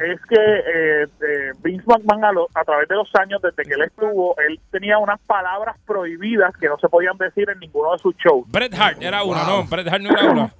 es 0.00 0.20
que 0.28 0.36
eh, 0.36 1.02
eh, 1.04 1.52
Vince 1.62 1.84
McMahon 1.86 2.24
a, 2.24 2.32
lo- 2.32 2.48
a 2.54 2.64
través 2.64 2.88
de 2.88 2.94
los 2.96 3.08
años, 3.16 3.40
desde 3.42 3.62
que 3.64 3.74
él 3.74 3.82
estuvo, 3.82 4.36
él 4.38 4.58
tenía 4.70 4.98
unas 4.98 5.20
palabras 5.20 5.76
prohibidas 5.86 6.56
que 6.56 6.68
no 6.68 6.78
se 6.78 6.88
podían 6.88 7.16
decir 7.18 7.48
en 7.50 7.58
ninguno 7.58 7.92
de 7.92 7.98
sus 7.98 8.14
shows. 8.16 8.44
Bret 8.50 8.72
Hart 8.78 9.02
era 9.02 9.22
uno, 9.22 9.42
¿no? 9.44 9.64
Bret 9.64 9.88
Hart 9.88 10.02
no 10.02 10.10
era 10.10 10.30
uno. 10.30 10.50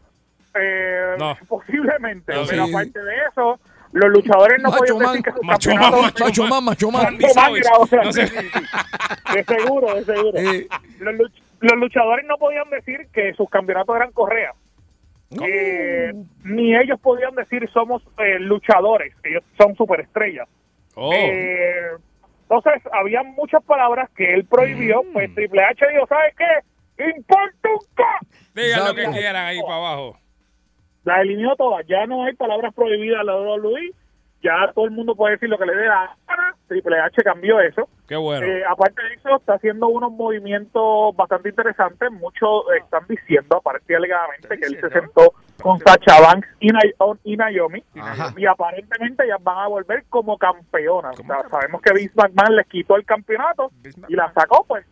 Eh, 0.54 1.14
No. 1.18 1.36
Posiblemente, 1.48 2.34
No, 2.34 2.42
pero 2.48 2.66
sí. 2.66 2.70
aparte 2.72 2.98
de 3.02 3.14
eso, 3.30 3.60
los 3.92 4.10
luchadores 4.10 4.62
no 4.62 4.70
Macho 4.70 4.78
podían 4.78 4.98
man, 4.98 5.12
decir 5.12 5.24
que 5.24 5.32
sus 5.32 5.42
macho 5.44 5.70
campeonatos- 5.70 6.02
man, 6.02 6.12
Macho 6.20 6.42
man, 6.46 6.64
macho 6.64 6.90
man. 6.90 7.04
Randy 7.04 7.24
Macho 7.24 7.34
man, 7.34 7.44
Savage. 7.44 7.60
mira, 7.60 7.78
o 7.78 7.86
sea, 7.86 8.02
No 8.04 8.12
sé. 8.12 8.26
sí, 8.26 8.36
sí, 8.36 8.48
sí. 8.52 9.34
De 9.34 9.44
seguro, 9.44 9.94
de 9.94 10.04
seguro. 10.04 10.38
Eh. 10.38 10.68
Los, 11.00 11.14
luch- 11.14 11.42
los 11.60 11.76
luchadores 11.78 12.24
no 12.26 12.36
podían 12.38 12.68
decir 12.70 13.08
que 13.12 13.32
sus 13.34 13.48
campeonatos 13.50 13.94
eran 13.96 14.12
correas. 14.12 14.54
Eh, 15.40 16.12
ni 16.44 16.74
ellos 16.76 16.98
podían 17.00 17.34
decir 17.36 17.68
somos 17.72 18.02
eh, 18.18 18.38
luchadores, 18.40 19.14
ellos 19.22 19.44
son 19.56 19.76
superestrellas. 19.76 20.48
Oh. 20.96 21.12
Eh, 21.14 21.90
entonces, 22.42 22.82
había 22.92 23.22
muchas 23.22 23.62
palabras 23.62 24.10
que 24.16 24.34
él 24.34 24.44
prohibió, 24.44 25.04
Mm. 25.04 25.12
pues 25.12 25.34
Triple 25.36 25.62
H 25.62 25.86
dijo, 25.92 26.06
¿sabes 26.08 26.34
qué? 26.36 27.04
¡Importa 27.16 27.68
un 27.68 27.94
ca-". 27.94 28.26
Digan 28.54 28.84
lo 28.88 28.94
que 28.94 29.04
quieran 29.18 29.46
ahí 29.46 29.60
para 29.62 29.76
abajo. 29.76 30.18
La 31.04 31.20
eliminó 31.22 31.54
todas, 31.56 31.86
ya 31.86 32.06
no 32.06 32.24
hay 32.24 32.34
palabras 32.34 32.74
prohibidas 32.74 33.20
en 33.20 33.26
la 33.26 33.36
WWE, 33.36 33.92
ya 34.42 34.72
todo 34.74 34.86
el 34.86 34.90
mundo 34.90 35.14
puede 35.14 35.34
decir 35.34 35.48
lo 35.48 35.58
que 35.58 35.66
le 35.66 35.74
dé 35.74 35.86
la 35.86 36.16
gana, 36.26 36.54
Triple 36.66 36.98
H 36.98 37.22
cambió 37.22 37.60
eso. 37.60 37.88
Qué 38.08 38.16
bueno. 38.16 38.46
Eh, 38.46 38.62
aparte 38.64 39.02
de 39.02 39.14
eso, 39.14 39.36
está 39.36 39.54
haciendo 39.54 39.88
unos 39.88 40.12
movimientos 40.12 41.14
bastante 41.16 41.50
interesantes. 41.50 42.10
Muchos 42.12 42.64
están 42.80 43.04
diciendo, 43.08 43.56
aparentemente 43.56 43.96
alegadamente, 43.96 44.48
que 44.58 44.66
él 44.66 44.80
se 44.80 44.88
sentó 44.90 45.34
con 45.62 45.78
Sacha 45.80 46.20
Banks 46.20 46.48
y, 46.60 46.70
y 47.24 47.36
Naomi. 47.36 47.84
Y 48.36 48.46
aparentemente 48.46 49.24
ellas 49.24 49.42
van 49.42 49.58
a 49.58 49.66
volver 49.68 50.04
como 50.08 50.38
campeonas. 50.38 51.18
O 51.18 51.24
sea, 51.24 51.48
sabemos 51.48 51.82
que 51.82 51.92
Vince 51.92 52.14
McMahon 52.16 52.56
les 52.56 52.66
quitó 52.66 52.96
el 52.96 53.04
campeonato 53.04 53.70
y 54.08 54.14
la 54.14 54.32
sacó, 54.32 54.64
pues. 54.66 54.86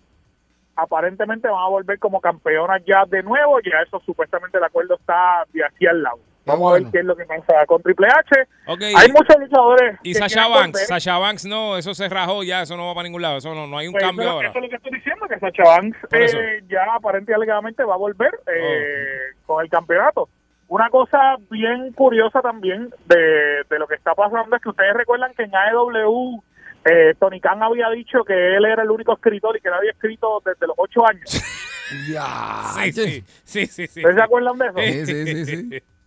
Aparentemente 0.76 1.48
van 1.48 1.62
a 1.62 1.68
volver 1.68 1.98
como 1.98 2.20
campeonas 2.20 2.82
ya 2.86 3.04
de 3.06 3.22
nuevo. 3.22 3.58
Ya 3.60 3.82
eso 3.84 4.00
supuestamente 4.06 4.58
el 4.58 4.64
acuerdo 4.64 4.94
está 4.94 5.44
de 5.52 5.64
aquí 5.64 5.86
al 5.86 6.02
lado. 6.02 6.18
Vamos 6.48 6.70
a 6.70 6.74
ver 6.74 6.90
qué 6.90 6.98
es 6.98 7.04
lo 7.04 7.16
que 7.16 7.24
pasa 7.24 7.66
con 7.66 7.82
Triple 7.82 8.08
H. 8.08 8.48
Hay 8.96 9.12
muchos 9.12 9.36
luchadores. 9.38 9.98
Y 10.02 10.14
Sasha 10.14 10.48
Banks, 10.48 10.72
volver. 10.72 10.86
Sasha 10.86 11.18
Banks 11.18 11.44
no, 11.44 11.76
eso 11.76 11.94
se 11.94 12.08
rajó 12.08 12.42
ya, 12.42 12.62
eso 12.62 12.76
no 12.76 12.86
va 12.88 12.94
para 12.94 13.04
ningún 13.04 13.22
lado, 13.22 13.36
eso 13.38 13.54
no, 13.54 13.66
no 13.66 13.78
hay 13.78 13.86
un 13.86 13.92
Pues 13.92 14.04
cambio 14.04 14.24
eso, 14.24 14.32
ahora. 14.32 14.48
eso 14.48 14.58
es 14.58 14.62
lo 14.64 14.68
que 14.70 14.76
estoy 14.76 14.92
diciendo, 14.92 15.26
que 15.28 15.38
Sacha 15.38 15.62
Banks. 15.64 15.98
Oh. 16.04 16.16
eh, 16.16 16.62
ya 16.68 16.82
aparentemente 16.94 17.32
y 17.32 17.34
alegadamente 17.34 17.84
va 17.84 17.94
a 17.94 17.98
volver 17.98 18.30
eh, 18.46 19.34
con 19.46 19.62
el 19.62 19.70
campeonato. 19.70 20.28
Una 20.68 20.90
cosa 20.90 21.36
bien 21.50 21.92
curiosa 21.92 22.40
también 22.42 22.90
de, 23.06 23.62
de 23.68 23.78
lo 23.78 23.86
que 23.86 23.94
está 23.94 24.14
pasando 24.14 24.54
es 24.56 24.62
que 24.62 24.68
ustedes 24.68 24.94
recuerdan 24.94 25.32
que 25.34 25.44
en 25.44 25.54
AEW 25.54 26.42
eh, 26.84 27.14
Tony 27.18 27.40
Khan 27.40 27.62
había 27.62 27.88
dicho 27.90 28.22
que 28.24 28.56
él 28.56 28.64
era 28.64 28.82
el 28.82 28.90
único 28.90 29.12
escritor 29.14 29.56
y 29.56 29.60
que 29.60 29.68
él 29.68 29.74
había 29.74 29.90
escrito 29.92 30.42
desde 30.44 30.66
los 30.66 30.76
ocho 30.78 31.06
años. 31.06 31.42
Sí, 31.90 32.92
sí, 32.92 33.24
sí, 33.44 33.66
sí, 33.66 33.86
sí. 33.86 34.00
¿Ustedes 34.00 34.16
se 34.16 34.22
acuerdan 34.22 34.58
de 34.58 34.66
eso? 34.66 34.78
Sí, 34.78 35.06
sí, 35.06 35.44
sí, 35.46 35.46
sí. 35.70 35.82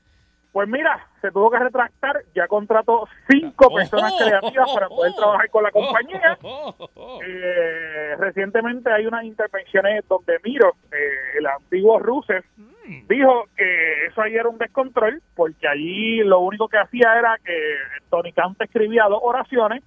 Pues 0.52 0.68
mira, 0.68 1.08
se 1.22 1.32
tuvo 1.32 1.50
que 1.50 1.60
retractar, 1.60 2.24
ya 2.36 2.46
contrató 2.48 3.08
cinco 3.30 3.74
personas 3.74 4.14
creativas 4.20 4.70
para 4.74 4.90
poder 4.90 5.14
trabajar 5.14 5.50
con 5.50 5.64
la 5.64 5.72
compañía. 5.72 6.38
Eh, 7.26 8.16
recientemente 8.18 8.92
hay 8.92 9.06
unas 9.06 9.24
intervenciones 9.24 10.04
donde 10.10 10.40
Miro, 10.44 10.74
eh, 10.92 11.38
el 11.38 11.46
antiguo 11.46 12.00
Rusev, 12.00 12.44
dijo 13.08 13.46
que 13.56 14.06
eso 14.08 14.22
ahí 14.22 14.36
era 14.36 14.50
un 14.50 14.58
descontrol, 14.58 15.22
porque 15.36 15.68
allí 15.68 16.18
lo 16.18 16.40
único 16.40 16.68
que 16.68 16.78
hacía 16.78 17.18
era 17.18 17.38
que 17.44 17.76
Tony 18.10 18.34
Khan 18.34 18.56
te 18.56 18.66
escribía 18.66 19.06
dos 19.06 19.22
oraciones 19.22 19.84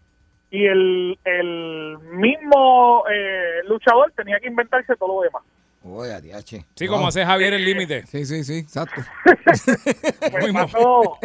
y 0.51 0.67
el, 0.67 1.19
el 1.25 1.99
mismo 2.13 3.05
eh, 3.11 3.63
luchador 3.67 4.13
tenía 4.13 4.39
que 4.41 4.49
inventarse 4.49 4.97
todo 4.97 5.17
lo 5.17 5.23
demás. 5.23 5.43
Oye, 5.87 6.19
DH. 6.21 6.65
Sí, 6.75 6.87
como 6.89 7.09
hace 7.09 7.25
Javier 7.27 7.53
el 7.55 7.65
límite. 7.65 8.07
Sí, 8.07 8.25
sí, 8.25 8.43
sí, 8.43 8.59
exacto. 8.59 9.03
Pues 9.45 10.53
pasó- 10.53 11.19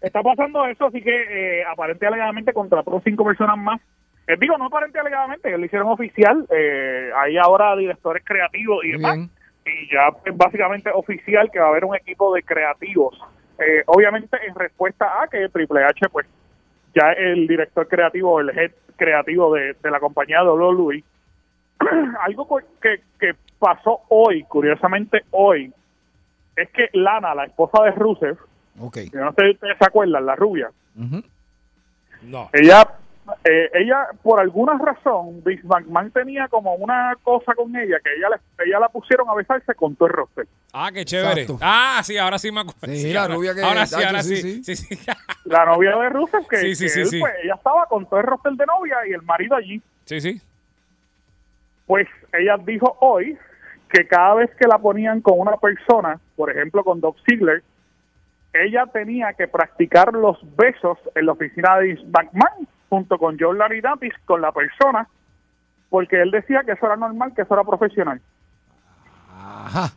está 0.00 0.22
pasando 0.22 0.66
eso, 0.66 0.86
así 0.86 1.00
que 1.00 1.60
eh, 1.60 1.64
aparente 1.64 2.04
y 2.04 2.08
alegadamente 2.08 2.52
contrató 2.52 3.00
cinco 3.04 3.24
personas 3.24 3.56
más. 3.58 3.80
Eh, 4.26 4.36
digo, 4.40 4.58
no 4.58 4.66
aparente 4.66 4.98
y 4.98 5.00
alegadamente, 5.00 5.50
que 5.50 5.56
lo 5.58 5.64
hicieron 5.64 5.88
oficial. 5.88 6.46
Eh, 6.50 7.10
hay 7.16 7.36
ahora 7.38 7.76
directores 7.76 8.22
creativos 8.24 8.84
y 8.84 8.92
demás. 8.92 9.18
Y 9.64 9.92
ya 9.94 10.10
pues, 10.22 10.36
básicamente 10.36 10.90
oficial 10.92 11.50
que 11.52 11.60
va 11.60 11.66
a 11.66 11.68
haber 11.68 11.84
un 11.84 11.94
equipo 11.96 12.34
de 12.34 12.42
creativos. 12.42 13.16
Eh, 13.58 13.82
obviamente 13.86 14.36
en 14.46 14.54
respuesta 14.56 15.22
a 15.22 15.28
que 15.28 15.48
Triple 15.48 15.84
H, 15.84 16.08
pues 16.10 16.26
ya 16.94 17.12
el 17.12 17.46
director 17.46 17.86
creativo, 17.86 18.40
el 18.40 18.50
head 18.50 18.72
creativo 18.96 19.54
de, 19.54 19.74
de 19.80 19.90
la 19.90 20.00
compañía 20.00 20.40
de 20.42 20.48
WWE, 20.50 21.04
algo 22.22 22.60
que, 22.80 23.00
que 23.18 23.34
pasó 23.58 24.00
hoy, 24.08 24.42
curiosamente 24.44 25.24
hoy, 25.30 25.72
es 26.56 26.68
que 26.70 26.88
Lana, 26.92 27.34
la 27.34 27.44
esposa 27.44 27.82
de 27.84 27.92
Rusev, 27.92 28.36
Ok. 28.80 28.98
yo 29.12 29.20
no 29.20 29.32
sé 29.32 29.42
si 29.44 29.50
ustedes 29.52 29.78
se 29.78 29.84
acuerdan, 29.84 30.26
la 30.26 30.34
rubia, 30.36 30.70
No. 32.22 32.50
ella, 32.52 32.88
eh, 33.44 33.70
ella 33.74 34.06
por 34.22 34.40
alguna 34.40 34.78
razón, 34.78 35.42
Vince 35.44 35.66
McMahon 35.66 36.10
tenía 36.10 36.48
como 36.48 36.74
una 36.74 37.16
cosa 37.22 37.54
con 37.54 37.74
ella, 37.76 37.98
que 38.02 38.10
ella, 38.16 38.28
le- 38.30 38.64
ella 38.66 38.78
la 38.80 38.88
pusieron 38.88 39.28
a 39.28 39.34
besarse 39.34 39.74
con 39.74 39.94
todo 39.96 40.08
el 40.08 40.14
roster. 40.14 40.46
Ah, 40.72 40.90
qué 40.92 41.04
chévere. 41.04 41.42
Exacto. 41.42 41.58
Ah, 41.62 42.00
sí, 42.04 42.16
ahora 42.16 42.38
sí 42.38 42.50
me 42.52 42.60
acuerdo. 42.60 42.94
Sí, 42.94 43.12
la 43.12 43.22
ahora- 43.22 43.34
rubia 43.34 43.54
que- 43.54 43.62
Ahora 43.62 43.86
sí, 43.86 44.02
ahora 44.02 44.22
sí, 44.22 44.36
sí. 44.36 44.64
Sí, 44.64 44.76
sí. 44.76 44.98
La 45.44 45.64
novia 45.66 45.96
de 45.96 46.08
Rusev, 46.10 46.46
que, 46.48 46.56
Sí, 46.58 46.74
sí, 46.74 46.84
que 46.84 46.90
sí, 46.90 47.00
él, 47.00 47.06
sí. 47.06 47.20
pues, 47.20 47.32
ella 47.42 47.54
estaba 47.54 47.86
con 47.86 48.06
todo 48.06 48.20
el 48.20 48.26
roster 48.26 48.52
de 48.52 48.66
novia 48.66 48.96
y 49.08 49.12
el 49.12 49.22
marido 49.22 49.56
allí. 49.56 49.82
Sí, 50.04 50.20
sí. 50.20 50.40
Pues 51.92 52.08
ella 52.32 52.56
dijo 52.56 52.96
hoy 53.00 53.36
que 53.90 54.06
cada 54.08 54.36
vez 54.36 54.50
que 54.58 54.66
la 54.66 54.78
ponían 54.78 55.20
con 55.20 55.38
una 55.38 55.58
persona, 55.58 56.18
por 56.36 56.50
ejemplo 56.50 56.82
con 56.84 57.02
Doc 57.02 57.18
Ziegler, 57.28 57.62
ella 58.54 58.86
tenía 58.86 59.34
que 59.34 59.46
practicar 59.46 60.14
los 60.14 60.38
besos 60.56 60.96
en 61.14 61.26
la 61.26 61.32
oficina 61.32 61.76
de 61.80 61.96
McMahon 62.06 62.66
junto 62.88 63.18
con 63.18 63.36
John 63.38 63.58
Laridatis 63.58 64.14
con 64.24 64.40
la 64.40 64.52
persona, 64.52 65.06
porque 65.90 66.22
él 66.22 66.30
decía 66.30 66.62
que 66.64 66.72
eso 66.72 66.86
era 66.86 66.96
normal, 66.96 67.34
que 67.36 67.42
eso 67.42 67.52
era 67.52 67.62
profesional. 67.62 68.22
Ajá. 69.30 69.92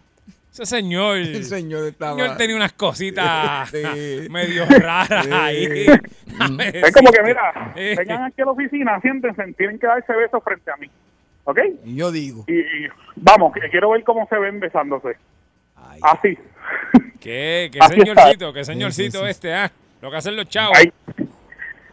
Ese 0.52 0.66
señor. 0.66 1.16
El 1.16 1.46
señor 1.46 1.88
estaba. 1.88 2.18
señor 2.20 2.36
tenía 2.36 2.58
unas 2.58 2.74
cositas 2.74 3.70
Sí. 3.72 4.28
medio 4.30 4.66
raras 4.66 5.24
Sí. 5.24 5.32
ahí. 5.32 5.86
Es 6.74 6.92
como 6.94 7.10
que, 7.10 7.24
mira, 7.24 7.72
vengan 7.74 8.24
aquí 8.26 8.42
a 8.42 8.46
la 8.46 8.52
oficina, 8.52 9.00
siéntense, 9.00 9.54
tienen 9.54 9.80
que 9.80 9.88
darse 9.88 10.14
besos 10.14 10.44
frente 10.44 10.70
a 10.70 10.76
mí. 10.76 10.92
¿Ok? 11.46 11.60
Y 11.86 11.96
yo 11.96 12.12
digo. 12.12 12.44
Y, 12.48 12.60
y 12.60 12.88
vamos, 13.16 13.54
que 13.54 13.70
quiero 13.70 13.92
ver 13.92 14.04
cómo 14.04 14.28
se 14.28 14.38
ven 14.38 14.60
besándose. 14.60 15.16
Así. 16.02 16.38
¿Qué? 17.22 17.70
¿Qué 17.72 17.80
Así 17.80 17.94
señorcito? 18.00 18.48
está. 18.50 18.54
¿Qué 18.54 18.66
señorcito 18.66 19.12
Sí, 19.12 19.18
sí, 19.18 19.24
sí. 19.26 19.30
este? 19.32 19.54
Ah, 19.54 19.72
lo 20.02 20.12
que 20.12 20.18
hacen 20.18 20.36
los 20.36 20.48
chavos. 20.50 20.78
Hay, 20.78 20.92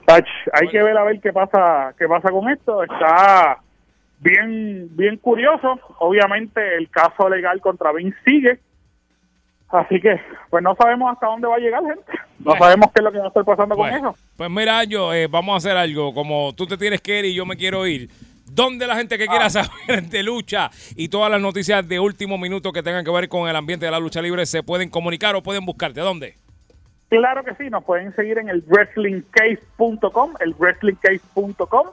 Tach, 0.06 0.26
hay 0.52 0.68
que 0.68 0.82
ver 0.82 0.96
a 0.98 1.04
ver 1.04 1.20
qué 1.20 1.32
pasa, 1.32 1.94
qué 1.98 2.08
pasa 2.08 2.30
con 2.30 2.48
esto. 2.50 2.82
Está 2.82 3.58
bien, 4.18 4.88
bien 4.96 5.16
curioso. 5.18 5.78
Obviamente 6.00 6.76
el 6.76 6.88
caso 6.90 7.28
legal 7.28 7.60
contra 7.60 7.92
Vince 7.92 8.16
sigue. 8.24 8.58
Así 9.68 10.00
que, 10.00 10.20
pues 10.50 10.62
no 10.62 10.74
sabemos 10.74 11.10
hasta 11.12 11.26
dónde 11.28 11.46
va 11.48 11.56
a 11.56 11.58
llegar, 11.58 11.82
gente. 11.82 12.02
No 12.40 12.44
Bueno. 12.50 12.64
sabemos 12.64 12.86
qué 12.92 13.00
es 13.00 13.04
lo 13.04 13.12
que 13.12 13.18
va 13.18 13.24
a 13.24 13.28
estar 13.28 13.44
pasando 13.44 13.74
Bueno, 13.76 13.98
con 14.00 14.08
eso. 14.10 14.18
Pues 14.36 14.50
mira, 14.50 14.84
yo, 14.84 15.14
eh, 15.14 15.28
vamos 15.28 15.54
a 15.54 15.56
hacer 15.58 15.76
algo. 15.78 16.12
Como 16.12 16.52
tú 16.54 16.66
te 16.66 16.76
tienes 16.76 17.00
que 17.00 17.20
ir 17.20 17.24
y 17.26 17.34
yo 17.34 17.46
me 17.46 17.56
quiero 17.56 17.86
ir. 17.86 18.10
¿Dónde 18.54 18.86
la 18.86 18.96
gente 18.96 19.16
que 19.16 19.24
Ah. 19.24 19.28
quiera 19.30 19.50
saber 19.50 20.02
de 20.10 20.22
lucha 20.22 20.70
y 20.94 21.08
todas 21.08 21.30
las 21.30 21.40
noticias 21.40 21.86
de 21.88 21.98
último 21.98 22.36
minuto 22.38 22.70
que 22.72 22.82
tengan 22.82 23.04
que 23.04 23.10
ver 23.10 23.28
con 23.28 23.48
el 23.48 23.56
ambiente 23.56 23.86
de 23.86 23.90
la 23.92 23.98
lucha 23.98 24.20
libre 24.20 24.44
se 24.46 24.62
pueden 24.62 24.90
comunicar 24.90 25.34
o 25.36 25.42
pueden 25.42 25.64
buscarte? 25.64 26.00
¿Dónde? 26.00 26.36
Claro 27.08 27.44
que 27.44 27.54
sí, 27.56 27.68
nos 27.70 27.84
pueden 27.84 28.14
seguir 28.14 28.38
en 28.38 28.48
el 28.48 28.62
wrestlingcase.com, 28.66 30.34
el 30.40 30.54
wrestlingcase.com. 30.58 31.86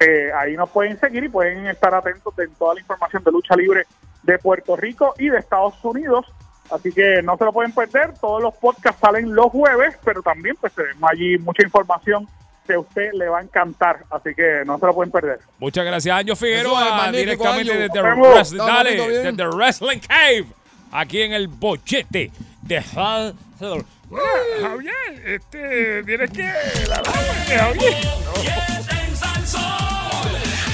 Eh, 0.00 0.30
ahí 0.38 0.54
nos 0.56 0.70
pueden 0.70 0.98
seguir 1.00 1.24
y 1.24 1.28
pueden 1.28 1.66
estar 1.66 1.94
atentos 1.94 2.34
de 2.36 2.48
toda 2.48 2.74
la 2.74 2.80
información 2.80 3.24
de 3.24 3.30
lucha 3.32 3.56
libre 3.56 3.84
de 4.24 4.38
Puerto 4.38 4.76
Rico 4.76 5.14
y 5.18 5.28
de 5.28 5.38
Estados 5.38 5.74
Unidos. 5.84 6.26
Así 6.70 6.92
que 6.92 7.22
no 7.22 7.36
se 7.36 7.44
lo 7.44 7.52
pueden 7.52 7.72
perder. 7.72 8.12
Todos 8.20 8.42
los 8.42 8.54
podcasts 8.56 9.00
salen 9.00 9.34
los 9.34 9.46
jueves, 9.46 9.96
pero 10.04 10.20
también 10.22 10.56
pues 10.60 10.72
tenemos 10.74 11.10
allí 11.10 11.38
mucha 11.38 11.62
información 11.64 12.26
que 12.66 12.74
a 12.74 12.78
usted 12.80 13.10
le 13.14 13.28
va 13.28 13.38
a 13.38 13.42
encantar. 13.42 14.04
Así 14.10 14.34
que 14.34 14.62
no 14.66 14.78
se 14.78 14.86
lo 14.86 14.94
pueden 14.94 15.10
perder. 15.12 15.38
Muchas 15.58 15.84
gracias, 15.84 16.14
Año 16.16 16.36
Figueroa, 16.36 17.10
directamente 17.12 17.72
Año. 17.72 17.80
desde. 17.82 18.02
Wrestling- 18.02 18.58
dale, 18.66 19.08
desde 19.22 19.46
Wrestling 19.48 19.98
Cave, 20.00 20.46
aquí 20.92 21.22
en 21.22 21.32
el 21.32 21.48
bochete 21.48 22.30
de 22.62 22.76
Hal 22.96 23.34
Heather. 23.60 23.84
Javier, 24.60 24.92
este, 25.24 26.02
tienes 26.04 26.30
que... 26.30 26.42
La 26.88 27.02
Javier. 27.58 27.96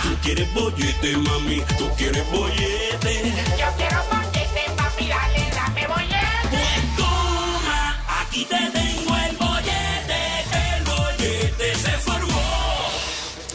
Tú 0.02 0.16
quieres 0.22 0.54
bollete, 0.54 1.16
mami, 1.16 1.62
tú 1.78 1.88
quieres 1.96 2.30
bollete. 2.30 3.32
Yo 3.58 3.66
quiero 3.76 4.02
bollete, 4.10 4.70
papi, 4.76 5.08
dale, 5.08 5.50
dame 5.54 5.86
bollete. 5.86 6.48
Pues 6.50 6.96
toma, 6.96 7.96
aquí 8.20 8.44
te 8.44 8.81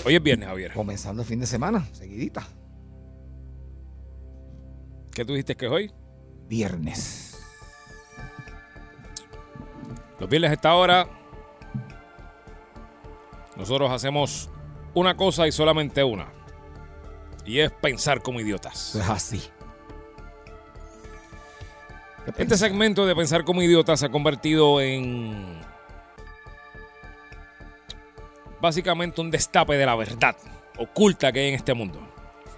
Hoy 0.07 0.15
es 0.15 0.23
viernes, 0.23 0.47
Javier. 0.47 0.71
Comenzando 0.71 1.21
el 1.21 1.27
fin 1.27 1.41
de 1.41 1.45
semana, 1.45 1.85
seguidita. 1.91 2.47
¿Qué 5.13 5.25
tú 5.25 5.33
dijiste 5.33 5.57
que 5.57 5.65
es 5.65 5.71
hoy? 5.73 5.91
Viernes. 6.47 7.37
Los 10.17 10.29
viernes 10.29 10.51
a 10.51 10.53
esta 10.53 10.75
hora, 10.75 11.09
nosotros 13.57 13.91
hacemos 13.91 14.49
una 14.93 15.17
cosa 15.17 15.45
y 15.45 15.51
solamente 15.51 16.01
una. 16.05 16.29
Y 17.45 17.59
es 17.59 17.69
pensar 17.69 18.21
como 18.21 18.39
idiotas. 18.39 18.95
Es 18.95 19.09
así. 19.09 19.41
Este 22.37 22.55
segmento 22.55 23.05
de 23.05 23.13
pensar 23.13 23.43
como 23.43 23.61
idiotas 23.61 23.99
se 23.99 24.05
ha 24.05 24.09
convertido 24.09 24.79
en 24.79 25.59
básicamente 28.61 29.21
un 29.21 29.31
destape 29.31 29.77
de 29.77 29.85
la 29.85 29.95
verdad 29.95 30.35
oculta 30.77 31.31
que 31.31 31.39
hay 31.39 31.49
en 31.49 31.55
este 31.55 31.73
mundo. 31.73 31.99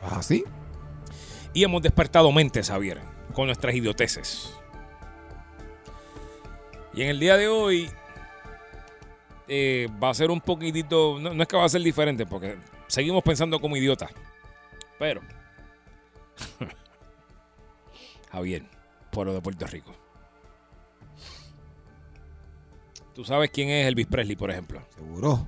¿Así? 0.01 0.43
Y 1.53 1.63
hemos 1.63 1.81
despertado 1.81 2.31
mentes, 2.31 2.69
Javier, 2.69 3.01
con 3.33 3.47
nuestras 3.47 3.75
idioteces. 3.75 4.53
Y 6.93 7.03
en 7.03 7.09
el 7.09 7.19
día 7.19 7.37
de 7.37 7.47
hoy 7.47 7.89
eh, 9.47 9.87
va 10.01 10.09
a 10.09 10.13
ser 10.13 10.31
un 10.31 10.41
poquitito, 10.41 11.17
no, 11.19 11.33
no 11.33 11.41
es 11.41 11.47
que 11.47 11.57
va 11.57 11.65
a 11.65 11.69
ser 11.69 11.81
diferente, 11.81 12.25
porque 12.25 12.57
seguimos 12.87 13.23
pensando 13.23 13.59
como 13.59 13.77
idiotas. 13.77 14.11
Pero, 14.97 15.21
Javier, 18.31 18.63
pueblo 19.11 19.33
de 19.33 19.41
Puerto 19.41 19.65
Rico. 19.67 19.95
¿Tú 23.15 23.25
sabes 23.25 23.49
quién 23.49 23.69
es 23.69 23.87
Elvis 23.87 24.07
Presley, 24.07 24.35
por 24.35 24.51
ejemplo? 24.51 24.81
Seguro. 24.95 25.47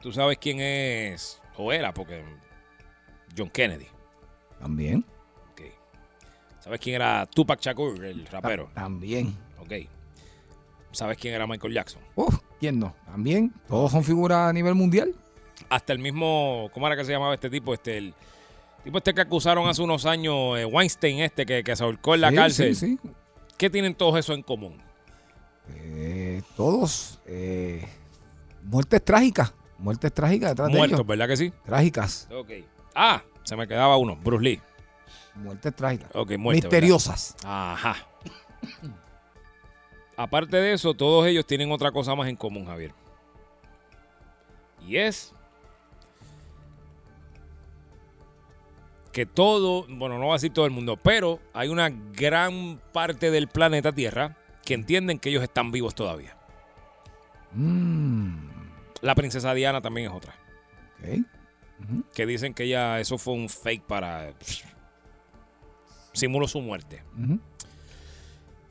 ¿Tú 0.00 0.12
sabes 0.12 0.38
quién 0.38 0.60
es, 0.60 1.40
o 1.56 1.72
era, 1.72 1.92
porque 1.92 2.24
John 3.36 3.50
Kennedy? 3.50 3.86
También. 4.60 5.04
Ok. 5.52 5.62
¿Sabes 6.60 6.80
quién 6.80 6.96
era 6.96 7.26
Tupac 7.26 7.60
Shakur, 7.60 8.04
el 8.04 8.26
rapero? 8.26 8.70
También. 8.74 9.36
Ok. 9.58 9.72
¿Sabes 10.92 11.18
quién 11.18 11.34
era 11.34 11.46
Michael 11.46 11.74
Jackson? 11.74 12.00
Uf, 12.14 12.38
¿quién 12.58 12.78
no? 12.78 12.94
También. 13.06 13.52
Todos 13.68 13.92
son 13.92 14.02
figuras 14.04 14.48
a 14.48 14.52
nivel 14.52 14.74
mundial. 14.74 15.14
Hasta 15.68 15.92
el 15.92 15.98
mismo, 15.98 16.70
¿cómo 16.72 16.86
era 16.86 16.96
que 16.96 17.04
se 17.04 17.12
llamaba 17.12 17.34
este 17.34 17.50
tipo? 17.50 17.74
Este, 17.74 17.98
el 17.98 18.14
tipo 18.84 18.98
este 18.98 19.12
que 19.12 19.20
acusaron 19.20 19.68
hace 19.68 19.82
unos 19.82 20.06
años, 20.06 20.58
eh, 20.58 20.64
Weinstein 20.64 21.18
este, 21.20 21.44
que, 21.44 21.62
que 21.62 21.76
se 21.76 21.84
ahorcó 21.84 22.14
en 22.14 22.20
la 22.22 22.30
Sí, 22.30 22.36
cárcel. 22.36 22.76
sí, 22.76 22.98
sí. 23.02 23.10
¿Qué 23.58 23.68
tienen 23.68 23.94
todos 23.94 24.16
eso 24.18 24.32
en 24.32 24.42
común? 24.42 24.80
Eh, 25.74 26.42
todos. 26.56 27.18
eh, 27.26 27.86
muertes 28.62 29.04
trágicas. 29.04 29.52
Muertes 29.78 30.12
trágicas 30.12 30.50
detrás 30.50 30.68
de 30.68 30.76
Muertos, 30.76 30.98
ellos. 30.98 31.06
¿verdad 31.06 31.28
que 31.28 31.36
sí? 31.36 31.52
Trágicas. 31.64 32.28
Ok. 32.32 32.50
Ah, 32.94 33.22
se 33.44 33.56
me 33.56 33.66
quedaba 33.68 33.96
uno, 33.96 34.16
Bruce 34.16 34.42
Lee. 34.44 34.60
Muertes 35.36 35.74
trágicas. 35.74 36.10
Ok, 36.14 36.32
muerte, 36.36 36.62
Misteriosas. 36.62 37.36
¿verdad? 37.38 37.72
Ajá. 37.72 37.96
Aparte 40.16 40.56
de 40.56 40.72
eso, 40.72 40.94
todos 40.94 41.26
ellos 41.26 41.46
tienen 41.46 41.70
otra 41.70 41.92
cosa 41.92 42.14
más 42.16 42.28
en 42.28 42.34
común, 42.34 42.66
Javier. 42.66 42.92
Y 44.84 44.96
es 44.96 45.32
que 49.12 49.26
todo, 49.26 49.86
bueno, 49.88 50.18
no 50.18 50.26
va 50.26 50.34
a 50.34 50.36
decir 50.36 50.52
todo 50.52 50.64
el 50.66 50.72
mundo, 50.72 50.96
pero 50.96 51.40
hay 51.52 51.68
una 51.68 51.88
gran 51.88 52.80
parte 52.92 53.30
del 53.30 53.48
planeta 53.48 53.92
Tierra 53.92 54.36
que 54.64 54.74
entienden 54.74 55.18
que 55.18 55.28
ellos 55.30 55.42
están 55.42 55.70
vivos 55.70 55.94
todavía. 55.94 56.36
Mm, 57.52 58.47
La 59.00 59.14
princesa 59.14 59.54
Diana 59.54 59.80
también 59.80 60.08
es 60.10 60.16
otra. 60.16 60.34
ok. 60.98 61.24
Que 62.14 62.26
dicen 62.26 62.54
que 62.54 62.64
ella, 62.64 62.98
eso 63.00 63.18
fue 63.18 63.34
un 63.34 63.48
fake 63.48 63.82
para... 63.84 64.32
Simuló 66.12 66.48
su 66.48 66.60
muerte. 66.60 67.04
Ujú. 67.16 67.38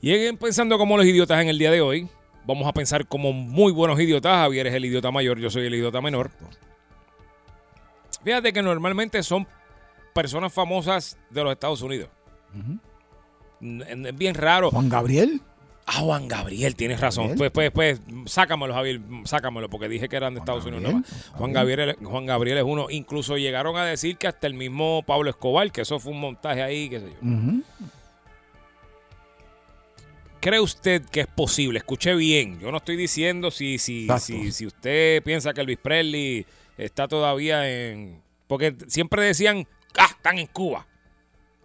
Lleguen 0.02 0.38
pensando 0.38 0.78
como 0.78 0.98
los 0.98 1.06
idiotas 1.06 1.42
en 1.42 1.48
el 1.48 1.58
día 1.58 1.72
de 1.72 1.82
hoy. 1.82 2.10
Vamos 2.46 2.68
a 2.68 2.74
pensar 2.74 3.08
como 3.08 3.32
muy 3.34 3.72
buenos 3.72 4.00
idiotas. 4.00 4.34
Javier 4.38 4.68
es 4.68 4.74
el 4.74 4.86
idiota 4.86 5.12
mayor, 5.12 5.40
yo 5.40 5.50
soy 5.50 5.66
el 5.66 5.74
idiota 5.76 6.02
menor. 6.02 6.32
Fíjate 8.24 8.52
que 8.52 8.62
normalmente 8.62 9.24
son 9.24 9.48
personas 10.14 10.52
famosas 10.52 11.18
de 11.30 11.44
los 11.44 11.54
Estados 11.54 11.82
Unidos. 11.82 12.10
Es 13.62 14.18
bien 14.18 14.36
raro. 14.36 14.70
Juan 14.72 14.90
Gabriel. 14.90 15.42
Ah, 15.90 16.02
Juan 16.02 16.28
Gabriel, 16.28 16.76
tienes 16.76 17.00
razón. 17.00 17.30
Gabriel. 17.30 17.52
Pues, 17.52 17.72
pues, 17.72 18.00
pues, 18.04 18.32
sácamelo, 18.32 18.74
Javier, 18.74 19.00
sácamelo, 19.24 19.70
porque 19.70 19.88
dije 19.88 20.10
que 20.10 20.18
eran 20.18 20.34
de 20.34 20.42
Estados 20.42 20.66
Unidos. 20.66 20.94
Juan 21.32 21.54
Gabriel, 21.54 21.96
Juan 22.04 22.26
Gabriel 22.26 22.58
es 22.58 22.66
uno. 22.66 22.88
Incluso 22.90 23.38
llegaron 23.38 23.78
a 23.78 23.86
decir 23.86 24.18
que 24.18 24.28
hasta 24.28 24.48
el 24.48 24.54
mismo 24.54 25.02
Pablo 25.08 25.30
Escobar, 25.30 25.72
que 25.72 25.82
eso 25.82 25.98
fue 25.98 26.12
un 26.12 26.20
montaje 26.20 26.62
ahí, 26.62 26.90
qué 26.90 27.00
sé 27.00 27.08
yo. 27.10 27.64
¿Cree 30.42 30.60
usted 30.60 31.04
que 31.06 31.22
es 31.22 31.28
posible? 31.28 31.80
Escuche 31.80 32.14
bien. 32.16 32.60
Yo 32.60 32.70
no 32.70 32.78
estoy 32.78 32.98
diciendo 32.98 33.50
si, 33.50 33.78
si, 33.78 34.10
si, 34.20 34.52
si 34.52 34.66
usted 34.66 35.24
piensa 35.24 35.54
que 35.54 35.62
Elvis 35.62 35.80
Presley 35.82 36.46
está 36.78 37.08
todavía 37.08 37.70
en. 37.70 38.22
Porque 38.48 38.76
siempre 38.88 39.24
decían, 39.24 39.66
ah, 39.98 40.10
están 40.10 40.38
en 40.38 40.48
Cuba. 40.48 40.86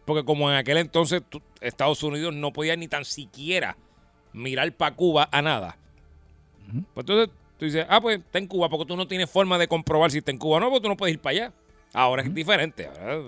Porque 0.04 0.24
como 0.24 0.48
en 0.48 0.56
aquel 0.56 0.76
entonces 0.76 1.22
Estados 1.60 2.04
Unidos 2.04 2.32
no 2.34 2.52
podía 2.52 2.76
ni 2.76 2.86
tan 2.86 3.04
siquiera 3.04 3.76
mirar 4.32 4.70
para 4.72 4.94
Cuba 4.94 5.28
a 5.30 5.42
nada. 5.42 5.76
Pues 6.94 7.04
entonces 7.04 7.34
tú 7.58 7.64
dices, 7.64 7.86
ah, 7.88 8.00
pues 8.00 8.18
está 8.18 8.38
en 8.38 8.46
Cuba, 8.46 8.68
porque 8.68 8.86
tú 8.86 8.96
no 8.96 9.06
tienes 9.06 9.30
forma 9.30 9.58
de 9.58 9.68
comprobar 9.68 10.10
si 10.10 10.18
está 10.18 10.30
en 10.30 10.38
Cuba. 10.38 10.60
No, 10.60 10.70
porque 10.70 10.82
tú 10.82 10.88
no 10.88 10.96
puedes 10.96 11.14
ir 11.14 11.20
para 11.20 11.36
allá. 11.36 11.52
Ahora 11.92 12.22
es 12.22 12.34
diferente. 12.34 12.86
ahora. 12.86 13.22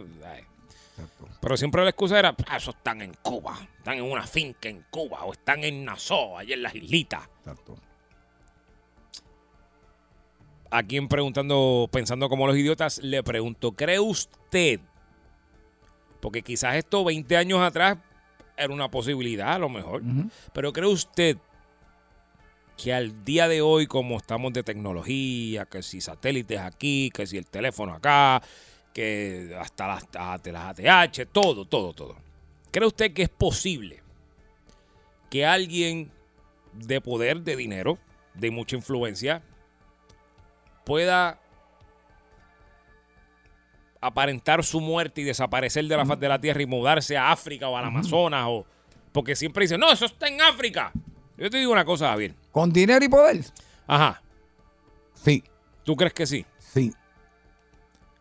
Pero 1.40 1.56
siempre 1.56 1.82
la 1.82 1.90
excusa 1.90 2.18
era, 2.18 2.34
ah, 2.46 2.56
eso 2.56 2.70
están 2.70 3.02
en 3.02 3.12
Cuba, 3.20 3.58
están 3.76 3.98
en 3.98 4.04
una 4.04 4.26
finca 4.26 4.68
en 4.68 4.82
Cuba, 4.88 5.24
o 5.24 5.32
están 5.32 5.62
en 5.62 5.84
Nassau, 5.84 6.38
allá 6.38 6.54
en 6.54 6.62
las 6.62 6.74
islitas. 6.74 7.28
Exacto. 7.40 7.76
A 10.70 10.82
quien 10.82 11.06
preguntando, 11.06 11.88
pensando 11.92 12.28
como 12.30 12.46
los 12.46 12.56
idiotas, 12.56 12.98
le 12.98 13.22
pregunto, 13.22 13.72
¿cree 13.72 14.00
usted? 14.00 14.80
Porque 16.20 16.40
quizás 16.40 16.76
esto 16.76 17.04
20 17.04 17.36
años 17.36 17.60
atrás 17.60 17.98
era 18.56 18.72
una 18.72 18.90
posibilidad 18.90 19.54
a 19.54 19.58
lo 19.58 19.68
mejor. 19.68 20.02
Pero 20.52 20.72
¿cree 20.72 20.88
usted 20.88 21.36
que 22.76 22.92
al 22.92 23.24
día 23.24 23.48
de 23.48 23.62
hoy, 23.62 23.86
como 23.86 24.16
estamos 24.16 24.52
de 24.52 24.62
tecnología, 24.62 25.66
que 25.66 25.82
si 25.82 26.00
satélites 26.00 26.58
aquí, 26.58 27.10
que 27.14 27.26
si 27.26 27.38
el 27.38 27.46
teléfono 27.46 27.94
acá, 27.94 28.42
que 28.92 29.56
hasta 29.58 29.86
las, 29.86 30.04
hasta 30.16 30.52
las 30.52 30.78
ATH, 30.78 31.28
todo, 31.30 31.64
todo, 31.66 31.92
todo. 31.92 32.16
¿Cree 32.70 32.86
usted 32.86 33.12
que 33.12 33.22
es 33.22 33.28
posible 33.28 34.02
que 35.30 35.46
alguien 35.46 36.10
de 36.72 37.00
poder, 37.00 37.42
de 37.42 37.56
dinero, 37.56 37.98
de 38.34 38.50
mucha 38.50 38.76
influencia, 38.76 39.42
pueda 40.84 41.40
aparentar 44.06 44.64
su 44.64 44.80
muerte 44.80 45.20
y 45.20 45.24
desaparecer 45.24 45.86
de 45.86 45.96
la 45.96 46.04
faz 46.06 46.18
de 46.18 46.28
la 46.28 46.40
tierra 46.40 46.62
y 46.62 46.66
mudarse 46.66 47.16
a 47.16 47.32
África 47.32 47.68
o 47.68 47.76
al 47.76 47.84
Amazonas 47.84 48.46
o 48.48 48.66
porque 49.12 49.36
siempre 49.36 49.64
dicen, 49.64 49.80
"No, 49.80 49.90
eso 49.92 50.06
está 50.06 50.28
en 50.28 50.40
África." 50.40 50.92
Yo 51.36 51.50
te 51.50 51.58
digo 51.58 51.72
una 51.72 51.84
cosa, 51.84 52.08
Javier. 52.08 52.34
¿Con 52.52 52.72
dinero 52.72 53.04
y 53.04 53.08
poder? 53.08 53.44
Ajá. 53.86 54.22
Sí. 55.14 55.42
¿Tú 55.82 55.96
crees 55.96 56.12
que 56.12 56.26
sí? 56.26 56.44
Sí. 56.58 56.92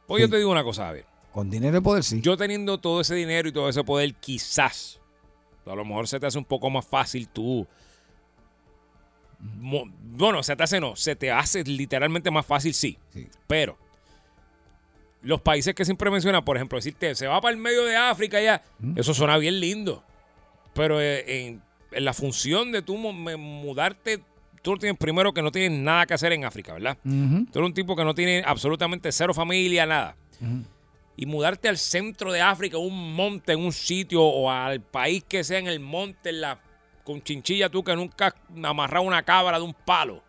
Pues 0.08 0.22
yo 0.22 0.30
te 0.30 0.38
digo 0.38 0.52
una 0.52 0.64
cosa, 0.64 0.86
Javier. 0.88 1.06
Con 1.32 1.50
dinero 1.50 1.78
y 1.78 1.82
poder, 1.82 2.04
sí. 2.04 2.22
Yo 2.22 2.38
teniendo 2.38 2.80
todo 2.80 3.02
ese 3.02 3.16
dinero 3.16 3.48
y 3.48 3.52
todo 3.52 3.70
ese 3.70 3.84
poder, 3.84 4.14
quizás, 4.16 5.00
a 5.66 5.76
lo 5.76 5.86
mejor 5.86 6.08
se 6.08 6.20
te 6.20 6.28
hace 6.28 6.38
un 6.38 6.46
poco 6.46 6.70
más 6.70 6.86
fácil 6.86 7.28
tú. 7.30 7.68
Bueno, 9.40 10.44
se 10.44 10.56
te 10.56 10.64
hace 10.64 10.80
no, 10.80 10.96
se 10.96 11.16
te 11.16 11.32
hace 11.32 11.64
literalmente 11.64 12.32
más 12.32 12.46
fácil, 12.46 12.74
sí. 12.74 12.98
Sí. 13.10 13.28
Pero 13.48 13.78
los 15.24 15.42
países 15.42 15.74
que 15.74 15.86
siempre 15.86 16.12
mencionan, 16.12 16.44
por 16.44 16.58
ejemplo, 16.58 16.78
decirte, 16.78 17.16
se 17.16 17.28
va 17.28 17.42
para 17.42 17.54
el 17.54 17.60
medio 17.60 17.84
de 17.86 17.96
África 17.96 18.42
ya, 18.42 18.62
eso 18.96 19.14
suena 19.14 19.38
bien 19.38 19.60
lindo. 19.60 20.04
Pero 20.74 21.02
eh, 21.02 21.48
en, 21.48 21.62
en 21.92 22.06
la 22.06 22.14
función 22.14 22.72
de 22.72 22.82
tú 22.82 22.98
mudarte, 22.98 24.22
tú 24.62 24.78
tienes 24.78 24.98
primero 24.98 25.34
que 25.34 25.42
no 25.42 25.52
tienes 25.52 25.80
nada 25.80 26.06
que 26.06 26.14
hacer 26.14 26.34
en 26.34 26.46
África, 26.46 26.74
¿verdad? 26.74 26.98
Tú 27.04 27.60
eres 27.60 27.68
un 27.68 27.74
tipo 27.74 27.96
que 27.96 28.04
no 28.04 28.14
tiene 28.16 28.44
absolutamente 28.46 29.12
cero 29.12 29.34
familia, 29.34 29.86
nada. 29.86 30.16
Y 31.16 31.26
mudarte 31.28 31.70
al 31.70 31.78
centro 31.78 32.32
de 32.32 32.42
África, 32.42 32.78
un 32.78 33.14
monte, 33.16 33.54
en 33.54 33.60
un 33.60 33.72
sitio, 33.72 34.24
o 34.24 34.50
al 34.50 34.82
país 34.82 35.24
que 35.28 35.44
sea 35.44 35.60
en 35.60 35.68
el 35.68 35.80
monte, 35.80 36.32
en 36.32 36.42
la, 36.42 36.60
con 37.04 37.22
chinchilla 37.22 37.70
tú 37.70 37.84
que 37.84 37.96
nunca 37.96 38.28
has 38.28 38.34
amarrado 38.64 39.06
una 39.06 39.22
cabra 39.24 39.60
de 39.60 39.64
un 39.64 39.74
palo. 39.74 40.24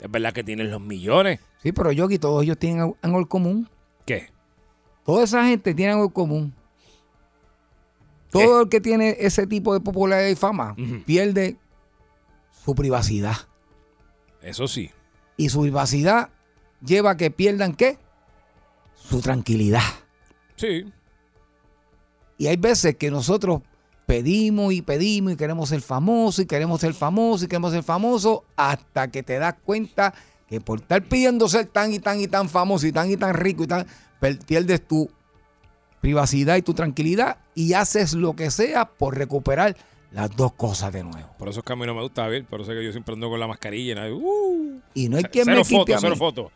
Es 0.00 0.10
verdad 0.10 0.32
que 0.32 0.42
tienes 0.42 0.68
los 0.68 0.80
millones. 0.80 1.40
Sí, 1.62 1.72
pero 1.72 1.92
Yogi, 1.92 2.18
todos 2.18 2.42
ellos 2.42 2.58
tienen 2.58 2.94
algo 3.02 3.18
en 3.18 3.24
común. 3.26 3.68
¿Qué? 4.04 4.30
Toda 5.04 5.24
esa 5.24 5.44
gente 5.46 5.74
tiene 5.74 5.92
algo 5.92 6.04
en 6.04 6.10
común. 6.10 6.54
Todo 8.30 8.62
el 8.62 8.68
que 8.68 8.80
tiene 8.80 9.16
ese 9.20 9.46
tipo 9.46 9.74
de 9.74 9.80
popularidad 9.80 10.30
y 10.30 10.36
fama 10.36 10.74
pierde 11.04 11.56
su 12.64 12.74
privacidad. 12.74 13.36
Eso 14.40 14.66
sí. 14.66 14.90
Y 15.36 15.50
su 15.50 15.60
privacidad 15.62 16.30
lleva 16.84 17.10
a 17.10 17.16
que 17.16 17.30
pierdan 17.30 17.74
qué? 17.74 17.98
Su 18.94 19.20
tranquilidad. 19.20 19.82
Sí. 20.56 20.84
Y 22.38 22.46
hay 22.46 22.56
veces 22.56 22.96
que 22.96 23.10
nosotros 23.10 23.62
pedimos 24.06 24.72
y 24.72 24.82
pedimos 24.82 25.32
y 25.32 25.36
queremos 25.36 25.68
ser 25.68 25.80
famosos 25.80 26.40
y 26.40 26.46
queremos 26.46 26.80
ser 26.80 26.94
famosos 26.94 27.44
y 27.44 27.48
queremos 27.48 27.72
ser 27.72 27.82
famosos 27.82 28.40
hasta 28.56 29.08
que 29.10 29.22
te 29.22 29.38
das 29.38 29.54
cuenta 29.64 30.14
que 30.52 30.60
por 30.60 30.80
estar 30.80 31.02
pidiendo 31.02 31.48
ser 31.48 31.64
tan 31.64 31.94
y 31.94 31.98
tan 31.98 32.20
y 32.20 32.28
tan 32.28 32.46
famoso 32.46 32.86
y 32.86 32.92
tan 32.92 33.10
y 33.10 33.16
tan 33.16 33.32
rico 33.32 33.64
y 33.64 33.66
tan, 33.66 33.86
pierdes 34.46 34.86
tu 34.86 35.10
privacidad 36.02 36.56
y 36.56 36.62
tu 36.62 36.74
tranquilidad 36.74 37.38
y 37.54 37.72
haces 37.72 38.12
lo 38.12 38.34
que 38.36 38.50
sea 38.50 38.84
por 38.84 39.16
recuperar 39.16 39.74
Las 40.10 40.36
dos 40.36 40.52
cosas 40.52 40.92
de 40.92 41.04
nuevo. 41.04 41.26
Por 41.38 41.48
eso 41.48 41.60
es 41.60 41.64
que 41.64 41.72
a 41.72 41.76
mí 41.76 41.86
no 41.86 41.94
me 41.94 42.02
gusta 42.02 42.26
ver, 42.28 42.44
por 42.44 42.60
eso 42.60 42.70
es 42.72 42.78
que 42.78 42.84
yo 42.84 42.92
siempre 42.92 43.14
ando 43.14 43.30
con 43.30 43.40
la 43.40 43.46
mascarilla. 43.46 43.92
y 43.92 43.94
nadie- 43.96 44.12
uh. 44.12 44.80
Y 44.92 45.08
no 45.08 45.16
hay 45.16 45.24
quien 45.24 45.46
cero 45.46 45.56
me 45.56 45.62
quite 45.64 45.74
fotos, 45.78 45.94
a 45.96 46.00
cero 46.00 46.12
mí. 46.12 46.18
fotos. 46.18 46.52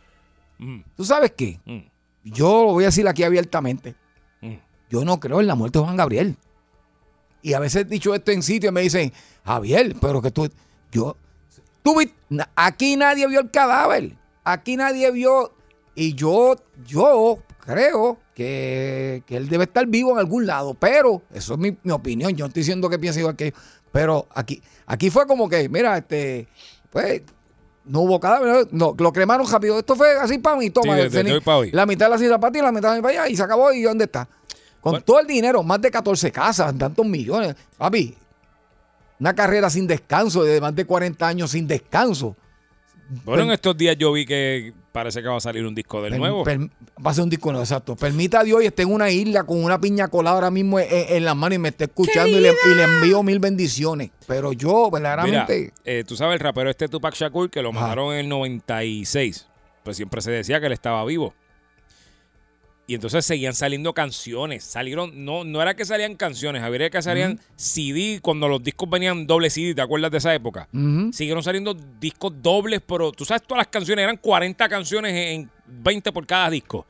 Mm, 0.59 0.79
¿Tú 0.95 1.03
sabes 1.03 1.31
qué? 1.35 1.59
mm, 1.65 1.79
Yo 2.25 2.65
lo 2.65 2.73
voy 2.73 2.83
a 2.83 2.87
decir 2.89 3.07
aquí 3.07 3.23
abiertamente. 3.23 3.95
mm. 4.41 4.53
Yo 4.91 5.03
no 5.05 5.19
creo 5.19 5.41
en 5.41 5.47
la 5.47 5.55
muerte 5.55 5.79
de 5.79 5.85
Juan 5.85 5.97
Gabriel. 5.97 6.35
Y 7.41 7.53
a 7.53 7.59
veces 7.59 7.81
he 7.81 7.85
dicho 7.85 8.13
esto 8.13 8.31
en 8.31 8.43
sitio 8.43 8.69
y 8.69 8.73
me 8.73 8.81
dicen, 8.81 9.11
Javier, 9.43 9.95
pero 9.99 10.21
que 10.21 10.29
tú, 10.29 10.47
yo, 10.91 11.17
tú 11.87 11.95
aquí 12.55 12.97
nadie 12.97 13.27
vio 13.27 13.39
el 13.39 13.51
cadáver. 13.51 14.13
Aquí 14.43 14.75
nadie 14.75 15.09
vio, 15.11 15.53
y 15.95 16.13
yo, 16.15 16.55
yo 16.85 17.39
creo 17.59 18.17
que, 18.33 19.23
que 19.25 19.37
él 19.37 19.47
debe 19.49 19.65
estar 19.65 19.85
vivo 19.87 20.11
en 20.11 20.19
algún 20.19 20.45
lado. 20.45 20.73
Pero, 20.73 21.21
eso 21.33 21.53
es 21.53 21.59
mi, 21.59 21.77
mi 21.83 21.91
opinión. 21.91 22.31
Yo 22.31 22.45
no 22.45 22.47
estoy 22.47 22.61
diciendo 22.61 22.89
que 22.89 22.99
piense 22.99 23.19
igual 23.21 23.35
que 23.35 23.53
Pero 23.91 24.27
aquí, 24.33 24.61
aquí 24.85 25.09
fue 25.09 25.25
como 25.27 25.47
que, 25.49 25.69
mira, 25.69 25.97
este, 25.97 26.47
pues, 26.89 27.21
no 27.85 28.01
hubo 28.01 28.19
cadáver, 28.19 28.67
no, 28.71 28.93
lo 28.97 29.13
cremaron 29.13 29.49
rápido. 29.49 29.79
Esto 29.79 29.95
fue 29.95 30.11
así 30.19 30.39
para 30.39 30.57
mí, 30.57 30.69
toma. 30.69 30.93
Sí, 30.95 30.99
de- 30.99 31.05
el 31.05 31.11
de 31.11 31.33
hoy 31.33 31.71
la 31.71 31.85
mitad 31.85 32.07
de 32.07 32.09
la 32.11 32.17
cita 32.17 32.37
para 32.39 32.51
ti, 32.51 32.59
la 32.59 32.71
mitad 32.71 33.01
para 33.01 33.21
allá, 33.23 33.29
y 33.29 33.37
se 33.37 33.43
acabó. 33.43 33.71
¿Y 33.71 33.81
dónde 33.81 34.05
está? 34.05 34.27
Con 34.81 35.01
todo 35.03 35.19
el 35.19 35.27
dinero, 35.27 35.63
más 35.63 35.81
de 35.81 35.89
14 35.91 36.31
casas, 36.31 36.77
tantos 36.77 37.05
millones. 37.05 37.55
Papi, 37.77 38.15
una 39.19 39.33
carrera 39.33 39.69
sin 39.69 39.87
descanso, 39.87 40.43
de 40.43 40.59
más 40.61 40.75
de 40.75 40.85
40 40.85 41.27
años 41.27 41.51
sin 41.51 41.67
descanso. 41.67 42.35
Bueno, 43.23 43.43
en 43.43 43.51
estos 43.51 43.77
días 43.77 43.95
yo 43.97 44.11
vi 44.11 44.25
que 44.25 44.73
parece 44.91 45.21
que 45.21 45.29
va 45.29 45.37
a 45.37 45.39
salir 45.39 45.65
un 45.65 45.73
disco 45.73 46.01
del 46.01 46.11
per- 46.11 46.19
nuevo. 46.19 46.43
per- 46.43 46.59
va 46.59 47.11
a 47.11 47.13
ser 47.13 47.23
un 47.23 47.29
disco 47.29 47.49
nuevo, 47.51 47.63
exacto. 47.63 47.95
Permita 47.95 48.41
a 48.41 48.43
Dios 48.43 48.61
y 48.63 48.65
esté 48.65 48.81
en 48.83 48.91
una 48.91 49.09
isla 49.09 49.45
con 49.45 49.63
una 49.63 49.79
piña 49.79 50.09
colada 50.09 50.35
ahora 50.35 50.51
mismo 50.51 50.77
en, 50.77 50.87
en 50.91 51.23
las 51.23 51.33
manos 51.35 51.55
y 51.55 51.59
me 51.59 51.69
esté 51.69 51.85
escuchando 51.85 52.37
y 52.37 52.41
le, 52.41 52.49
y 52.49 52.75
le 52.75 52.83
envío 52.83 53.23
mil 53.23 53.39
bendiciones. 53.39 54.11
Pero 54.27 54.51
yo, 54.51 54.89
Mira, 54.91 54.99
verdaderamente, 55.15 55.73
eh, 55.85 56.03
tú 56.05 56.17
sabes 56.17 56.33
el 56.33 56.39
rapero 56.41 56.69
este 56.69 56.89
Tupac 56.89 57.15
Shakur 57.15 57.49
que 57.49 57.61
lo 57.61 57.71
mataron 57.71 58.13
en 58.13 58.19
el 58.19 58.29
96. 58.29 59.47
Pues 59.83 59.95
siempre 59.95 60.21
se 60.21 60.31
decía 60.31 60.59
que 60.59 60.65
él 60.65 60.73
estaba 60.73 61.05
vivo. 61.05 61.33
Y 62.89 62.95
entonces 62.95 63.25
seguían 63.25 63.53
saliendo 63.53 63.93
canciones. 63.93 64.63
Salieron, 64.63 65.25
no, 65.25 65.43
no 65.43 65.61
era 65.61 65.75
que 65.75 65.83
salían 65.83 66.15
canciones, 66.15 66.61
Javier, 66.61 66.83
era 66.83 66.89
que 66.89 67.01
salían 67.01 67.37
CD 67.57 68.19
cuando 68.21 68.47
los 68.47 68.63
discos 68.63 68.89
venían 68.89 69.27
doble 69.27 69.49
CD, 69.49 69.75
¿te 69.75 69.81
acuerdas 69.81 70.09
de 70.09 70.19
esa 70.19 70.33
época? 70.33 70.69
Siguieron 71.11 71.43
saliendo 71.43 71.73
discos 71.73 72.31
dobles, 72.41 72.81
pero 72.87 73.11
tú 73.11 73.25
sabes 73.25 73.43
todas 73.43 73.59
las 73.59 73.67
canciones, 73.67 74.03
eran 74.03 74.15
40 74.15 74.69
canciones 74.69 75.13
en 75.13 75.49
20 75.65 76.13
por 76.13 76.25
cada 76.25 76.49
disco. 76.49 76.85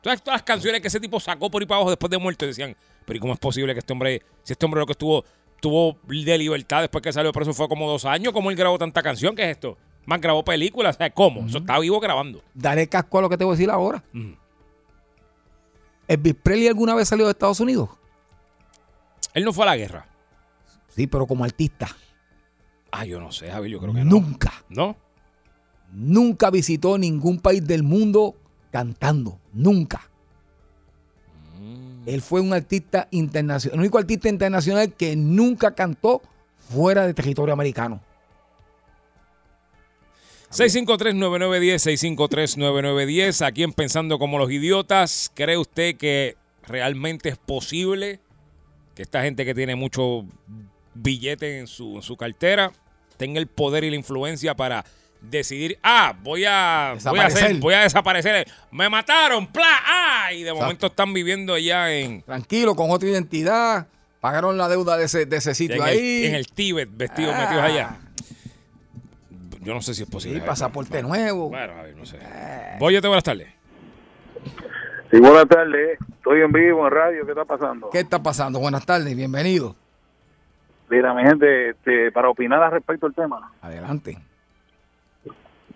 Tú 0.00 0.08
sabes 0.08 0.22
todas 0.22 0.38
las 0.38 0.44
canciones 0.44 0.80
que 0.80 0.86
ese 0.86 1.00
tipo 1.00 1.18
sacó 1.18 1.50
por 1.50 1.60
ahí 1.60 1.66
para 1.66 1.78
abajo 1.78 1.90
después 1.90 2.08
de 2.08 2.18
muerto 2.18 2.46
decían, 2.46 2.76
pero 3.04 3.16
¿y 3.16 3.20
cómo 3.20 3.32
es 3.32 3.40
posible 3.40 3.72
que 3.72 3.80
este 3.80 3.92
hombre, 3.92 4.22
si 4.44 4.52
este 4.52 4.64
hombre 4.64 4.78
lo 4.78 4.86
que 4.86 4.92
estuvo, 4.92 5.24
tuvo 5.60 5.96
de 6.06 6.38
libertad 6.38 6.82
después 6.82 7.02
que 7.02 7.12
salió 7.12 7.32
preso 7.32 7.52
fue 7.52 7.68
como 7.68 7.88
dos 7.90 8.04
años, 8.04 8.32
¿cómo 8.32 8.48
él 8.50 8.56
grabó 8.56 8.78
tanta 8.78 9.02
canción? 9.02 9.34
¿Qué 9.34 9.42
es 9.42 9.50
esto? 9.50 9.76
Más 10.06 10.20
grabó 10.20 10.44
películas, 10.44 10.96
o 10.96 10.98
sea, 10.98 11.10
¿cómo? 11.10 11.46
Eso 11.46 11.58
está 11.58 11.80
vivo 11.80 11.98
grabando. 11.98 12.42
daré 12.54 12.88
casco 12.88 13.18
a 13.18 13.22
lo 13.22 13.28
que 13.28 13.36
te 13.36 13.44
voy 13.44 13.54
a 13.54 13.56
decir 13.56 13.70
ahora. 13.70 14.02
¿Elvis 16.12 16.34
Presley 16.34 16.68
alguna 16.68 16.94
vez 16.94 17.08
salió 17.08 17.24
de 17.24 17.30
Estados 17.30 17.60
Unidos? 17.60 17.88
Él 19.32 19.44
no 19.44 19.52
fue 19.52 19.64
a 19.64 19.68
la 19.68 19.76
guerra. 19.76 20.06
Sí, 20.88 21.06
pero 21.06 21.26
como 21.26 21.44
artista. 21.44 21.88
Ah, 22.90 23.06
yo 23.06 23.18
no 23.18 23.32
sé, 23.32 23.50
Javier, 23.50 23.72
yo 23.72 23.80
creo 23.80 23.94
que 23.94 24.04
no. 24.04 24.10
Nunca. 24.10 24.52
¿No? 24.68 24.96
Nunca 25.92 26.50
visitó 26.50 26.98
ningún 26.98 27.38
país 27.38 27.66
del 27.66 27.82
mundo 27.82 28.36
cantando. 28.70 29.38
Nunca. 29.54 30.10
Mm. 31.58 32.02
Él 32.06 32.20
fue 32.20 32.42
un 32.42 32.52
artista 32.52 33.08
internacional, 33.10 33.74
el 33.74 33.80
único 33.80 33.98
artista 33.98 34.28
internacional 34.28 34.92
que 34.92 35.16
nunca 35.16 35.74
cantó 35.74 36.20
fuera 36.58 37.06
de 37.06 37.14
territorio 37.14 37.54
americano. 37.54 38.02
653-9910, 40.52 42.16
653-9910. 42.56 43.44
Aquí 43.46 43.62
en 43.62 43.72
Pensando 43.72 44.18
como 44.18 44.38
los 44.38 44.50
idiotas, 44.50 45.30
¿cree 45.34 45.56
usted 45.56 45.96
que 45.96 46.36
realmente 46.66 47.28
es 47.30 47.36
posible 47.38 48.20
que 48.94 49.02
esta 49.02 49.22
gente 49.22 49.44
que 49.44 49.54
tiene 49.54 49.74
mucho 49.76 50.24
billete 50.94 51.58
en 51.58 51.66
su, 51.66 51.96
en 51.96 52.02
su 52.02 52.16
cartera 52.16 52.70
tenga 53.16 53.40
el 53.40 53.46
poder 53.46 53.84
y 53.84 53.90
la 53.90 53.96
influencia 53.96 54.54
para 54.54 54.84
decidir, 55.22 55.78
ah, 55.82 56.14
voy 56.22 56.44
a, 56.44 56.96
voy 57.04 57.18
a, 57.20 57.26
hacer- 57.26 57.32
Desaparecer. 57.34 57.56
voy 57.60 57.74
a 57.74 57.80
desaparecer, 57.82 58.48
me 58.72 58.88
mataron, 58.88 59.46
¡pla! 59.46 59.80
¡ah! 59.86 60.32
Y 60.32 60.42
de 60.42 60.52
momento 60.52 60.88
están 60.88 61.12
viviendo 61.14 61.54
allá 61.54 61.92
en, 61.94 62.22
Tranquilo, 62.22 62.74
con 62.74 62.90
otra 62.90 63.08
identidad. 63.08 63.86
Pagaron 64.20 64.58
la 64.58 64.68
deuda 64.68 64.96
de 64.96 65.04
ese, 65.04 65.24
de 65.26 65.36
ese 65.36 65.54
sitio 65.54 65.76
en, 65.76 65.82
ahí. 65.82 66.24
el, 66.24 66.24
en 66.30 66.34
el 66.34 66.46
Tíbet, 66.48 66.88
vestidos 66.92 67.32
Ah. 67.36 67.40
metidos 67.44 67.62
allá. 67.64 68.00
Yo 69.62 69.74
no 69.74 69.80
sé 69.80 69.94
si 69.94 70.02
es 70.02 70.10
posible. 70.10 70.34
Sí, 70.34 70.40
Javier. 70.40 70.50
pasaporte 70.50 71.02
nuevo. 71.02 71.48
Bueno, 71.48 71.72
a 71.74 71.82
ver, 71.82 71.96
no 71.96 72.04
sé. 72.04 72.18
Voy 72.78 72.98
buenas 73.00 73.22
tardes. 73.22 73.48
Sí, 75.10 75.20
buenas 75.20 75.46
tardes. 75.46 75.98
Estoy 76.16 76.40
en 76.40 76.52
vivo 76.52 76.86
en 76.86 76.92
radio. 76.92 77.24
¿Qué 77.24 77.32
está 77.32 77.44
pasando? 77.44 77.90
¿Qué 77.90 78.00
está 78.00 78.22
pasando? 78.22 78.58
Buenas 78.58 78.84
tardes, 78.84 79.14
bienvenido. 79.14 79.76
Mira, 80.88 81.14
mi 81.14 81.22
gente, 81.22 81.70
este, 81.70 82.10
para 82.10 82.28
opinar 82.28 82.62
al 82.62 82.72
respecto 82.72 83.06
del 83.06 83.14
tema. 83.14 83.52
Adelante. 83.60 84.18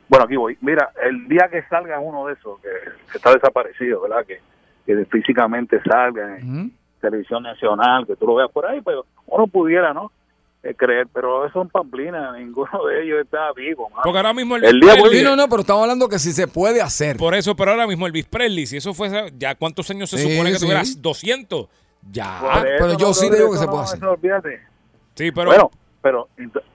Bueno, 0.08 0.24
aquí 0.24 0.36
voy. 0.36 0.58
Mira, 0.60 0.90
el 1.02 1.28
día 1.28 1.48
que 1.50 1.62
salga 1.68 1.98
uno 2.00 2.26
de 2.26 2.34
esos, 2.34 2.60
que, 2.60 2.68
que 3.10 3.18
está 3.18 3.32
desaparecido, 3.32 4.02
¿verdad? 4.02 4.24
Que, 4.26 4.40
que 4.84 5.04
físicamente 5.06 5.80
salga 5.82 6.38
en 6.38 6.72
televisión 7.00 7.42
nacional, 7.42 8.06
que 8.06 8.16
tú 8.16 8.26
lo 8.26 8.34
veas 8.34 8.50
por 8.50 8.66
ahí, 8.66 8.80
pues 8.80 8.96
uno 9.26 9.46
pudiera, 9.46 9.92
¿no? 9.94 10.10
Eh, 10.62 10.74
creer, 10.74 11.06
pero 11.12 11.44
eso 11.46 11.52
son 11.60 11.68
pamplinas, 11.68 12.34
ninguno 12.38 12.84
de 12.86 13.04
ellos 13.04 13.20
está 13.22 13.52
vivo. 13.52 13.88
Porque 14.02 14.16
ahora 14.18 14.32
mismo 14.34 14.56
el, 14.56 14.64
El 14.64 14.80
día 14.80 14.94
Presley- 14.96 15.22
no, 15.22 15.36
no, 15.36 15.48
pero 15.48 15.60
estamos 15.60 15.82
hablando 15.82 16.08
que 16.08 16.18
si 16.18 16.32
se 16.32 16.48
puede 16.48 16.82
hacer. 16.82 17.16
Por 17.16 17.34
eso, 17.34 17.54
pero 17.54 17.70
ahora 17.72 17.86
mismo 17.86 18.06
Elvis 18.06 18.26
Presley, 18.26 18.66
si 18.66 18.76
eso 18.78 18.92
fuese, 18.94 19.32
ya 19.36 19.54
cuántos 19.54 19.88
años 19.90 20.10
se 20.10 20.18
Sí, 20.18 20.30
supone 20.32 20.50
que 20.50 20.58
sí. 20.58 20.64
tuvieras 20.64 21.00
200, 21.00 21.68
ya. 22.10 22.38
Ah, 22.40 22.62
pero 22.64 22.98
yo 22.98 23.08
no, 23.08 23.14
sí 23.14 23.30
te 23.30 23.36
digo 23.36 23.52
que 23.52 23.58
se 23.58 23.66
puede 23.66 23.78
no, 23.78 23.82
hacer. 23.82 23.98
eso. 23.98 24.62
Sí, 25.14 25.30
pero 25.30 25.46
Bueno, 25.50 25.70
pero 26.02 26.28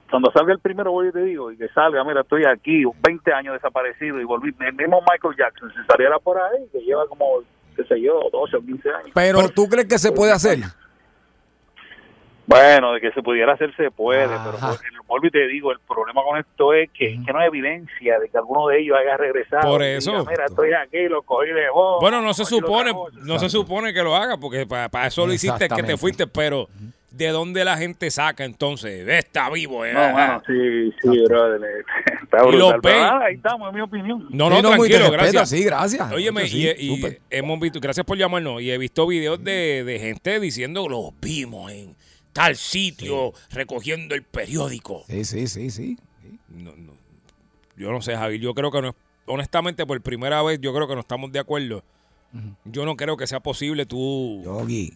cuando 0.10 0.32
salga 0.32 0.54
el 0.54 0.60
primero, 0.60 0.92
voy 0.92 1.10
y 1.10 1.12
te 1.12 1.24
digo, 1.24 1.52
y 1.52 1.58
que 1.58 1.68
salga, 1.70 2.04
mira, 2.04 2.22
estoy 2.22 2.44
aquí, 2.46 2.84
20 3.04 3.34
años 3.34 3.54
desaparecido, 3.54 4.20
y 4.20 4.24
volví, 4.24 4.54
el 4.60 4.74
mismo 4.74 5.02
Michael 5.10 5.36
Jackson, 5.38 5.70
si 5.72 5.86
saliera 5.92 6.18
por 6.20 6.38
ahí, 6.38 6.66
que 6.72 6.80
lleva 6.80 7.06
como, 7.08 7.26
qué 7.76 7.84
sé 7.86 8.02
yo, 8.02 8.20
12 8.32 8.58
o 8.58 8.62
15 8.62 8.90
años. 8.90 9.10
Pero 9.14 9.50
tú 9.50 9.68
crees 9.70 9.88
que 9.88 10.00
se 10.00 10.12
puede 10.12 10.32
hacer. 10.32 10.60
Bueno, 12.52 12.94
de 12.94 13.02
que 13.02 13.12
se 13.12 13.22
pudiera 13.24 13.54
hacer, 13.54 13.76
se 13.76 13.90
puede, 13.92 14.28
pero 14.28 14.58
Ajá. 14.58 14.68
por- 14.70 15.06
vuelvo 15.08 15.28
y 15.28 15.32
te 15.32 15.48
digo, 15.48 15.72
el 15.72 15.80
problema 15.88 16.22
con 16.24 16.38
esto 16.40 16.74
es 16.74 16.90
que, 16.92 17.18
que 17.26 17.34
no 17.34 17.40
hay 17.40 17.48
evidencia 17.48 18.20
de 18.20 18.30
que 18.30 18.38
alguno 18.38 18.68
de 18.68 18.80
ellos 18.82 18.98
haya 19.00 19.18
regresado. 19.18 19.70
Por 19.70 19.84
eso. 19.84 20.12
diga, 20.12 20.24
mira, 20.30 20.46
estoy 20.46 20.70
aquí, 20.74 21.08
lo 21.10 21.22
cogí 21.24 21.50
de 21.50 21.70
vos. 21.70 22.00
bueno, 22.02 22.22
no 22.22 22.34
se 22.34 22.46
supone, 22.46 22.94
no 23.24 23.40
se 23.40 23.50
supone 23.50 23.94
que 23.94 24.04
lo 24.04 24.16
haga, 24.16 24.38
porque 24.38 24.66
para, 24.66 25.08
eso 25.08 25.26
lo 25.26 25.34
hiciste 25.34 25.68
que 25.70 25.84
te 25.84 25.98
fuiste, 25.98 26.28
pero 26.28 26.68
¿de 27.10 27.28
dónde 27.28 27.66
la 27.66 27.78
gente 27.78 28.10
saca 28.10 28.46
entonces? 28.46 29.06
Está 29.08 29.50
vivo, 29.50 29.84
eh. 29.86 29.92
No, 29.94 30.12
bueno, 30.14 30.42
sí, 30.48 30.94
sí, 31.02 31.24
brother, 31.28 31.62
está 32.24 32.38
Y 32.48 32.52
lo 32.58 32.70
brutal. 32.70 32.80
Pero 32.82 33.00
nada, 33.00 33.26
ahí 33.26 33.36
estamos, 33.36 33.70
en 33.70 33.76
mi 33.76 33.82
opinión. 33.82 34.28
No, 34.30 34.50
no, 34.50 34.56
Sí, 34.58 34.62
no, 34.62 34.70
tranquilo, 34.70 34.98
respeto, 35.00 35.12
gracias. 35.12 35.50
sí, 35.50 35.64
gracias. 35.66 36.12
Óyeme, 36.14 36.48
Sí, 36.48 36.70
y, 36.78 37.04
hemos 37.30 37.60
visto, 37.60 37.80
gracias 37.82 38.06
por 38.06 38.18
llamarnos, 38.18 38.62
y 38.62 38.72
he 38.72 38.78
visto 38.78 39.06
videos 39.08 39.44
de, 39.44 39.84
de 39.84 40.00
gente 40.00 40.40
diciendo, 40.40 40.88
los 40.88 41.12
vimos 41.20 41.70
en 41.72 41.96
tal 42.34 42.56
sitio, 42.56 43.34
recogiendo 43.50 44.16
el 44.16 44.24
periódico. 44.24 45.04
Sí, 45.08 45.26
sí, 45.26 45.48
sí, 45.48 45.70
sí. 45.70 45.98
No, 46.50 46.76
no. 46.76 46.94
Yo 47.78 47.92
no 47.92 48.02
sé, 48.02 48.16
Javier, 48.16 48.40
yo 48.42 48.54
creo 48.54 48.72
que 48.72 48.82
no 48.82 48.90
es, 48.90 48.96
honestamente, 49.26 49.86
por 49.86 50.00
primera 50.02 50.42
vez, 50.44 50.60
yo 50.62 50.74
creo 50.74 50.88
que 50.88 50.94
no 50.96 51.02
estamos 51.02 51.32
de 51.32 51.40
acuerdo. 51.40 51.84
Yo 52.66 52.86
no 52.86 52.96
creo 52.96 53.18
que 53.18 53.28
sea 53.28 53.42
posible 53.42 53.86
tú... 53.86 54.42
Yogi. 54.44 54.94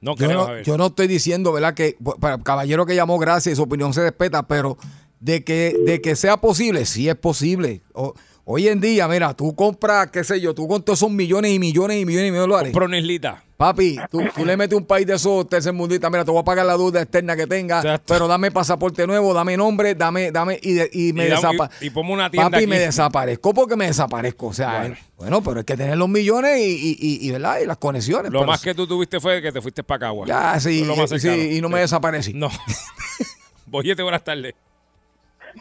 No 0.00 0.14
Yo 0.16 0.32
no, 0.32 0.44
Javier. 0.46 0.64
yo 0.64 0.78
no 0.78 0.86
estoy 0.86 1.06
diciendo, 1.08 1.52
¿verdad? 1.52 1.74
Que 1.74 1.96
para 2.20 2.36
el 2.36 2.42
caballero 2.42 2.86
que 2.86 2.94
llamó, 2.94 3.18
gracias, 3.18 3.56
su 3.56 3.64
opinión 3.64 3.92
se 3.92 4.02
respeta, 4.02 4.46
pero 4.46 4.78
de 5.20 5.42
que, 5.44 5.76
de 5.84 6.00
que 6.00 6.14
sea 6.16 6.36
posible, 6.36 6.86
sí 6.86 7.08
es 7.08 7.16
posible. 7.16 7.82
O- 7.92 8.14
hoy 8.50 8.66
en 8.68 8.80
día, 8.80 9.06
mira, 9.08 9.34
tú 9.34 9.54
compras, 9.54 10.10
qué 10.10 10.24
sé 10.24 10.40
yo, 10.40 10.54
tú 10.54 10.66
con 10.66 10.82
todos 10.82 10.98
esos 11.00 11.10
millones 11.10 11.52
y 11.52 11.58
millones 11.58 11.98
y 12.00 12.06
millones 12.06 12.28
y 12.28 12.32
millones 12.32 12.40
de 12.42 12.48
dólares. 12.48 12.72
Compro 12.72 12.86
una 12.86 12.98
islita. 12.98 13.44
Papi, 13.58 13.98
tú, 14.08 14.20
tú 14.36 14.44
le 14.46 14.56
metes 14.56 14.78
un 14.78 14.84
país 14.86 15.04
de 15.04 15.16
esos 15.16 15.48
tercermundistas, 15.48 16.08
mira, 16.12 16.24
te 16.24 16.30
voy 16.30 16.40
a 16.40 16.44
pagar 16.44 16.64
la 16.64 16.76
deuda 16.76 17.02
externa 17.02 17.34
que 17.36 17.44
tenga, 17.48 17.78
Exacto. 17.78 18.14
pero 18.14 18.28
dame 18.28 18.52
pasaporte 18.52 19.04
nuevo, 19.04 19.34
dame 19.34 19.56
nombre, 19.56 19.96
dame, 19.96 20.30
dame, 20.30 20.60
y, 20.62 20.74
de- 20.74 20.88
y 20.92 21.12
me 21.12 21.24
desaparezco. 21.26 21.68
y- 21.80 21.86
y 21.88 21.90
ponme 21.90 22.12
una 22.12 22.30
tienda 22.30 22.50
Papi, 22.50 22.56
aquí. 22.62 22.66
me 22.68 22.78
desaparezco 22.78 23.52
porque 23.52 23.74
me 23.74 23.86
desaparezco. 23.86 24.46
O 24.46 24.52
sea, 24.52 24.78
Bueno. 24.78 24.94
eh, 24.94 24.98
bueno, 25.18 25.42
pero 25.42 25.58
hay 25.58 25.64
que 25.64 25.76
tener 25.76 25.98
los 25.98 26.08
millones 26.08 26.58
y, 26.60 26.96
y, 27.20 27.30
¿verdad? 27.32 27.58
y 27.60 27.66
las 27.66 27.78
conexiones. 27.78 28.30
Lo 28.32 28.44
más 28.44 28.62
que 28.62 28.74
tú 28.74 28.86
tuviste 28.86 29.18
fue 29.18 29.42
que 29.42 29.50
te 29.50 29.60
fuiste 29.60 29.82
para 29.82 29.98
Cagua. 30.06 30.26
Ya, 30.28 30.58
sí, 30.60 30.86
sí, 31.18 31.28
y 31.56 31.60
no 31.60 31.68
me 31.68 31.80
desaparecí. 31.80 32.32
No. 32.34 32.48
Boyete, 33.66 34.02
buenas 34.04 34.22
tardes. 34.24 34.54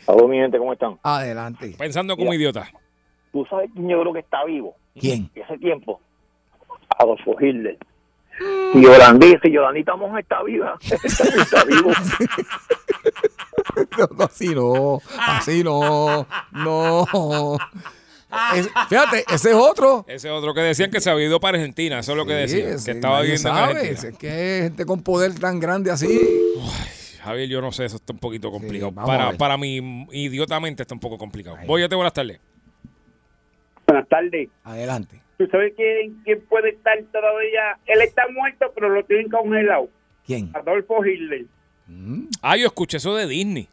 Aló, 0.06 0.28
mi 0.28 0.38
gente, 0.38 0.58
¿cómo 0.58 0.74
están? 0.74 0.98
Adelante. 1.04 1.76
Pensando 1.78 2.16
como 2.16 2.32
Mira. 2.32 2.42
idiota. 2.42 2.72
¿Tú 3.32 3.46
sabes 3.50 3.70
quién 3.74 3.88
yo 3.90 4.00
creo 4.02 4.14
que 4.14 4.20
está 4.20 4.44
vivo? 4.46 4.76
¿Quién? 5.00 5.30
Y 5.36 5.42
hace 5.42 5.58
tiempo, 5.58 6.00
Adolfo 6.98 7.36
Hitler. 7.40 7.78
si 8.74 8.82
Yolandi, 8.82 9.36
si 9.42 9.52
Yolandita 9.52 9.96
Monge 9.96 10.22
está 10.22 10.42
viva, 10.44 10.78
está 10.82 11.64
vivo. 11.66 11.92
No, 13.98 14.08
no, 14.18 14.24
así 14.26 14.56
no, 14.56 15.02
así 15.18 15.64
no, 15.64 16.26
no. 16.52 17.58
Es- 18.56 18.70
fíjate, 18.90 19.24
ese 19.32 19.50
es 19.52 19.56
otro. 19.56 20.04
Ese 20.08 20.30
otro 20.32 20.54
que 20.54 20.62
decían 20.62 20.90
que 20.90 21.00
se 21.00 21.10
había 21.12 21.28
ido 21.28 21.40
para 21.40 21.58
Argentina, 21.58 22.00
eso 22.00 22.14
es 22.14 22.18
lo 22.18 22.26
que 22.26 22.48
Sí, 22.48 22.58
decían, 22.58 22.80
sí, 22.80 22.86
que 22.86 22.92
estaba 22.92 23.22
viviendo 23.22 23.50
en 23.50 23.56
Argentina. 23.56 24.10
Es 24.10 24.18
que 24.18 24.60
gente 24.64 24.86
con 24.86 25.04
poder 25.04 25.38
tan 25.40 25.60
grande 25.60 25.92
así. 25.92 26.08
Javier, 27.28 27.50
yo 27.50 27.62
no 27.62 27.72
sé, 27.72 27.86
eso 27.86 27.98
está 27.98 28.14
un 28.14 28.20
poquito 28.20 28.50
complicado. 28.52 28.94
a 28.96 29.06
para, 29.06 29.32
para 29.34 29.58
mí, 29.58 30.08
idiotamente 30.12 30.84
está 30.84 30.96
un 30.96 31.00
poco 31.02 31.18
complicado. 31.18 31.58
Voy 31.66 31.84
a 31.84 31.90
te 31.90 31.96
buenas 31.96 32.14
tardes. 32.14 32.40
Buenas 33.86 34.08
tardes. 34.08 34.50
Adelante. 34.64 35.22
¿Tú 35.38 35.46
sabes 35.48 35.74
quién, 35.76 36.22
quién 36.24 36.42
puede 36.48 36.70
estar 36.70 36.98
todavía? 37.12 37.78
Él 37.86 38.02
está 38.02 38.24
muerto, 38.34 38.72
pero 38.74 38.90
lo 38.90 39.04
tienen 39.04 39.30
congelado. 39.30 39.90
¿Quién? 40.26 40.52
Adolfo 40.54 41.06
Hitler. 41.06 41.46
Ah, 42.42 42.58
yo 42.58 42.68
escuché 42.68 42.98
eso 42.98 43.16
de 43.16 43.28
Disney. 43.28 43.68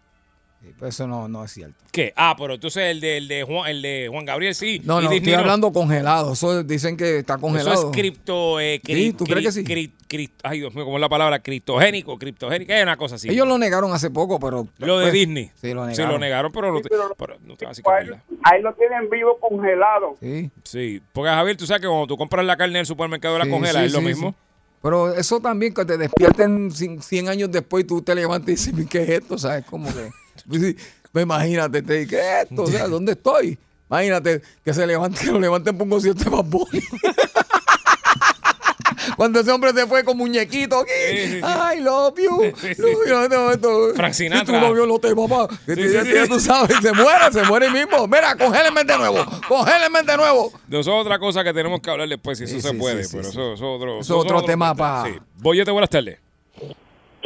Pues 0.78 0.94
eso 0.94 1.06
no, 1.06 1.28
no 1.28 1.44
es 1.44 1.52
cierto. 1.52 1.76
¿Qué? 1.92 2.12
Ah, 2.16 2.34
pero 2.38 2.54
entonces 2.54 2.82
el 2.90 3.00
de, 3.00 3.16
el 3.18 3.28
de, 3.28 3.42
Juan, 3.44 3.70
el 3.70 3.82
de 3.82 4.08
Juan 4.10 4.24
Gabriel 4.24 4.54
sí. 4.54 4.80
No, 4.84 5.00
no, 5.00 5.10
estoy 5.12 5.32
hablando 5.34 5.72
congelado. 5.72 6.32
Eso 6.32 6.62
dicen 6.62 6.96
que 6.96 7.18
está 7.18 7.38
congelado. 7.38 7.72
Eso 7.72 7.90
es 7.90 7.96
cripto. 7.96 8.58
Eh, 8.60 8.80
Sí, 8.84 8.92
cri- 9.12 9.16
¿tú 9.16 9.24
crees 9.24 9.46
que 9.46 9.52
sí? 9.52 9.64
cri- 9.64 9.92
cri- 10.08 10.30
ay, 10.42 10.60
Dios 10.60 10.74
mío, 10.74 10.84
¿cómo 10.84 10.96
es 10.96 11.00
la 11.00 11.08
palabra? 11.08 11.38
Criptogénico, 11.40 12.18
criptogénico. 12.18 12.72
Es 12.72 12.82
una 12.82 12.96
cosa 12.96 13.14
así. 13.16 13.28
Ellos 13.28 13.46
lo 13.46 13.58
negaron 13.58 13.92
hace 13.92 14.10
poco, 14.10 14.38
pero. 14.40 14.66
Lo 14.78 14.98
de 14.98 15.04
pues, 15.06 15.12
Disney. 15.12 15.50
Sí, 15.60 15.72
lo 15.74 15.82
Sí, 15.84 15.90
negaron. 15.90 16.12
lo 16.12 16.18
negaron, 16.18 16.52
pero 16.52 16.80
pero 17.16 17.36
no 17.44 17.56
te 17.56 17.64
vas 17.64 17.70
a 17.70 17.72
decir 17.72 17.84
que 17.84 17.90
es 18.02 18.08
verdad. 18.08 18.22
Ahí 18.42 18.62
lo 18.62 18.72
tienen 18.74 19.08
vivo 19.10 19.38
congelado. 19.40 20.16
Sí. 20.20 20.50
Sí, 20.64 21.02
porque 21.12 21.30
Javier, 21.30 21.56
tú 21.56 21.66
sabes 21.66 21.82
que 21.82 21.88
cuando 21.88 22.06
tú 22.06 22.16
compras 22.16 22.44
la 22.44 22.56
carne 22.56 22.74
en 22.74 22.80
el 22.80 22.86
supermercado 22.86 23.38
la 23.38 23.44
Sí, 23.44 23.50
congelas, 23.50 23.82
sí, 23.82 23.86
es 23.86 23.92
lo 23.92 23.98
sí, 24.00 24.04
mismo. 24.06 24.30
sí. 24.30 24.36
Pero 24.82 25.14
eso 25.14 25.40
también, 25.40 25.72
que 25.72 25.82
te 25.86 25.96
despierten 25.96 26.70
cien 26.70 27.00
100 27.00 27.28
años 27.30 27.50
después 27.50 27.84
y 27.84 27.86
tú 27.86 28.02
te 28.02 28.14
levantas 28.14 28.48
y 28.50 28.52
dices, 28.72 28.86
¿qué 28.90 29.02
es 29.02 29.08
esto? 29.08 29.38
¿Sabes? 29.38 29.64
Como 29.64 29.88
que. 29.88 30.10
Pues 30.48 31.22
imagínate, 31.24 31.82
te, 31.82 32.06
¿qué 32.06 32.16
es 32.18 32.42
esto? 32.48 32.62
O 32.62 32.66
sea, 32.66 32.88
¿dónde 32.88 33.12
estoy? 33.12 33.58
Imagínate 33.88 34.42
que 34.64 34.74
se 34.74 34.86
levante, 34.86 35.20
que 35.24 35.30
lo 35.32 35.38
levanten 35.40 35.76
por 35.76 35.84
un 35.84 35.90
concierto 35.90 36.24
de 36.24 36.30
Bad. 36.30 36.44
Cuando 39.16 39.38
ese 39.40 39.50
hombre 39.52 39.72
se 39.72 39.86
fue 39.86 40.02
con 40.02 40.16
muñequito 40.16 40.80
aquí. 40.80 40.90
Ay, 41.42 41.80
love 41.80 42.14
you. 42.18 42.52
Sí. 42.56 42.68
Love 42.78 43.06
you. 43.06 43.14
En 43.14 43.22
este 43.24 43.36
momento, 43.38 43.94
Frank 43.94 44.12
Si 44.12 44.24
Sinatra. 44.24 44.60
tu 44.60 44.66
novio 44.66 44.86
no 44.86 44.98
te 44.98 45.14
papá. 45.14 45.46
Que 45.66 45.74
Sí, 45.74 45.82
te- 45.82 46.02
sí, 46.04 46.10
que 46.10 46.22
sí. 46.24 46.28
tú 46.28 46.40
sabes, 46.40 46.76
se 46.82 46.92
muere, 46.92 47.32
se 47.32 47.42
muere 47.44 47.70
mismo. 47.70 48.06
Mira, 48.08 48.34
congélenme 48.36 48.82
de 48.84 48.96
nuevo. 48.98 49.24
Congélenme 49.46 50.02
de 50.02 50.16
nuevo. 50.16 50.52
De 50.66 50.80
eso 50.80 50.90
es 50.98 51.00
otra 51.06 51.18
cosa 51.18 51.44
que 51.44 51.52
tenemos 51.52 51.80
que 51.80 51.90
hablar 51.90 52.08
después, 52.08 52.38
si 52.38 52.44
eso 52.44 52.54
Sí, 52.56 52.60
se 52.60 52.74
puede. 52.74 53.06
pero 53.10 53.22
sí. 53.24 53.28
eso, 53.28 53.52
eso 53.52 53.54
es 53.54 53.60
otro, 53.62 54.00
Eso 54.00 54.14
es 54.18 54.24
otro 54.24 54.42
tema 54.42 54.74
pa- 54.74 55.04
Sí. 55.06 55.12
Boyete, 55.36 55.70
buenas 55.70 55.90
tardes. 55.90 56.18
Sí, 56.58 56.72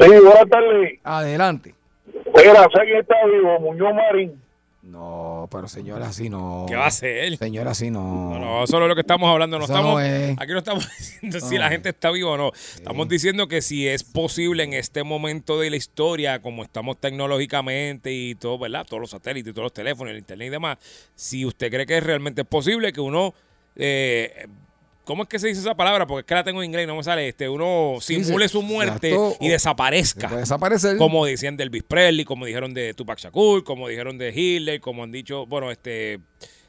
buenas 0.09 0.49
tardes. 0.51 0.99
Adelante. 1.05 1.75
Mira, 2.37 2.69
está 2.99 3.15
vivo, 3.27 3.61
Muñoz 3.61 3.95
Marín. 3.95 4.43
No, 4.83 5.49
pero 5.51 5.69
señora, 5.69 6.09
así 6.09 6.31
no. 6.31 6.65
¿Qué 6.67 6.75
va 6.75 6.85
a 6.85 6.89
hacer? 6.89 7.37
Señora, 7.37 7.73
así 7.73 7.91
no. 7.91 8.31
No, 8.31 8.39
no, 8.39 8.67
solo 8.67 8.89
lo 8.89 8.95
que 8.95 9.03
estamos 9.03 9.29
hablando. 9.29 9.59
No 9.59 9.65
Eso 9.65 9.73
estamos, 9.75 9.95
no 9.95 10.01
es. 10.01 10.41
Aquí 10.41 10.53
no 10.53 10.59
estamos 10.59 10.89
diciendo 10.99 11.41
si 11.41 11.59
la 11.59 11.69
gente 11.69 11.91
está 11.91 12.11
viva 12.11 12.31
o 12.31 12.37
no. 12.39 12.53
Estamos 12.55 13.09
diciendo 13.09 13.49
que 13.49 13.61
si 13.61 13.87
es 13.87 14.03
posible 14.03 14.63
en 14.63 14.73
este 14.73 15.03
momento 15.03 15.61
de 15.61 15.69
la 15.71 15.77
historia, 15.77 16.41
como 16.41 16.63
estamos 16.63 16.97
tecnológicamente 16.99 18.13
y 18.13 18.35
todo, 18.35 18.59
¿verdad? 18.59 18.87
Todos 18.89 19.01
los 19.03 19.11
satélites, 19.11 19.53
todos 19.53 19.65
los 19.67 19.73
teléfonos, 19.75 20.13
el 20.13 20.19
internet 20.19 20.47
y 20.47 20.51
demás, 20.51 20.79
si 21.15 21.45
usted 21.45 21.71
cree 21.71 21.85
que 21.85 21.99
es 21.99 22.05
realmente 22.05 22.45
posible 22.45 22.93
que 22.93 23.01
uno. 23.01 23.35
eh, 23.77 24.47
¿Cómo 25.09 25.23
es 25.23 25.29
que 25.31 25.39
se 25.39 25.49
dice 25.49 25.63
esa 25.63 25.75
palabra? 25.75 26.07
Porque 26.07 26.21
es 26.21 26.27
que 26.27 26.35
la 26.35 26.45
tengo 26.45 26.63
en 26.63 26.67
inglés 26.67 26.85
y 26.85 26.87
no 26.87 26.95
me 26.95 27.03
sale. 27.03 27.27
Este, 27.29 27.49
uno 27.49 27.97
simule 27.99 28.47
sí, 28.47 28.53
su 28.53 28.61
muerte 28.61 29.09
exacto. 29.09 29.39
y 29.41 29.49
desaparezca. 29.49 30.29
Puede 30.29 30.41
desaparecer. 30.43 30.99
Como 30.99 31.25
decían 31.25 31.57
de 31.57 31.65
Elvis 31.65 31.83
Presley, 31.83 32.27
como 32.27 32.45
dijeron 32.45 32.75
de 32.75 32.93
Tupac 32.93 33.19
Shakur, 33.19 33.65
como 33.65 33.89
dijeron 33.89 34.19
de 34.19 34.39
Hitler, 34.39 34.83
como 34.83 35.05
han 35.05 35.11
dicho, 35.11 35.47
bueno, 35.47 35.71
este 35.71 36.21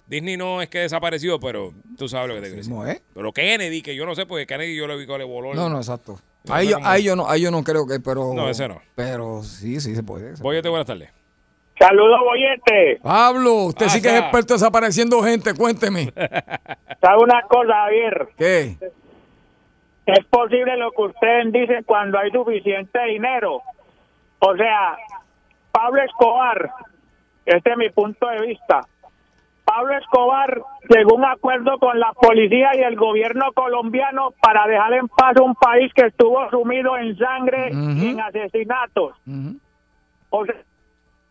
Disney 0.07 0.37
no 0.37 0.61
es 0.61 0.69
que 0.69 0.79
desapareció, 0.79 1.37
pero 1.41 1.73
tú 1.97 2.07
sabes 2.07 2.29
lo 2.29 2.35
que 2.35 2.39
te 2.39 2.47
quiero 2.55 2.63
decir. 2.63 2.95
es. 2.95 3.01
Pero 3.13 3.33
Kennedy, 3.33 3.81
que 3.81 3.93
yo 3.93 4.05
no 4.05 4.15
sé, 4.15 4.25
porque 4.25 4.47
Kennedy 4.47 4.73
yo 4.73 4.87
lo 4.87 4.97
vi 4.97 5.05
que 5.05 5.17
le 5.17 5.25
voló. 5.25 5.53
No, 5.53 5.67
no, 5.67 5.75
exacto. 5.75 6.21
Ahí, 6.47 6.69
yo- 6.69 6.79
ahí 6.81 7.03
yo 7.03 7.17
no, 7.17 7.29
ahí 7.29 7.41
yo 7.41 7.51
no 7.51 7.61
creo 7.65 7.85
que, 7.85 7.99
pero. 7.99 8.33
No, 8.33 8.49
ese 8.49 8.69
no. 8.69 8.81
Pero 8.95 9.43
sí, 9.43 9.81
sí 9.81 9.95
se 9.95 10.01
puede. 10.03 10.37
se 10.37 10.41
Boyete, 10.41 10.69
buenas 10.69 10.87
tardes. 10.87 11.09
Saludos, 11.79 12.19
Boyete. 12.25 12.99
Pablo, 13.01 13.53
usted 13.67 13.87
sí 13.87 14.01
que 14.01 14.09
es 14.09 14.19
experto 14.19 14.53
desapareciendo 14.53 15.23
gente, 15.23 15.53
cuénteme. 15.53 16.11
¿Sabe 16.99 17.23
una 17.23 17.41
cosa, 17.43 17.73
Javier? 17.73 18.27
¿Qué? 18.37 18.75
Es 20.05 20.25
posible 20.25 20.75
lo 20.75 20.91
que 20.91 21.03
ustedes 21.03 21.53
dicen 21.53 21.83
cuando 21.85 22.19
hay 22.19 22.31
suficiente 22.31 22.99
dinero. 23.05 23.61
O 24.39 24.55
sea, 24.57 24.97
Pablo 25.71 26.01
Escobar, 26.03 26.69
este 27.45 27.71
es 27.71 27.77
mi 27.77 27.89
punto 27.91 28.27
de 28.27 28.47
vista. 28.47 28.81
Pablo 29.63 29.97
Escobar 29.97 30.61
llegó 30.89 31.11
a 31.11 31.15
un 31.15 31.25
acuerdo 31.25 31.77
con 31.79 31.97
la 31.97 32.11
policía 32.13 32.71
y 32.75 32.79
el 32.79 32.97
gobierno 32.97 33.53
colombiano 33.53 34.33
para 34.41 34.67
dejar 34.67 34.93
en 34.93 35.07
paz 35.07 35.35
un 35.39 35.55
país 35.55 35.93
que 35.93 36.07
estuvo 36.07 36.49
sumido 36.49 36.97
en 36.97 37.17
sangre 37.17 37.69
y 37.71 38.09
en 38.09 38.19
asesinatos. 38.19 39.13
O 40.31 40.45
sea, 40.45 40.55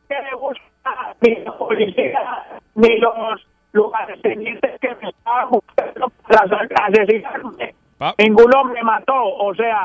que 0.09 0.15
le 0.15 0.35
gusta 0.37 1.15
ni 1.21 1.35
la 1.37 1.59
policía 1.59 2.61
ni 2.75 2.99
los 2.99 3.47
lugartenientes 3.73 4.81
que 4.81 4.95
me 5.03 5.11
estaban 5.11 5.51
buscando 5.51 6.13
para 6.27 6.87
asesinarme. 6.87 7.75
Ninguno 8.19 8.65
me 8.65 8.83
mató. 8.83 9.25
O 9.25 9.55
sea, 9.55 9.83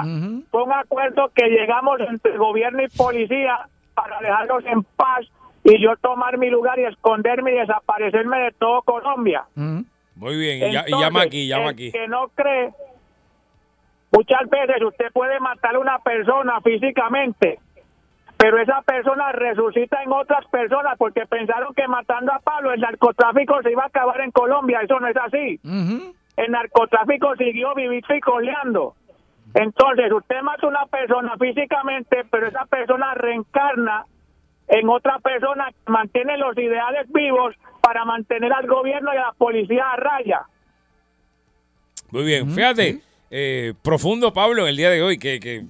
fue 0.51 0.63
un 0.63 0.73
acuerdo 0.73 1.31
que 1.35 1.47
llegamos 1.47 1.99
entre 2.01 2.37
gobierno 2.37 2.83
y 2.83 2.87
policía 2.89 3.67
para 3.93 4.19
dejarlos 4.19 4.63
en 4.65 4.83
paz 4.83 5.25
y 5.63 5.81
yo 5.81 5.95
tomar 5.97 6.37
mi 6.37 6.49
lugar 6.49 6.77
y 6.79 6.85
esconderme 6.85 7.51
y 7.53 7.59
desaparecerme 7.59 8.39
de 8.39 8.51
todo 8.51 8.81
Colombia. 8.81 9.45
Muy 9.55 10.37
bien, 10.37 10.71
y, 10.71 10.91
llama 10.91 11.23
aquí, 11.23 11.47
llama 11.47 11.65
el 11.65 11.69
aquí. 11.69 11.91
que 11.91 12.07
no 12.07 12.27
cree, 12.35 12.69
muchas 14.11 14.47
veces 14.49 14.81
usted 14.83 15.11
puede 15.11 15.39
matar 15.39 15.75
a 15.75 15.79
una 15.79 15.99
persona 15.99 16.61
físicamente, 16.61 17.59
pero 18.37 18.61
esa 18.61 18.81
persona 18.81 19.31
resucita 19.31 20.03
en 20.03 20.11
otras 20.11 20.45
personas 20.47 20.97
porque 20.97 21.25
pensaron 21.25 21.73
que 21.73 21.87
matando 21.87 22.33
a 22.33 22.39
Pablo 22.39 22.73
el 22.73 22.81
narcotráfico 22.81 23.61
se 23.61 23.71
iba 23.71 23.83
a 23.83 23.87
acabar 23.87 24.19
en 24.21 24.31
Colombia. 24.31 24.81
Eso 24.83 24.99
no 24.99 25.07
es 25.07 25.15
así. 25.17 25.59
El 26.35 26.51
narcotráfico 26.51 27.35
siguió 27.35 27.73
viviendo 27.75 28.15
y 28.15 28.19
coleando. 28.19 28.95
Entonces, 29.53 30.11
usted 30.11 30.41
mata 30.41 30.65
a 30.65 30.69
una 30.69 30.85
persona 30.87 31.37
físicamente, 31.37 32.25
pero 32.29 32.47
esa 32.47 32.65
persona 32.65 33.13
reencarna 33.13 34.05
en 34.67 34.89
otra 34.89 35.19
persona 35.19 35.69
que 35.71 35.91
mantiene 35.91 36.37
los 36.37 36.57
ideales 36.57 37.11
vivos 37.13 37.55
para 37.81 38.03
mantener 38.05 38.51
al 38.51 38.65
gobierno 38.65 39.13
y 39.13 39.17
a 39.17 39.27
la 39.27 39.33
policía 39.33 39.91
a 39.91 39.95
raya. 39.97 40.41
Muy 42.11 42.23
bien, 42.23 42.49
fíjate, 42.49 43.01
eh, 43.29 43.73
profundo 43.83 44.33
Pablo 44.33 44.63
en 44.63 44.69
el 44.69 44.77
día 44.77 44.89
de 44.89 45.01
hoy, 45.01 45.17
que, 45.17 45.39
que 45.39 45.63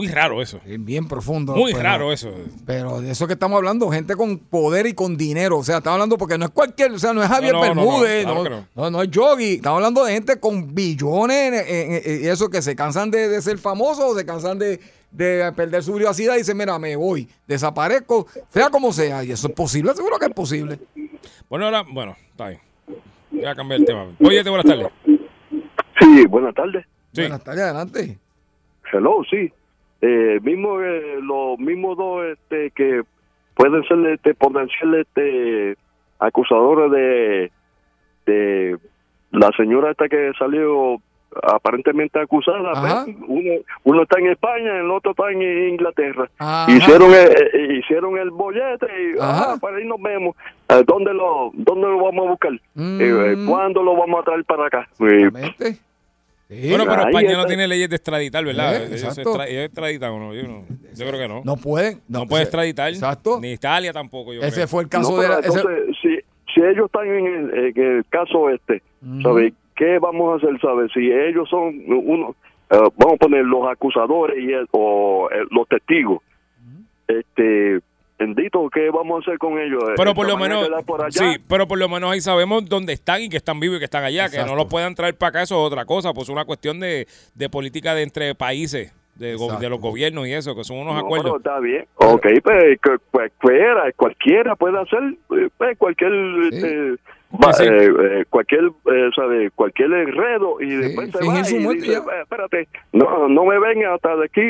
muy 0.00 0.08
raro 0.08 0.40
eso. 0.40 0.60
Bien 0.64 1.06
profundo. 1.06 1.54
Muy 1.54 1.72
pero- 1.72 1.84
raro 1.84 2.12
eso. 2.12 2.32
Pero 2.64 3.00
de 3.02 3.10
eso 3.10 3.26
que 3.26 3.34
estamos 3.34 3.56
hablando, 3.58 3.90
gente 3.90 4.16
con 4.16 4.38
poder 4.38 4.86
y 4.86 4.94
con 4.94 5.16
dinero. 5.18 5.58
O 5.58 5.62
sea, 5.64 5.76
estamos 5.78 5.96
hablando 5.96 6.16
porque 6.16 6.38
no 6.38 6.46
es 6.46 6.50
cualquier, 6.52 6.92
o 6.92 6.98
sea, 6.98 7.12
no 7.12 7.22
es 7.22 7.28
Javier 7.28 7.52
No, 7.52 7.60
no, 7.60 7.66
no, 7.66 7.74
no, 7.74 7.82
Bermúdez, 7.86 8.24
claro 8.24 8.44
no, 8.44 8.50
no, 8.50 8.66
no. 8.74 8.90
no, 8.90 9.02
es 9.02 9.10
Yogi. 9.10 9.54
Estamos 9.56 9.76
hablando 9.76 10.04
de 10.04 10.12
gente 10.14 10.40
con 10.40 10.74
billones 10.74 11.66
y 12.22 12.26
eso 12.26 12.48
que 12.48 12.62
se 12.62 12.74
cansan 12.74 13.10
de, 13.10 13.28
de 13.28 13.42
ser 13.42 13.58
famosos 13.58 14.04
o 14.04 14.16
se 14.16 14.24
cansan 14.24 14.58
de, 14.58 14.80
de 15.10 15.52
perder 15.54 15.82
su 15.82 15.94
privacidad 15.94 16.34
y 16.36 16.38
dicen, 16.38 16.56
mira, 16.56 16.78
me 16.78 16.96
voy, 16.96 17.28
desaparezco, 17.46 18.26
sea 18.48 18.70
como 18.70 18.92
sea. 18.94 19.22
Y 19.22 19.32
eso 19.32 19.48
es 19.48 19.54
posible, 19.54 19.92
seguro 19.94 20.18
que 20.18 20.26
es 20.26 20.32
posible. 20.34 20.78
Bueno, 21.50 21.66
ahora, 21.66 21.84
bueno, 21.86 22.16
está 22.30 22.48
bien. 22.48 22.60
Voy 23.30 23.44
a 23.44 23.54
cambiar 23.54 23.80
el 23.80 23.86
tema. 23.86 24.06
Oye, 24.24 24.42
buenas 24.48 24.64
tardes. 24.64 24.86
Sí, 26.00 26.26
buenas 26.26 26.54
tardes. 26.54 26.86
Buenas 27.12 27.44
tardes, 27.44 27.62
adelante. 27.64 28.18
Hello, 28.92 29.22
sí. 29.30 29.52
Eh, 30.02 30.40
mismo 30.42 30.80
eh, 30.80 31.18
los 31.22 31.58
mismos 31.58 31.96
dos 31.96 32.24
este, 32.24 32.70
que 32.70 33.02
pueden 33.54 33.82
ser 33.84 33.98
este, 34.06 34.34
potencial 34.34 34.94
este, 34.94 35.76
acusadores 36.18 36.90
de, 36.90 37.52
de 38.26 38.78
la 39.32 39.50
señora 39.56 39.90
esta 39.90 40.08
que 40.08 40.32
salió 40.38 41.00
aparentemente 41.42 42.18
acusada. 42.18 42.72
Pues, 42.80 43.16
uno, 43.26 43.52
uno 43.84 44.02
está 44.02 44.18
en 44.18 44.28
España, 44.28 44.80
el 44.80 44.90
otro 44.90 45.12
está 45.12 45.30
en 45.30 45.42
Inglaterra. 45.42 46.28
Ajá. 46.38 46.72
Hicieron 46.72 47.10
el, 47.10 47.28
eh, 47.28 47.78
hicieron 47.78 48.18
el 48.18 48.30
bollete 48.30 48.86
y 48.86 49.18
Ajá. 49.18 49.52
ah, 49.52 49.56
para 49.60 49.76
ahí 49.76 49.86
nos 49.86 50.00
vemos. 50.00 50.34
Eh, 50.68 50.82
¿Dónde 50.86 51.14
lo 51.14 51.50
dónde 51.54 51.86
lo 51.86 52.02
vamos 52.02 52.26
a 52.26 52.30
buscar? 52.30 52.52
Mm. 52.74 53.00
Eh, 53.00 53.32
eh, 53.32 53.36
¿Cuándo 53.46 53.82
lo 53.82 53.96
vamos 53.96 54.20
a 54.20 54.24
traer 54.24 54.44
para 54.44 54.66
acá? 54.66 54.88
Eh, 56.50 56.66
bueno, 56.68 56.84
pero 56.88 57.02
España 57.08 57.36
no 57.36 57.46
tiene 57.46 57.68
leyes 57.68 57.88
de 57.88 57.96
extraditar, 57.96 58.44
¿verdad? 58.44 58.74
Eh, 58.82 58.86
ellos, 58.88 59.16
extra- 59.18 59.46
ellos 59.46 59.64
extraditan 59.66 60.10
o 60.10 60.18
no 60.18 60.34
yo, 60.34 60.42
no. 60.48 60.64
yo 60.68 61.06
creo 61.06 61.18
que 61.20 61.28
no. 61.28 61.42
No 61.44 61.56
pueden. 61.56 62.00
No, 62.08 62.20
no, 62.20 62.26
puede 62.26 62.42
ese- 62.42 62.48
extraditar. 62.48 62.88
Exacto. 62.88 63.38
Ni 63.40 63.52
Italia 63.52 63.92
tampoco. 63.92 64.32
Yo 64.34 64.40
Ese 64.40 64.54
creo. 64.56 64.68
fue 64.68 64.82
el 64.82 64.88
caso 64.88 65.12
No, 65.12 65.22
de 65.22 65.26
ese- 65.28 65.58
entonces, 65.58 65.96
si, 66.02 66.18
si 66.52 66.60
ellos 66.60 66.86
están 66.86 67.06
en 67.06 67.26
el, 67.26 67.54
en 67.76 67.82
el 67.98 68.04
caso 68.10 68.50
este, 68.50 68.82
¿sabes? 69.22 69.52
¿Qué 69.76 69.98
vamos 70.00 70.32
a 70.32 70.36
hacer, 70.44 70.60
sabes? 70.60 70.90
Si 70.92 71.10
ellos 71.10 71.48
son 71.48 71.82
uno, 71.86 72.34
vamos 72.68 73.14
a 73.14 73.16
poner 73.16 73.44
los 73.44 73.70
acusadores 73.70 74.36
y 74.38 74.52
el- 74.52 74.66
o 74.72 75.28
eh, 75.32 75.44
los 75.50 75.68
testigos. 75.68 76.20
Este, 77.08 77.80
bendito, 78.20 78.68
¿qué 78.72 78.90
vamos 78.90 79.16
a 79.18 79.20
hacer 79.30 79.38
con 79.38 79.58
ellos? 79.58 79.82
Pero 79.96 80.14
por 80.14 80.26
lo 80.26 80.34
¿se 80.34 80.40
van 80.40 80.42
a 80.44 80.48
menos, 80.54 80.68
quedar 80.68 80.84
por 80.84 81.02
allá? 81.04 81.10
sí, 81.32 81.38
pero 81.48 81.66
por 81.66 81.78
lo 81.78 81.88
menos 81.88 82.12
ahí 82.12 82.20
sabemos 82.20 82.68
dónde 82.68 82.92
están 82.92 83.22
y 83.22 83.28
que 83.28 83.36
están 83.38 83.58
vivos 83.58 83.76
y 83.76 83.78
que 83.80 83.86
están 83.86 84.04
allá, 84.04 84.28
que 84.28 84.44
no 84.44 84.54
los 84.54 84.66
puedan 84.66 84.94
traer 84.94 85.16
para 85.16 85.30
acá, 85.30 85.42
eso 85.42 85.54
es 85.66 85.72
otra 85.72 85.84
cosa, 85.86 86.12
pues 86.12 86.28
es 86.28 86.32
una 86.32 86.44
cuestión 86.44 86.78
de, 86.78 87.06
de 87.34 87.48
política 87.48 87.94
de 87.94 88.02
entre 88.02 88.34
países, 88.34 88.92
de, 89.16 89.36
de 89.60 89.68
los 89.68 89.80
gobiernos 89.80 90.26
y 90.28 90.32
eso, 90.32 90.54
que 90.54 90.64
son 90.64 90.78
unos 90.78 90.94
No, 90.94 91.00
acuerdos. 91.00 91.24
pero 91.24 91.36
está 91.38 91.60
bien. 91.60 91.86
Ok, 91.96 92.26
pues 92.42 92.78
cu- 92.82 93.02
cualquiera, 93.10 93.90
cualquiera 93.96 94.56
puede 94.56 94.78
hacer 94.80 95.00
eh, 95.36 95.48
pues, 95.58 95.76
cualquier 95.78 96.12
eh, 96.52 96.96
va- 97.32 97.52
Sí, 97.52 97.64
sí. 97.64 97.68
eh, 97.70 97.88
eh, 98.20 98.24
cualquier 98.28 98.64
eh, 98.64 99.10
sabe, 99.14 99.50
cualquier 99.52 99.92
enredo 99.92 100.60
y 100.60 100.70
después 100.76 101.10
se 101.10 101.18
va 101.18 101.48
y 101.48 101.54
muerte 101.60 101.82
dice. 101.82 101.98
"Eh, 101.98 102.22
espérate, 102.22 102.68
no, 102.92 103.28
no 103.28 103.44
me 103.44 103.58
venga 103.58 103.94
hasta 103.94 104.16
de 104.16 104.24
aquí 104.24 104.40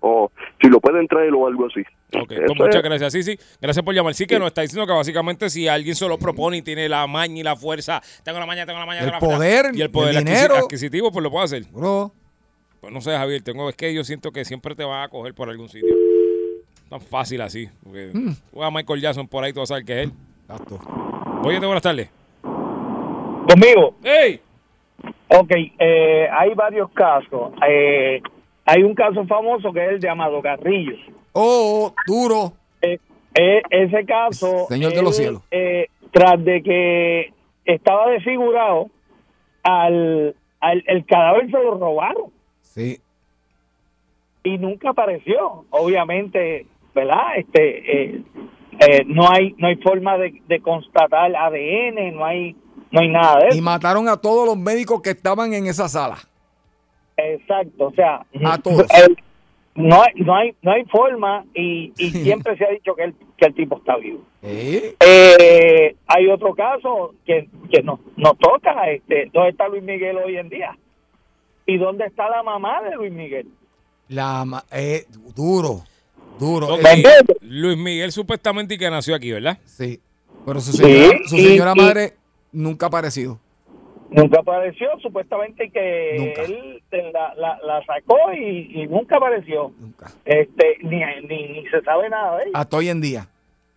o 0.00 0.30
si 0.60 0.68
lo 0.68 0.80
pueden 0.80 1.06
traer 1.08 1.32
o 1.34 1.46
algo 1.46 1.66
así. 1.66 1.82
Pues 2.10 2.28
muchas 2.58 2.82
gracias. 2.82 3.12
Sí, 3.12 3.22
sí, 3.22 3.38
gracias 3.60 3.84
por 3.84 3.94
llamar. 3.94 4.14
Sí 4.14 4.26
que 4.26 4.38
nos 4.38 4.48
está 4.48 4.60
diciendo 4.62 4.86
que 4.86 4.92
básicamente 4.92 5.48
si 5.48 5.66
alguien 5.68 5.94
se 5.94 6.06
lo 6.06 6.18
propone 6.18 6.58
y 6.58 6.62
tiene 6.62 6.88
la 6.88 7.06
maña 7.06 7.40
y 7.40 7.42
la 7.42 7.56
fuerza, 7.56 8.02
tengo 8.24 8.38
la 8.38 8.46
maña, 8.46 8.66
tengo 8.66 8.78
la 8.78 8.86
maña, 8.86 9.00
El 9.00 9.06
tengo 9.06 9.14
la 9.16 9.20
fuerza, 9.20 9.36
poder, 9.38 9.66
y 9.74 9.80
el 9.80 9.90
poder 9.90 10.16
el 10.16 10.22
adquisi- 10.22 10.24
dinero. 10.26 10.56
adquisitivo, 10.56 11.10
pues 11.12 11.22
lo 11.22 11.30
puede 11.30 11.44
hacer. 11.46 11.62
Bro. 11.72 12.12
Pues 12.80 12.92
no 12.92 13.00
sé, 13.00 13.12
Javier, 13.12 13.42
tengo, 13.42 13.68
es 13.70 13.76
que 13.76 13.94
yo 13.94 14.02
siento 14.04 14.32
que 14.32 14.44
siempre 14.44 14.74
te 14.74 14.84
van 14.84 15.04
a 15.04 15.08
coger 15.08 15.32
por 15.34 15.48
algún 15.48 15.68
sitio. 15.68 15.94
Tan 16.90 17.00
fácil 17.00 17.40
así. 17.40 17.68
Porque 17.82 18.10
Mm. 18.12 18.34
tú 18.52 18.58
vas 18.58 18.68
a 18.68 18.70
Michael 18.70 19.00
Jackson 19.00 19.26
por 19.28 19.44
ahí, 19.44 19.52
tú 19.52 19.60
vas 19.60 19.70
a 19.70 19.74
saber 19.74 19.84
que 19.86 20.02
es 20.02 20.08
él. 20.08 20.12
Oye, 21.42 21.58
buenas 21.58 21.82
tardes. 21.82 22.10
Conmigo. 22.42 23.94
¡Ey! 24.04 24.40
Ok, 25.28 25.50
eh, 25.78 26.28
hay 26.30 26.54
varios 26.54 26.90
casos. 26.92 27.52
Eh, 27.68 28.20
hay 28.64 28.82
un 28.82 28.94
caso 28.94 29.24
famoso 29.26 29.72
que 29.72 29.84
es 29.84 29.90
el 29.92 30.00
de 30.00 30.08
Amado 30.08 30.40
Carrillo. 30.40 30.94
Oh, 31.32 31.92
duro. 32.06 32.52
Eh, 32.82 32.98
eh, 33.34 33.62
ese 33.70 34.04
caso. 34.04 34.66
Señor 34.68 34.92
de 34.92 35.02
los 35.02 35.16
cielos. 35.16 35.42
eh, 35.50 35.86
tras 36.12 36.42
de 36.44 36.62
que 36.62 37.32
estaba 37.64 38.10
desfigurado, 38.10 38.88
al, 39.62 40.34
al 40.60 40.84
el 40.86 41.04
cadáver 41.06 41.46
se 41.46 41.52
lo 41.52 41.78
robaron 41.78 42.26
Sí. 42.60 42.98
y 44.44 44.58
nunca 44.58 44.90
apareció. 44.90 45.64
Obviamente, 45.70 46.66
¿verdad? 46.94 47.36
Este, 47.38 48.20
eh, 48.80 48.86
eh, 48.98 49.02
no 49.06 49.30
hay 49.30 49.54
no 49.58 49.68
hay 49.68 49.76
forma 49.76 50.16
de, 50.18 50.42
de 50.48 50.60
constatar 50.60 51.34
ADN, 51.34 52.14
no 52.14 52.24
hay 52.24 52.56
no 52.90 53.00
hay 53.00 53.08
nada 53.08 53.38
de 53.40 53.48
eso. 53.48 53.58
Y 53.58 53.60
mataron 53.60 54.08
a 54.08 54.16
todos 54.16 54.46
los 54.46 54.56
médicos 54.56 55.00
que 55.02 55.10
estaban 55.10 55.52
en 55.54 55.66
esa 55.66 55.88
sala. 55.88 56.18
Exacto, 57.16 57.86
o 57.86 57.92
sea, 57.92 58.24
A 58.44 58.58
todos. 58.58 58.82
eh, 58.82 59.14
no 59.74 60.02
hay 60.02 60.12
no 60.16 60.34
hay 60.36 60.54
no 60.62 60.72
hay 60.72 60.84
forma 60.86 61.44
y, 61.54 61.92
y 61.96 62.10
siempre 62.24 62.56
se 62.56 62.64
ha 62.64 62.70
dicho 62.70 62.94
que 62.94 63.04
el 63.04 63.14
que 63.36 63.46
el 63.46 63.54
tipo 63.54 63.76
está 63.78 63.96
vivo. 63.96 64.20
Eh, 64.42 65.96
hay 66.06 66.28
otro 66.28 66.54
caso 66.54 67.14
que, 67.24 67.48
que 67.72 67.82
nos, 67.82 68.00
nos 68.16 68.36
toca, 68.38 68.90
este, 68.90 69.30
¿dónde 69.32 69.50
está 69.50 69.68
Luis 69.68 69.82
Miguel 69.82 70.16
hoy 70.18 70.36
en 70.36 70.48
día? 70.48 70.76
¿Y 71.66 71.76
dónde 71.78 72.06
está 72.06 72.28
la 72.28 72.42
mamá 72.42 72.82
de 72.82 72.96
Luis 72.96 73.12
Miguel? 73.12 73.48
La 74.08 74.44
eh, 74.72 75.04
duro, 75.34 75.82
duro. 76.38 76.78
Eh, 76.78 77.02
Luis 77.42 77.76
Miguel 77.78 78.12
supuestamente 78.12 78.76
que 78.78 78.90
nació 78.90 79.14
aquí, 79.14 79.30
¿verdad? 79.32 79.58
Sí. 79.64 80.00
Pero 80.44 80.60
su 80.60 80.72
señora, 80.72 81.18
su 81.26 81.36
y- 81.36 81.44
señora 81.44 81.72
y- 81.76 81.80
madre 81.80 82.14
nunca 82.52 82.86
ha 82.86 82.88
aparecido. 82.88 83.38
Nunca 84.10 84.40
apareció, 84.40 84.88
supuestamente 85.00 85.70
que 85.70 86.16
Nunca. 86.18 86.42
él 86.42 86.82
la, 87.14 87.34
la, 87.34 87.58
la 87.64 87.82
sacó 87.86 88.18
y, 88.34 88.82
y 88.82 88.86
nunca 88.86 89.16
apareció. 89.16 89.72
Este, 90.26 90.76
ni, 90.82 91.00
ni, 91.26 91.48
ni 91.48 91.66
se 91.68 91.80
sabe 91.82 92.10
nada 92.10 92.36
de 92.36 92.42
ella. 92.44 92.52
Hasta 92.58 92.76
hoy 92.76 92.90
en 92.90 93.00
día. 93.00 93.26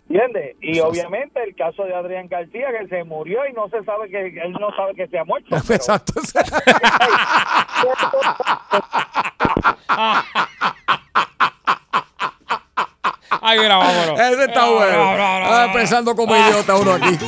¿Entiendes? 0.09 0.57
Y 0.61 0.79
obviamente 0.81 1.41
el 1.41 1.55
caso 1.55 1.83
de 1.85 1.95
Adrián 1.95 2.27
García, 2.27 2.67
que 2.79 2.87
se 2.89 3.03
murió 3.05 3.39
y 3.49 3.53
no 3.53 3.69
se 3.69 3.81
sabe 3.85 4.09
que 4.09 4.27
él 4.27 4.51
no 4.51 4.75
sabe 4.75 4.93
que 4.95 5.07
se 5.07 5.17
ha 5.17 5.23
muerto. 5.23 5.55
pero- 5.67 5.83
Ay, 13.29 13.59
mira, 13.59 13.77
vámonos. 13.77 14.19
Ese 14.31 14.45
está 14.45 14.61
No, 14.65 14.73
bueno. 14.73 14.97
no, 14.97 15.17
no, 15.17 15.39
no, 15.39 15.49
no. 15.49 15.63
empezando 15.65 16.15
como 16.15 16.35
idiota 16.35 16.75
uno 16.75 16.93
aquí. 16.93 17.17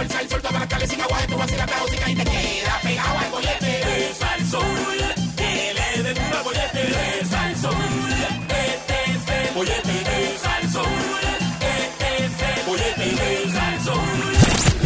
Está 0.00 0.20
sol, 0.28 0.40
la 0.42 0.86
sin 0.86 1.00
agua, 1.00 1.18
a 1.18 2.49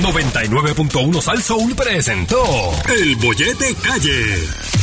99.1 0.04 1.22
Sal 1.22 1.42
Soul 1.42 1.74
presentó 1.74 2.44
El 2.94 3.16
Bollete 3.16 3.74
Calle. 3.82 4.73